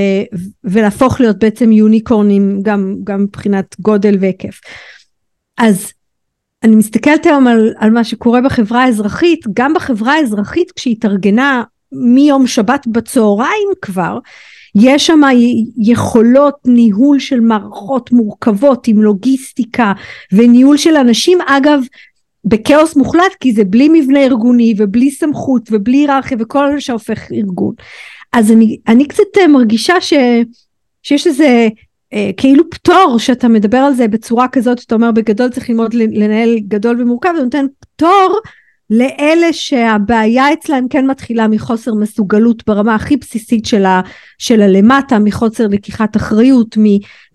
ולהפוך 0.63 1.19
להיות 1.21 1.39
בעצם 1.39 1.71
יוניקורנים 1.71 2.59
גם, 2.61 2.95
גם 3.03 3.23
מבחינת 3.23 3.75
גודל 3.79 4.17
והיקף. 4.19 4.59
אז 5.57 5.91
אני 6.63 6.75
מסתכלת 6.75 7.25
היום 7.25 7.47
על, 7.47 7.73
על 7.77 7.89
מה 7.89 8.03
שקורה 8.03 8.41
בחברה 8.41 8.83
האזרחית, 8.83 9.45
גם 9.53 9.73
בחברה 9.73 10.13
האזרחית 10.13 10.71
כשהיא 10.71 10.95
התארגנה 10.95 11.63
מיום 11.91 12.47
שבת 12.47 12.87
בצהריים 12.87 13.69
כבר, 13.81 14.17
יש 14.75 15.07
שם 15.07 15.21
יכולות 15.77 16.55
ניהול 16.65 17.19
של 17.19 17.39
מערכות 17.39 18.11
מורכבות 18.11 18.87
עם 18.87 19.01
לוגיסטיקה 19.01 19.93
וניהול 20.31 20.77
של 20.77 20.95
אנשים 20.95 21.37
אגב 21.47 21.79
בכאוס 22.45 22.95
מוחלט 22.95 23.35
כי 23.39 23.53
זה 23.53 23.63
בלי 23.63 23.89
מבנה 23.93 24.23
ארגוני 24.23 24.73
ובלי 24.77 25.11
סמכות 25.11 25.69
ובלי 25.71 25.97
היררכיה 25.97 26.37
וכל 26.39 26.71
זה 26.73 26.81
שהופך 26.81 27.31
ארגון. 27.31 27.73
אז 28.33 28.51
אני, 28.51 28.77
אני 28.87 29.07
קצת 29.07 29.23
אה, 29.37 29.47
מרגישה 29.47 30.01
ש, 30.01 30.13
שיש 31.03 31.27
איזה 31.27 31.67
אה, 32.13 32.29
כאילו 32.37 32.69
פטור 32.69 33.19
שאתה 33.19 33.47
מדבר 33.47 33.77
על 33.77 33.93
זה 33.93 34.07
בצורה 34.07 34.47
כזאת 34.47 34.79
שאתה 34.79 34.95
אומר 34.95 35.11
בגדול 35.11 35.49
צריך 35.49 35.69
ללמוד 35.69 35.93
לנהל 35.93 36.59
גדול 36.59 37.01
ומורכב, 37.01 37.29
זה 37.37 37.43
נותן 37.43 37.65
פטור 37.79 38.39
לאלה 38.91 39.53
שהבעיה 39.53 40.53
אצלהם 40.53 40.87
כן 40.89 41.07
מתחילה 41.07 41.47
מחוסר 41.47 41.93
מסוגלות 41.93 42.63
ברמה 42.67 42.95
הכי 42.95 43.17
בסיסית 43.17 43.65
של, 43.65 43.85
ה, 43.85 44.01
של 44.37 44.61
הלמטה, 44.61 45.19
מחוסר 45.19 45.67
לקיחת 45.67 46.17
אחריות, 46.17 46.77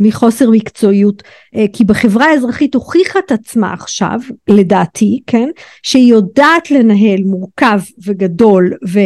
מחוסר 0.00 0.50
מקצועיות, 0.50 1.22
אה, 1.56 1.64
כי 1.72 1.84
בחברה 1.84 2.26
האזרחית 2.26 2.74
הוכיחה 2.74 3.18
את 3.18 3.32
עצמה 3.32 3.72
עכשיו, 3.72 4.20
לדעתי, 4.48 5.20
כן, 5.26 5.48
שהיא 5.82 6.10
יודעת 6.10 6.70
לנהל 6.70 7.20
מורכב 7.24 7.80
וגדול 8.06 8.72
ו, 8.88 8.98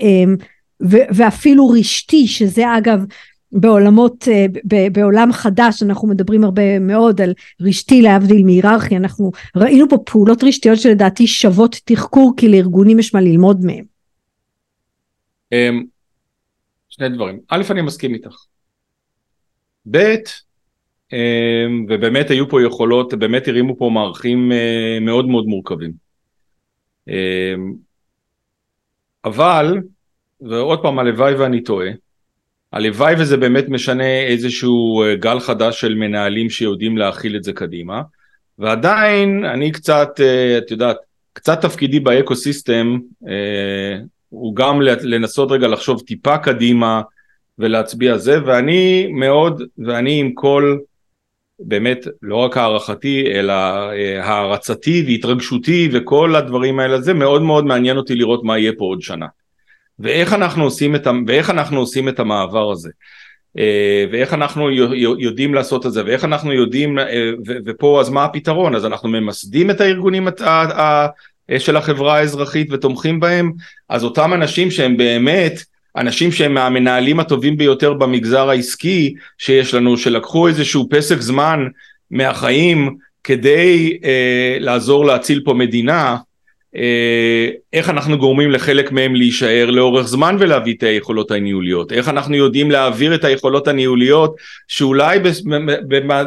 אמ, 0.00 0.36
ו, 0.82 0.96
ואפילו 1.10 1.68
רשתי, 1.68 2.26
שזה 2.26 2.76
אגב 2.78 3.04
בעולמות, 3.54 4.28
אה, 4.28 4.46
בעולם 4.92 5.32
חדש 5.32 5.82
אנחנו 5.82 6.08
מדברים 6.08 6.44
הרבה 6.44 6.78
מאוד 6.78 7.20
על 7.20 7.32
רשתי 7.60 8.02
להבדיל 8.02 8.44
מהיררכיה, 8.44 8.98
אנחנו 8.98 9.30
ראינו 9.56 9.88
פה 9.88 9.96
פעולות 10.06 10.44
רשתיות 10.44 10.78
שלדעתי 10.78 11.26
שוות 11.26 11.76
תחקור 11.84 12.34
כי 12.36 12.48
לארגונים 12.48 12.98
יש 12.98 13.14
מה 13.14 13.20
ללמוד 13.20 13.64
מהם. 13.64 13.84
אמ, 15.52 15.84
שני 16.88 17.08
דברים, 17.08 17.40
א' 17.48 17.62
אני 17.70 17.82
מסכים 17.82 18.14
איתך, 18.14 18.34
ב' 19.90 20.14
אמ, 21.12 21.86
ובאמת 21.88 22.30
היו 22.30 22.48
פה 22.48 22.62
יכולות, 22.62 23.14
באמת 23.14 23.48
הרימו 23.48 23.76
פה 23.78 23.90
מערכים 23.94 24.52
אה, 24.52 24.98
מאוד 25.00 25.26
מאוד 25.26 25.46
מורכבים. 25.46 25.92
אמ, 27.08 27.74
אבל, 29.24 29.78
ועוד 30.40 30.82
פעם 30.82 30.98
הלוואי 30.98 31.34
ואני 31.34 31.62
טועה, 31.62 31.88
הלוואי 32.74 33.14
וזה 33.18 33.36
באמת 33.36 33.68
משנה 33.68 34.18
איזשהו 34.26 35.02
אה, 35.02 35.14
גל 35.14 35.40
חדש 35.40 35.80
של 35.80 35.94
מנהלים 35.94 36.50
שיודעים 36.50 36.98
להכיל 36.98 37.36
את 37.36 37.44
זה 37.44 37.52
קדימה. 37.52 38.02
ועדיין 38.58 39.44
אני 39.44 39.72
קצת, 39.72 40.20
אה, 40.20 40.58
את 40.58 40.70
יודעת, 40.70 40.96
קצת 41.32 41.60
תפקידי 41.60 42.00
באקו 42.00 42.36
סיסטם 42.36 42.98
אה, 43.28 43.98
הוא 44.28 44.56
גם 44.56 44.80
לנסות 44.82 45.50
רגע 45.50 45.68
לחשוב 45.68 46.00
טיפה 46.00 46.38
קדימה 46.38 47.02
ולהצביע 47.58 48.16
זה 48.16 48.38
ואני 48.44 49.06
מאוד, 49.12 49.62
ואני 49.78 50.20
עם 50.20 50.32
כל 50.34 50.78
באמת 51.58 52.06
לא 52.22 52.36
רק 52.36 52.56
הערכתי 52.56 53.26
אלא 53.34 53.52
הערצתי 54.20 55.04
והתרגשותי 55.06 55.88
וכל 55.92 56.36
הדברים 56.36 56.78
האלה 56.78 57.00
זה 57.00 57.14
מאוד 57.14 57.42
מאוד 57.42 57.64
מעניין 57.64 57.96
אותי 57.96 58.14
לראות 58.14 58.44
מה 58.44 58.58
יהיה 58.58 58.72
פה 58.78 58.84
עוד 58.84 59.02
שנה 59.02 59.26
ואיך 59.98 60.32
אנחנו 60.32 60.64
עושים 60.64 60.94
את, 60.94 61.06
ואיך 61.26 61.50
אנחנו 61.50 61.80
עושים 61.80 62.08
את 62.08 62.20
המעבר 62.20 62.70
הזה. 62.70 62.90
אה, 63.58 64.04
ואיך 64.12 64.34
אנחנו 64.34 64.70
יודעים 65.18 65.54
לעשות 65.54 65.86
את 65.86 65.92
זה? 65.92 66.04
ואיך 66.04 66.24
אנחנו 66.24 66.52
יודעים 66.52 66.98
אה, 66.98 67.30
ופה 67.66 68.00
אז 68.00 68.10
מה 68.10 68.24
הפתרון? 68.24 68.74
אז 68.74 68.84
אנחנו 68.84 69.08
ממסדים 69.08 69.70
את 69.70 69.80
הארגונים 69.80 70.28
של 71.58 71.76
החברה 71.76 72.16
האזרחית 72.16 72.72
ותומכים 72.72 73.20
בהם. 73.20 73.52
אז 73.88 74.04
אותם 74.04 74.34
אנשים 74.34 74.70
שהם 74.70 74.96
באמת 74.96 75.64
אנשים 75.96 76.32
שהם 76.32 76.54
מהמנהלים 76.54 77.20
הטובים 77.20 77.56
ביותר 77.56 77.92
במגזר 77.92 78.48
העסקי 78.48 79.14
שיש 79.38 79.74
לנו 79.74 79.96
שלקחו 79.96 80.48
איזשהו 80.48 80.88
פסק 80.90 81.20
זמן 81.20 81.66
מהחיים 82.10 82.96
כדי 83.24 83.98
אה, 84.04 84.56
לעזור 84.60 85.04
להציל 85.04 85.42
פה 85.44 85.54
מדינה 85.54 86.10
אה, 86.12 86.16
איך 87.72 87.90
אנחנו 87.90 88.18
גורמים 88.18 88.50
לחלק 88.50 88.92
מהם 88.92 89.14
להישאר 89.14 89.70
לאורך 89.70 90.06
זמן 90.06 90.36
ולהביא 90.38 90.74
את 90.74 90.82
היכולות 90.82 91.30
הניהוליות, 91.30 91.92
איך 91.92 92.08
אנחנו 92.08 92.34
יודעים 92.34 92.70
להעביר 92.70 93.14
את 93.14 93.24
היכולות 93.24 93.68
הניהוליות 93.68 94.36
שאולי 94.68 95.18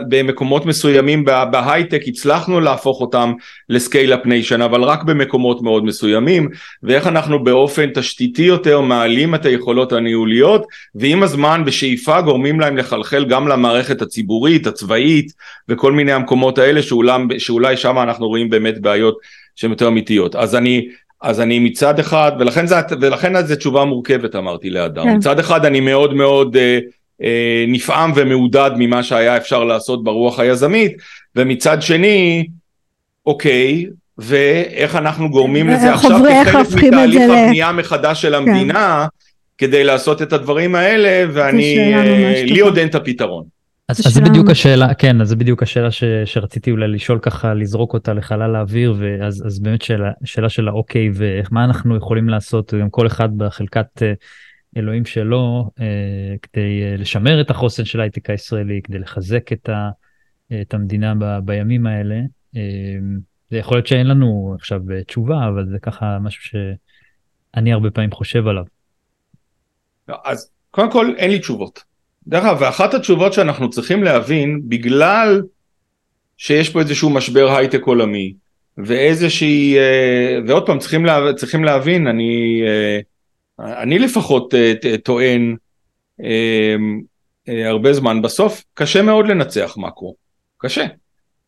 במקומות 0.10 0.66
מסוימים 0.66 1.26
בהייטק 1.26 2.02
הצלחנו 2.08 2.60
להפוך 2.60 3.02
אותם 3.02 3.34
ל 3.70 3.76
scale-up 3.76 4.26
nation 4.26 4.62
אבל 4.62 4.84
רק 4.84 5.04
במקומות 5.04 5.62
מאוד 5.62 5.86
מסוימים 5.86 6.50
ואיך 6.84 7.08
אנחנו 7.08 7.44
באופן 7.44 7.90
תשתיתי 7.94 8.42
יותר 8.42 8.82
מעלים 8.82 9.36
את 9.36 9.46
היכולות 9.46 9.94
הניהוליות 9.94 10.66
ועם 10.96 11.24
הזמן 11.24 11.64
בשאיפה 11.66 12.22
גורמים 12.22 12.60
להם 12.60 12.78
לחלחל 12.78 13.26
גם 13.26 13.48
למערכת 13.48 14.02
הציבורית, 14.02 14.68
הצבאית 14.68 15.32
וכל 15.70 15.92
מיני 15.92 16.12
המקומות 16.12 16.58
האלה 16.58 16.82
שאולי, 16.82 17.18
שאולי 17.38 17.78
שם 17.78 17.98
אנחנו 18.00 18.28
רואים 18.28 18.50
באמת 18.50 18.80
בעיות 18.82 19.18
שהן 19.58 19.70
יותר 19.70 19.88
אמיתיות. 19.88 20.36
אז 20.36 20.56
אני, 20.56 20.88
אז 21.22 21.42
אני 21.42 21.60
מצד 21.60 22.00
אחד, 22.00 22.32
ולכן, 22.40 22.68
זה, 22.68 22.76
ולכן 23.02 23.46
זו 23.46 23.56
תשובה 23.56 23.86
מורכבת 23.86 24.36
אמרתי 24.36 24.70
לאדם. 24.70 25.04
כן. 25.04 25.16
מצד 25.16 25.40
אחד 25.40 25.66
אני 25.66 25.80
מאוד 25.80 26.14
מאוד 26.14 26.58
אה, 26.58 26.80
אה, 27.24 27.66
נפעם 27.68 28.12
ומעודד 28.16 28.72
ממה 28.78 29.04
שהיה 29.04 29.38
אפשר 29.38 29.64
לעשות 29.64 30.04
ברוח 30.04 30.40
היזמית, 30.40 30.98
ומצד 31.36 31.82
שני, 31.82 32.48
אוקיי, 33.26 33.86
ואיך 34.18 34.96
אנחנו 34.96 35.30
גורמים 35.30 35.70
לזה 35.70 35.94
עכשיו 35.94 36.20
כחלק 36.46 36.84
מתהליך 36.84 37.22
הבנייה 37.22 37.72
מחדש 37.72 38.22
של 38.22 38.30
כן. 38.30 38.36
המדינה, 38.36 39.08
כן. 39.12 39.18
כדי 39.66 39.84
לעשות 39.84 40.22
את 40.22 40.34
הדברים 40.34 40.76
האלה, 40.76 41.32
ואני, 41.34 41.94
אה, 41.94 42.44
לי 42.46 42.60
עוד 42.60 42.78
אין 42.78 42.88
את 42.88 42.96
הפתרון. 42.96 43.57
אז, 43.90 44.08
אז 44.08 44.14
זה 44.14 44.22
בדיוק 44.22 44.50
השאלה, 44.50 44.94
כן, 44.94 45.22
אז 45.22 45.28
זה 45.28 45.36
בדיוק 45.36 45.64
השאלה 45.64 45.92
ש, 45.92 46.04
שרציתי 46.26 46.72
אולי 46.72 46.88
לשאול 46.88 47.20
ככה, 47.20 47.54
לזרוק 47.54 47.94
אותה 47.94 48.14
לחלל 48.14 48.56
האוויר, 48.56 48.96
ואז 49.00 49.44
אז 49.46 49.60
באמת 49.60 49.82
שאלה, 49.82 50.12
שאלה 50.24 50.50
של 50.50 50.68
האוקיי, 50.68 51.10
ומה 51.14 51.66
אנחנו 51.66 51.98
יכולים 51.98 52.30
לעשות, 52.30 52.74
גם 52.74 52.90
כל 52.90 53.08
אחד 53.08 53.38
בחלקת 53.38 54.04
אה, 54.04 54.14
אלוהים 54.78 55.06
שלו, 55.06 55.70
אה, 55.80 56.36
כדי 56.42 56.84
אה, 56.84 56.96
לשמר 56.98 57.42
את 57.42 57.50
החוסן 57.50 57.86
של 57.86 58.00
ההייטק 58.00 58.30
הישראלי, 58.30 58.82
כדי 58.84 59.00
לחזק 59.00 59.54
את, 59.54 59.70
ה, 59.70 59.90
את 60.62 60.74
המדינה 60.74 61.14
ב, 61.20 61.40
בימים 61.46 61.88
האלה. 61.88 62.20
זה 63.50 63.58
יכול 63.58 63.78
להיות 63.78 63.88
שאין 63.88 64.08
לנו 64.08 64.56
עכשיו 64.60 64.82
תשובה, 65.08 65.48
אבל 65.48 65.70
זה 65.70 65.80
ככה 65.80 66.20
משהו 66.20 66.44
שאני 66.44 67.74
הרבה 67.74 67.92
פעמים 67.92 68.12
חושב 68.12 68.48
עליו. 68.48 68.64
אז 70.26 70.52
קודם 70.72 70.92
כל 70.92 71.14
אין 71.18 71.32
לי 71.32 71.40
תשובות. 71.40 71.84
דרך 72.28 72.46
אגב, 72.46 72.58
ואחת 72.60 72.94
התשובות 72.94 73.34
שאנחנו 73.34 73.70
צריכים 73.70 74.04
להבין, 74.04 74.62
בגלל 74.68 75.42
שיש 76.38 76.70
פה 76.70 76.80
איזשהו 76.80 77.10
משבר 77.10 77.56
הייטק 77.56 77.82
עולמי, 77.84 78.34
ואיזושהי, 78.78 79.78
אה, 79.78 80.40
ועוד 80.48 80.66
פעם 80.66 80.80
צריכים, 80.80 81.06
לה, 81.06 81.34
צריכים 81.34 81.64
להבין, 81.64 82.08
אני, 82.08 82.62
אה, 82.68 83.00
אני 83.84 84.00
לפחות 84.00 84.54
אה, 84.54 84.74
טוען 85.04 85.56
הרבה 87.48 87.94
זמן, 87.94 88.22
בסוף 88.22 88.64
קשה 88.74 89.02
מאוד 89.02 89.28
לנצח 89.28 89.76
מקרו, 89.78 90.16
קשה. 90.58 90.86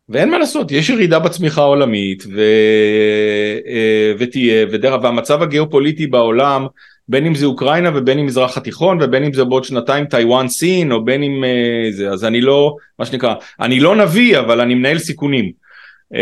ואין 0.09 0.29
מה 0.29 0.37
לעשות, 0.37 0.71
יש 0.71 0.89
ירידה 0.89 1.19
בצמיחה 1.19 1.61
העולמית 1.61 2.23
ו... 2.35 2.41
ותהיה, 4.19 4.65
ודרך, 4.71 5.03
והמצב 5.03 5.41
הגיאופוליטי 5.41 6.07
בעולם 6.07 6.67
בין 7.09 7.25
אם 7.25 7.35
זה 7.35 7.45
אוקראינה 7.45 7.89
ובין 7.95 8.19
אם 8.19 8.25
מזרח 8.25 8.57
התיכון 8.57 8.97
ובין 9.01 9.23
אם 9.23 9.33
זה 9.33 9.43
בעוד 9.43 9.63
שנתיים 9.63 10.05
טיוואן 10.05 10.47
סין 10.47 10.91
או 10.91 11.05
בין 11.05 11.23
אם 11.23 11.43
uh, 11.43 11.95
זה 11.95 12.09
אז 12.09 12.25
אני 12.25 12.41
לא 12.41 12.75
מה 12.99 13.05
שנקרא 13.05 13.33
אני 13.59 13.79
לא 13.79 13.95
נביא 13.95 14.39
אבל 14.39 14.61
אני 14.61 14.75
מנהל 14.75 14.99
סיכונים. 14.99 15.51
uh, 16.13 16.17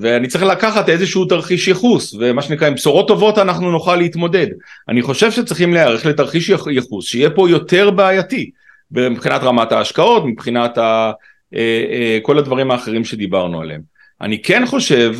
ואני 0.00 0.28
צריך 0.28 0.44
לקחת 0.44 0.88
איזשהו 0.88 1.24
תרחיש 1.24 1.68
ייחוס 1.68 2.14
ומה 2.20 2.42
שנקרא 2.42 2.68
עם 2.68 2.74
בשורות 2.74 3.08
טובות 3.08 3.38
אנחנו 3.38 3.70
נוכל 3.70 3.96
להתמודד. 3.96 4.46
אני 4.88 5.02
חושב 5.02 5.30
שצריכים 5.30 5.74
להיערך 5.74 6.06
לתרחיש 6.06 6.50
ייחוס 6.70 7.06
שיהיה 7.06 7.30
פה 7.30 7.50
יותר 7.50 7.90
בעייתי 7.90 8.50
מבחינת 8.90 9.42
רמת 9.42 9.72
ההשקעות 9.72 10.24
מבחינת 10.26 10.78
ה, 10.78 11.12
uh, 11.54 11.58
כל 12.22 12.38
הדברים 12.38 12.70
האחרים 12.70 13.04
שדיברנו 13.04 13.60
עליהם. 13.60 13.80
אני 14.20 14.42
כן 14.42 14.66
חושב 14.66 15.14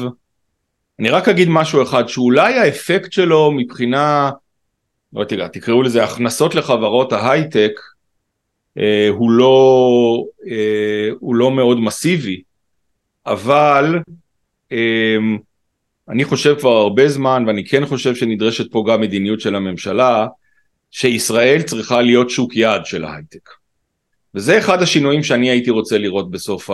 אני 1.01 1.11
רק 1.11 1.29
אגיד 1.29 1.49
משהו 1.49 1.83
אחד 1.83 2.09
שאולי 2.09 2.59
האפקט 2.59 3.13
שלו 3.13 3.53
מבחינה 3.53 4.31
לא 5.13 5.25
תראה, 5.25 5.49
תקראו 5.49 5.83
לזה 5.83 6.05
הכנסות 6.05 6.55
לחברות 6.55 7.13
ההייטק, 7.13 7.81
אה, 8.79 9.09
הוא, 9.09 9.31
לא, 9.31 10.25
אה, 10.51 11.09
הוא 11.21 11.35
לא 11.35 11.51
מאוד 11.51 11.81
מסיבי, 11.81 12.43
אבל 13.27 13.99
אה, 14.73 15.17
אני 16.09 16.25
חושב 16.25 16.57
כבר 16.59 16.77
הרבה 16.77 17.09
זמן, 17.09 17.45
ואני 17.47 17.67
כן 17.67 17.87
חושב 17.87 18.15
שנדרשת 18.15 18.73
פה 18.73 18.85
גם 18.89 19.01
מדיניות 19.01 19.41
של 19.41 19.55
הממשלה, 19.55 20.27
שישראל 20.91 21.63
צריכה 21.63 22.03
להיות 22.03 22.31
שוק 22.31 22.57
יעד 22.57 22.87
של 22.87 23.05
ההייטק. 23.05 23.49
וזה 24.37 24.59
אחד 24.59 24.83
השינויים 24.83 25.23
שאני 25.23 25.51
הייתי 25.51 25.71
רוצה 25.71 25.99
לראות 25.99 26.31
בסוף 26.31 26.71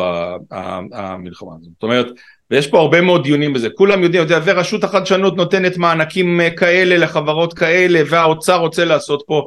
המלחמה 0.92 1.50
הזאת. 1.60 1.70
זאת 1.72 1.82
אומרת, 1.82 2.06
ויש 2.50 2.66
פה 2.66 2.80
הרבה 2.80 3.00
מאוד 3.00 3.22
דיונים 3.22 3.52
בזה, 3.52 3.68
כולם 3.74 4.02
יודעים, 4.02 4.22
יודע, 4.22 4.40
ורשות 4.44 4.84
החדשנות 4.84 5.36
נותנת 5.36 5.76
מענקים 5.76 6.40
אה, 6.40 6.50
כאלה 6.50 6.96
לחברות 6.96 7.54
כאלה, 7.54 8.00
והאוצר 8.08 8.56
רוצה 8.56 8.84
לעשות 8.84 9.22
פה, 9.26 9.46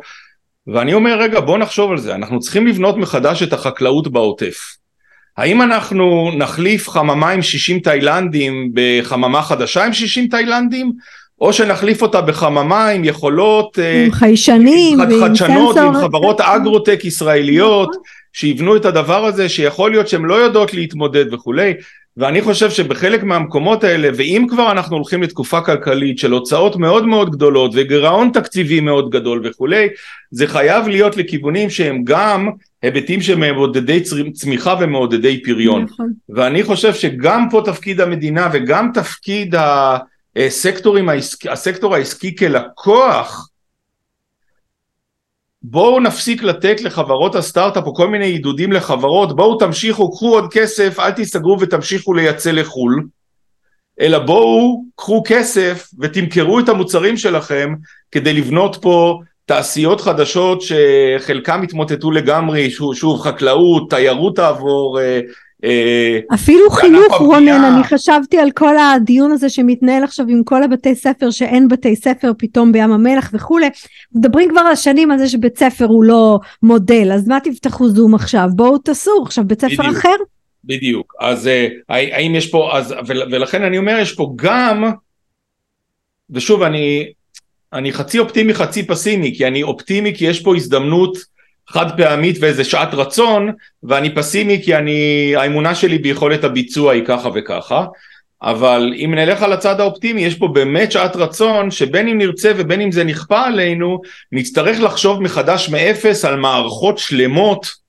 ואני 0.68 0.94
אומר 0.94 1.20
רגע 1.20 1.40
בוא 1.40 1.58
נחשוב 1.58 1.92
על 1.92 1.98
זה, 1.98 2.16
אנחנו 2.16 2.40
צריכים 2.40 2.68
לבנות 2.68 2.98
מחדש 2.98 3.44
את 3.44 3.54
החקלאות 3.54 4.08
בעוטף. 4.08 4.76
האם 5.38 5.62
אנחנו 5.62 6.32
נחליף 6.38 6.90
חממה 6.90 7.30
עם 7.30 7.42
60 7.42 7.80
תאילנדים 7.80 8.72
בחממה 8.74 9.42
חדשה 9.42 9.86
עם 9.86 9.94
60 9.94 10.28
תאילנדים, 10.28 10.92
או 11.42 11.54
שנחליף 11.54 12.02
אותה 12.02 12.22
בחממה 12.22 12.88
עם 12.90 13.04
יכולות, 13.04 13.80
אה, 13.80 14.04
עם 14.06 14.12
חיישנים, 14.12 15.02
עם 15.02 15.10
חדשנות. 15.22 15.78
עם 15.78 15.94
חברות 15.94 16.42
אגרוטק 16.42 17.00
ישראליות, 17.06 17.90
נכון. 17.90 18.02
שיבנו 18.34 18.76
את 18.76 18.86
הדבר 18.86 19.26
הזה, 19.26 19.50
שיכול 19.50 19.92
להיות 19.92 20.08
שהן 20.08 20.26
לא 20.26 20.34
יודעות 20.36 20.74
להתמודד 20.74 21.34
וכולי. 21.34 21.74
ואני 22.18 22.42
חושב 22.42 22.70
שבחלק 22.70 23.24
מהמקומות 23.24 23.84
האלה, 23.84 24.10
ואם 24.16 24.46
כבר 24.50 24.72
אנחנו 24.72 24.96
הולכים 24.96 25.24
לתקופה 25.24 25.62
כלכלית 25.62 26.20
של 26.20 26.32
הוצאות 26.32 26.76
מאוד 26.76 27.06
מאוד 27.08 27.30
גדולות 27.32 27.72
וגירעון 27.74 28.30
תקציבי 28.34 28.80
מאוד 28.80 29.10
גדול 29.10 29.42
וכולי, 29.44 29.88
זה 30.32 30.48
חייב 30.48 30.88
להיות 30.88 31.18
לכיוונים 31.18 31.70
שהם 31.70 32.02
גם 32.04 32.50
היבטים 32.82 33.22
שמעודדי 33.22 34.02
צר- 34.02 34.30
צמיחה 34.34 34.76
ומעודדי 34.80 35.44
פריון. 35.44 35.82
נכון. 35.84 36.12
ואני 36.30 36.64
חושב 36.64 36.94
שגם 36.94 37.48
פה 37.52 37.62
תפקיד 37.66 38.02
המדינה 38.02 38.50
וגם 38.54 38.90
תפקיד 38.94 39.56
הסקטורים 40.36 41.10
העסקי, 41.10 41.50
הסקטור 41.50 41.96
העסקי 41.96 42.36
כלקוח, 42.36 43.50
בואו 45.62 46.00
נפסיק 46.00 46.44
לתת 46.44 46.82
לחברות 46.82 47.36
הסטארט-אפ 47.36 47.86
או 47.86 47.96
כל 47.96 48.08
מיני 48.08 48.26
עידודים 48.26 48.72
לחברות, 48.72 49.36
בואו 49.36 49.58
תמשיכו, 49.58 50.12
קחו 50.12 50.34
עוד 50.34 50.54
כסף, 50.54 51.00
אל 51.00 51.12
תיסגרו 51.12 51.58
ותמשיכו 51.60 52.14
לייצא 52.14 52.52
לחו"ל, 52.52 53.04
אלא 54.00 54.20
בואו 54.20 54.84
קחו 54.96 55.24
כסף 55.26 55.90
ותמכרו 56.00 56.60
את 56.60 56.70
המוצרים 56.70 57.18
שלכם 57.18 57.74
כדי 58.12 58.34
לבנות 58.34 58.78
פה 58.82 59.20
תעשיות 59.46 60.02
חדשות 60.02 60.62
שחלקם 60.62 61.62
התמוטטו 61.64 62.12
לגמרי, 62.12 62.72
שוב, 62.72 63.22
חקלאות, 63.22 63.90
תיירות 63.90 64.36
תעבור, 64.36 65.00
אה, 65.00 65.04
אה, 65.06 65.20
אפילו 66.34 66.70
בענף 66.70 66.80
חינוך. 66.80 67.22
רונן, 67.22 67.64
אני 67.64 67.84
חשבתי 67.84 68.38
על 68.38 68.52
כל 68.52 68.78
הדיון 68.78 69.32
הזה 69.32 69.50
שמתנהל 69.50 70.04
עכשיו 70.04 70.26
עם 70.30 70.44
כל 70.44 70.64
הבתי 70.64 70.96
ספר 70.96 71.32
שאין 71.32 71.68
בתי 71.68 71.96
ספר 71.96 72.32
פתאום 72.38 72.72
בים 72.72 72.92
המלח 72.92 73.30
וכולי, 73.34 73.68
מדברים 74.16 74.50
כבר 74.50 74.60
על 74.62 74.76
שנים 74.76 75.12
על 75.12 75.18
זה 75.18 75.28
שבית 75.28 75.58
ספר 75.58 75.86
הוא 75.86 76.04
לא 76.04 76.40
מודל, 76.64 77.12
אז 77.14 77.28
מה 77.28 77.40
תפתחו 77.40 77.90
זום 77.90 78.16
עכשיו? 78.16 78.50
בואו 78.56 78.78
תעשו 78.78 79.12
עכשיו 79.26 79.44
בית 79.48 79.62
ספר 79.62 79.68
בדיוק. 79.84 79.98
אחר? 79.98 80.16
בדיוק, 80.64 81.14
אז 81.22 81.48
אה, 81.48 81.68
האם 81.90 82.36
יש 82.36 82.48
פה, 82.48 82.78
אז, 82.78 82.94
ול- 83.08 83.28
ולכן 83.32 83.64
אני 83.64 83.78
אומר, 83.78 83.98
יש 84.02 84.14
פה 84.14 84.34
גם, 84.36 84.84
ושוב, 86.30 86.62
אני, 86.64 87.06
אני 87.74 87.94
חצי 87.94 88.20
אופטימי 88.20 88.54
חצי 88.54 88.88
פסימי, 88.88 89.36
כי 89.38 89.48
אני 89.48 89.64
אופטימי 89.64 90.16
כי 90.16 90.26
יש 90.26 90.40
פה 90.40 90.56
הזדמנות 90.56 91.35
חד 91.70 91.98
פעמית 91.98 92.38
ואיזה 92.40 92.64
שעת 92.64 92.94
רצון, 92.94 93.52
ואני 93.84 94.16
פסימי 94.16 94.62
כי 94.64 94.76
אני, 94.76 95.34
האמונה 95.36 95.76
שלי 95.76 95.98
ביכולת 95.98 96.44
הביצוע 96.44 96.94
היא 96.94 97.04
ככה 97.06 97.30
וככה, 97.36 97.86
אבל 98.42 98.94
אם 98.96 99.14
נלך 99.16 99.44
על 99.44 99.54
הצד 99.54 99.80
האופטימי, 99.80 100.22
יש 100.26 100.36
פה 100.36 100.48
באמת 100.48 100.92
שעת 100.92 101.16
רצון, 101.16 101.72
שבין 101.72 102.08
אם 102.08 102.18
נרצה 102.18 102.52
ובין 102.56 102.82
אם 102.82 102.92
זה 102.92 103.04
נכפה 103.04 103.42
עלינו, 103.42 104.02
נצטרך 104.32 104.80
לחשוב 104.80 105.22
מחדש 105.22 105.70
מאפס 105.70 106.26
על 106.26 106.36
מערכות 106.36 106.98
שלמות, 106.98 107.86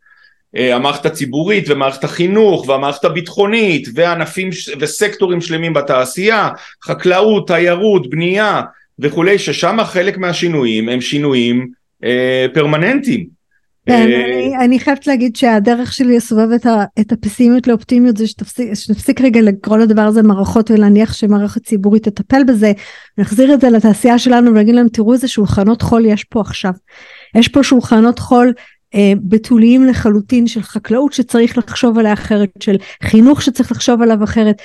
אה, 0.57 0.75
המערכת 0.77 1.07
הציבורית 1.07 1.65
ומערכת 1.69 2.05
החינוך 2.05 2.69
והמערכת 2.69 3.05
הביטחונית 3.05 3.89
וענפים 3.95 4.51
וסקטורים 4.81 5.41
שלמים 5.41 5.75
בתעשייה, 5.75 6.49
חקלאות, 6.85 7.47
תיירות, 7.47 8.11
בנייה 8.11 8.63
וכולי, 8.99 9.39
ששם 9.39 9.79
חלק 9.85 10.19
מהשינויים 10.19 10.89
הם 10.89 11.01
שינויים 11.01 11.69
אה, 12.05 12.47
פרמננטיים. 12.55 13.36
כן, 13.87 13.93
אה, 13.93 14.25
אני, 14.25 14.57
אני 14.65 14.79
חייבת 14.81 15.07
להגיד 15.07 15.37
שהדרך 15.37 15.93
שלי 15.93 16.17
לסובב 16.17 16.53
את, 16.53 16.67
ה, 16.67 16.85
את 17.01 17.13
הפסימיות 17.13 17.67
לאופטימיות 17.67 18.17
זה 18.17 18.27
שתפסיק, 18.27 18.75
שנפסיק 18.75 19.21
רגע 19.21 19.41
לקרוא 19.41 19.79
לדבר 19.79 20.03
הזה 20.03 20.23
מערכות 20.23 20.71
ולהניח 20.71 21.13
שמערכת 21.13 21.65
ציבורית 21.65 22.09
תטפל 22.09 22.45
בזה, 22.45 22.73
נחזיר 23.19 23.55
את 23.55 23.61
זה 23.61 23.71
לתעשייה 23.71 24.19
שלנו 24.19 24.51
ולהגיד 24.51 24.75
להם 24.75 24.89
תראו 24.89 25.13
איזה 25.13 25.29
שולחנות 25.29 25.83
חול 25.83 26.07
יש 26.07 26.25
פה 26.25 26.41
עכשיו. 26.41 26.73
יש 27.35 27.49
פה 27.49 27.63
שולחנות 27.63 28.19
חול 28.19 28.53
אה, 28.95 29.13
בתוליים 29.29 29.85
לחלוטין 29.85 30.47
של 30.47 30.63
חקלאות 30.63 31.13
שצריך 31.13 31.59
לחשוב 31.59 31.99
עליה 31.99 32.13
אחרת, 32.13 32.49
של 32.61 32.77
חינוך 33.03 33.43
שצריך 33.43 33.73
לחשוב 33.73 34.03
עליו 34.03 34.25
אחרת. 34.25 34.63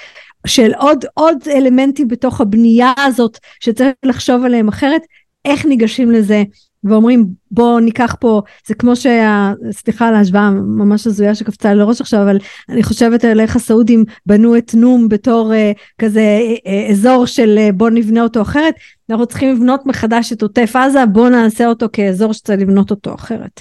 של 0.48 0.72
עוד 0.74 1.06
עוד 1.14 1.38
אלמנטים 1.48 2.08
בתוך 2.08 2.42
הבנייה 2.42 2.94
הזאת 2.98 3.38
שצריך 3.60 3.94
לחשוב 4.04 4.46
עליהם 4.46 4.68
אחרת, 4.68 5.02
איך 5.46 5.66
ניגשים 5.66 6.12
לזה 6.12 6.44
ואומרים 6.84 7.26
בוא 7.52 7.80
ניקח 7.80 8.16
פה 8.20 8.42
זה 8.66 8.76
כמו 8.76 8.96
שה... 8.96 9.52
סליחה 9.72 10.08
על 10.08 10.16
ההשוואה 10.16 10.52
ממש 10.52 11.08
הזויה 11.08 11.36
שקפצה 11.36 11.74
לי 11.74 11.80
לראש 11.80 12.02
עכשיו 12.02 12.22
אבל 12.24 12.38
אני 12.70 12.84
חושבת 12.84 13.26
על 13.26 13.40
איך 13.40 13.56
הסעודים 13.56 14.06
בנו 14.26 14.58
את 14.58 14.74
נום 14.74 15.10
בתור 15.10 15.54
אה, 15.54 15.72
כזה 15.98 16.20
אה, 16.20 16.56
אה, 16.68 16.88
אזור 16.90 17.26
של 17.26 17.56
אה, 17.58 17.72
בוא 17.72 17.90
נבנה 17.90 18.24
אותו 18.24 18.42
אחרת 18.42 18.76
אנחנו 19.10 19.26
צריכים 19.26 19.56
לבנות 19.56 19.86
מחדש 19.86 20.34
את 20.34 20.42
עוטף 20.42 20.76
עזה 20.76 21.06
בוא 21.06 21.30
נעשה 21.30 21.68
אותו 21.68 21.86
כאזור 21.94 22.34
שצריך 22.34 22.62
לבנות 22.62 22.92
אותו 22.92 23.16
אחרת. 23.16 23.60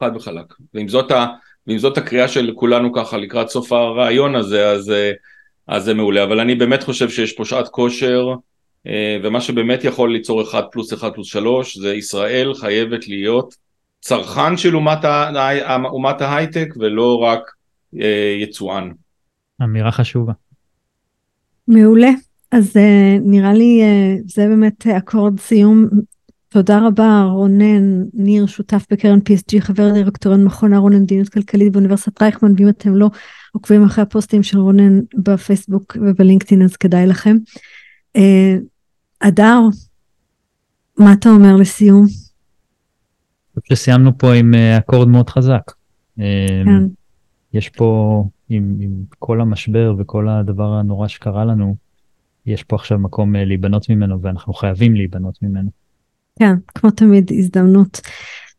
חד 0.00 0.10
וחלק. 0.16 0.54
ואם 0.74 0.88
זאת, 0.88 1.10
ה, 1.10 1.26
ואם 1.66 1.78
זאת 1.78 1.98
הקריאה 1.98 2.28
של 2.28 2.52
כולנו 2.54 2.92
ככה 2.92 3.16
לקראת 3.16 3.48
סוף 3.48 3.72
הרעיון 3.72 4.36
הזה, 4.36 4.70
אז, 4.70 4.90
אה, 4.90 5.12
אז 5.66 5.84
זה 5.84 5.94
מעולה. 5.94 6.24
אבל 6.24 6.40
אני 6.40 6.54
באמת 6.54 6.82
חושב 6.82 7.08
שיש 7.08 7.32
פה 7.32 7.44
שעת 7.44 7.68
כושר, 7.68 8.34
ומה 9.22 9.40
שבאמת 9.40 9.84
יכול 9.84 10.12
ליצור 10.12 10.42
1 10.42 10.64
פלוס 10.72 10.92
1 10.92 11.14
פלוס 11.14 11.26
3, 11.26 11.78
זה 11.78 11.94
ישראל 11.94 12.54
חייבת 12.54 13.08
להיות 13.08 13.54
צרכן 14.00 14.56
של 14.56 14.76
אומת, 14.76 15.04
ה, 15.04 15.76
אומת 15.84 16.20
ההייטק, 16.20 16.74
ולא 16.78 17.16
רק 17.16 17.40
אה, 18.00 18.36
יצואן. 18.40 18.90
אמירה 19.62 19.92
חשובה. 19.92 20.32
מעולה 21.68 22.10
אז 22.52 22.76
uh, 22.76 22.80
נראה 23.24 23.52
לי 23.52 23.82
זה 24.26 24.46
באמת 24.48 24.86
אקורד 24.86 25.40
סיום 25.40 25.86
תודה 26.48 26.86
רבה 26.86 27.22
רונן 27.32 28.02
ניר 28.14 28.46
שותף 28.46 28.86
בקרן 28.90 29.18
PSG 29.18 29.60
חבר 29.60 29.92
דירקטוריון 29.92 30.44
מכון 30.44 30.72
אהרון 30.72 30.92
למדיניות 30.92 31.28
כלכלית 31.28 31.72
באוניברסיטת 31.72 32.22
רייכמן 32.22 32.52
ואם 32.56 32.68
אתם 32.68 32.94
לא 32.94 33.10
עוקבים 33.52 33.84
אחרי 33.84 34.02
הפוסטים 34.02 34.42
של 34.42 34.58
רונן 34.58 35.00
בפייסבוק 35.14 35.96
ובלינקדאין 36.00 36.62
אז 36.62 36.76
כדאי 36.76 37.06
לכם. 37.06 37.36
אדר 39.20 39.58
מה 40.98 41.12
אתה 41.12 41.28
אומר 41.28 41.56
לסיום? 41.56 42.06
שסיימנו 43.64 44.18
פה 44.18 44.34
עם 44.34 44.54
אה, 44.54 44.78
אקורד 44.78 45.08
מאוד 45.08 45.30
חזק. 45.30 45.72
כן. 46.16 46.84
יש 47.54 47.68
פה 47.68 48.24
עם, 48.48 48.76
עם 48.80 48.90
כל 49.18 49.40
המשבר 49.40 49.94
וכל 49.98 50.28
הדבר 50.28 50.72
הנורא 50.72 51.08
שקרה 51.08 51.44
לנו, 51.44 51.76
יש 52.46 52.62
פה 52.62 52.76
עכשיו 52.76 52.98
מקום 52.98 53.36
אה, 53.36 53.44
להיבנות 53.44 53.90
ממנו 53.90 54.22
ואנחנו 54.22 54.52
חייבים 54.52 54.94
להיבנות 54.94 55.42
ממנו. 55.42 55.70
כן, 56.38 56.54
כמו 56.74 56.90
תמיד 56.90 57.30
הזדמנות. 57.38 58.00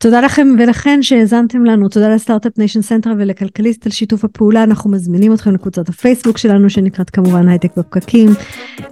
תודה 0.02 0.22
לכם 0.22 0.48
ולכן 0.60 1.04
שהאזנתם 1.04 1.66
לנו, 1.66 1.90
תודה 1.90 2.10
ל 2.10 2.15
Start-Up 2.15 2.58
Nation 2.58 2.82
Central 2.82 3.14
ולכלכליסט 3.18 3.86
על 3.86 3.92
שיתוף 3.92 4.24
הפעולה, 4.24 4.64
אנחנו 4.64 4.92
מזמינים 4.92 5.34
אתכם 5.34 5.54
לקבוצת 5.54 5.90
הפייסבוק 5.90 6.38
שלנו 6.38 6.70
שנקראת 6.70 7.10
כמובן 7.10 7.48
הייטק 7.48 7.78
בפקקים, 7.78 8.30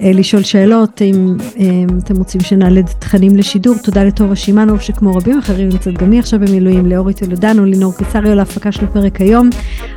אה, 0.01 0.11
לשאול 0.13 0.43
שאלות 0.43 1.01
אם 1.01 1.35
אה, 1.59 1.65
אתם 2.03 2.15
רוצים 2.17 2.41
שנעלה 2.41 2.81
תכנים 2.83 3.35
לשידור, 3.35 3.75
תודה 3.83 4.03
לטובה 4.03 4.35
שמאנוב 4.35 4.81
שכמו 4.81 5.15
רבים 5.15 5.39
אחרים 5.39 5.69
נמצאת 5.69 5.93
גם 5.97 6.11
היא 6.11 6.19
עכשיו 6.19 6.39
במילואים, 6.39 6.85
לאורי 6.85 7.13
טולדנו, 7.13 7.65
לינור 7.65 7.93
קיסריו 7.97 8.35
להפקה 8.35 8.71
של 8.71 8.85
הפרק 8.85 9.21
היום, 9.21 9.49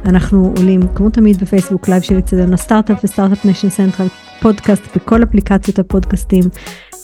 אנחנו 0.05 0.55
עולים 0.57 0.81
כמו 0.95 1.11
תמיד 1.11 1.41
בפייסבוק 1.41 1.89
לייב 1.89 2.03
של 2.03 2.19
אצטדיון 2.19 2.53
הסטארט-אפ 2.53 3.05
ו 3.05 3.09
Start-Up 3.09 3.45
Nation 3.45 3.71
Central 3.71 4.09
פודקאסט 4.41 4.97
בכל 4.97 5.23
אפליקציות 5.23 5.79
הפודקאסטים. 5.79 6.45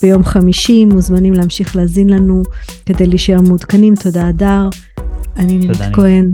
ביום 0.01 0.23
חמישי, 0.23 0.85
מוזמנים 0.85 1.33
להמשיך 1.33 1.75
להאזין 1.75 2.09
לנו 2.09 2.43
כדי 2.85 3.07
להישאר 3.07 3.41
מעודכנים. 3.41 3.95
תודה 3.95 4.29
אדר, 4.29 4.69
אני 5.37 5.57
נירית 5.57 5.81
כהן, 5.93 6.31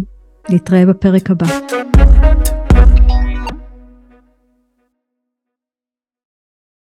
להתראה 0.49 0.85
בפרק 0.85 1.31
הבא. 1.31 1.47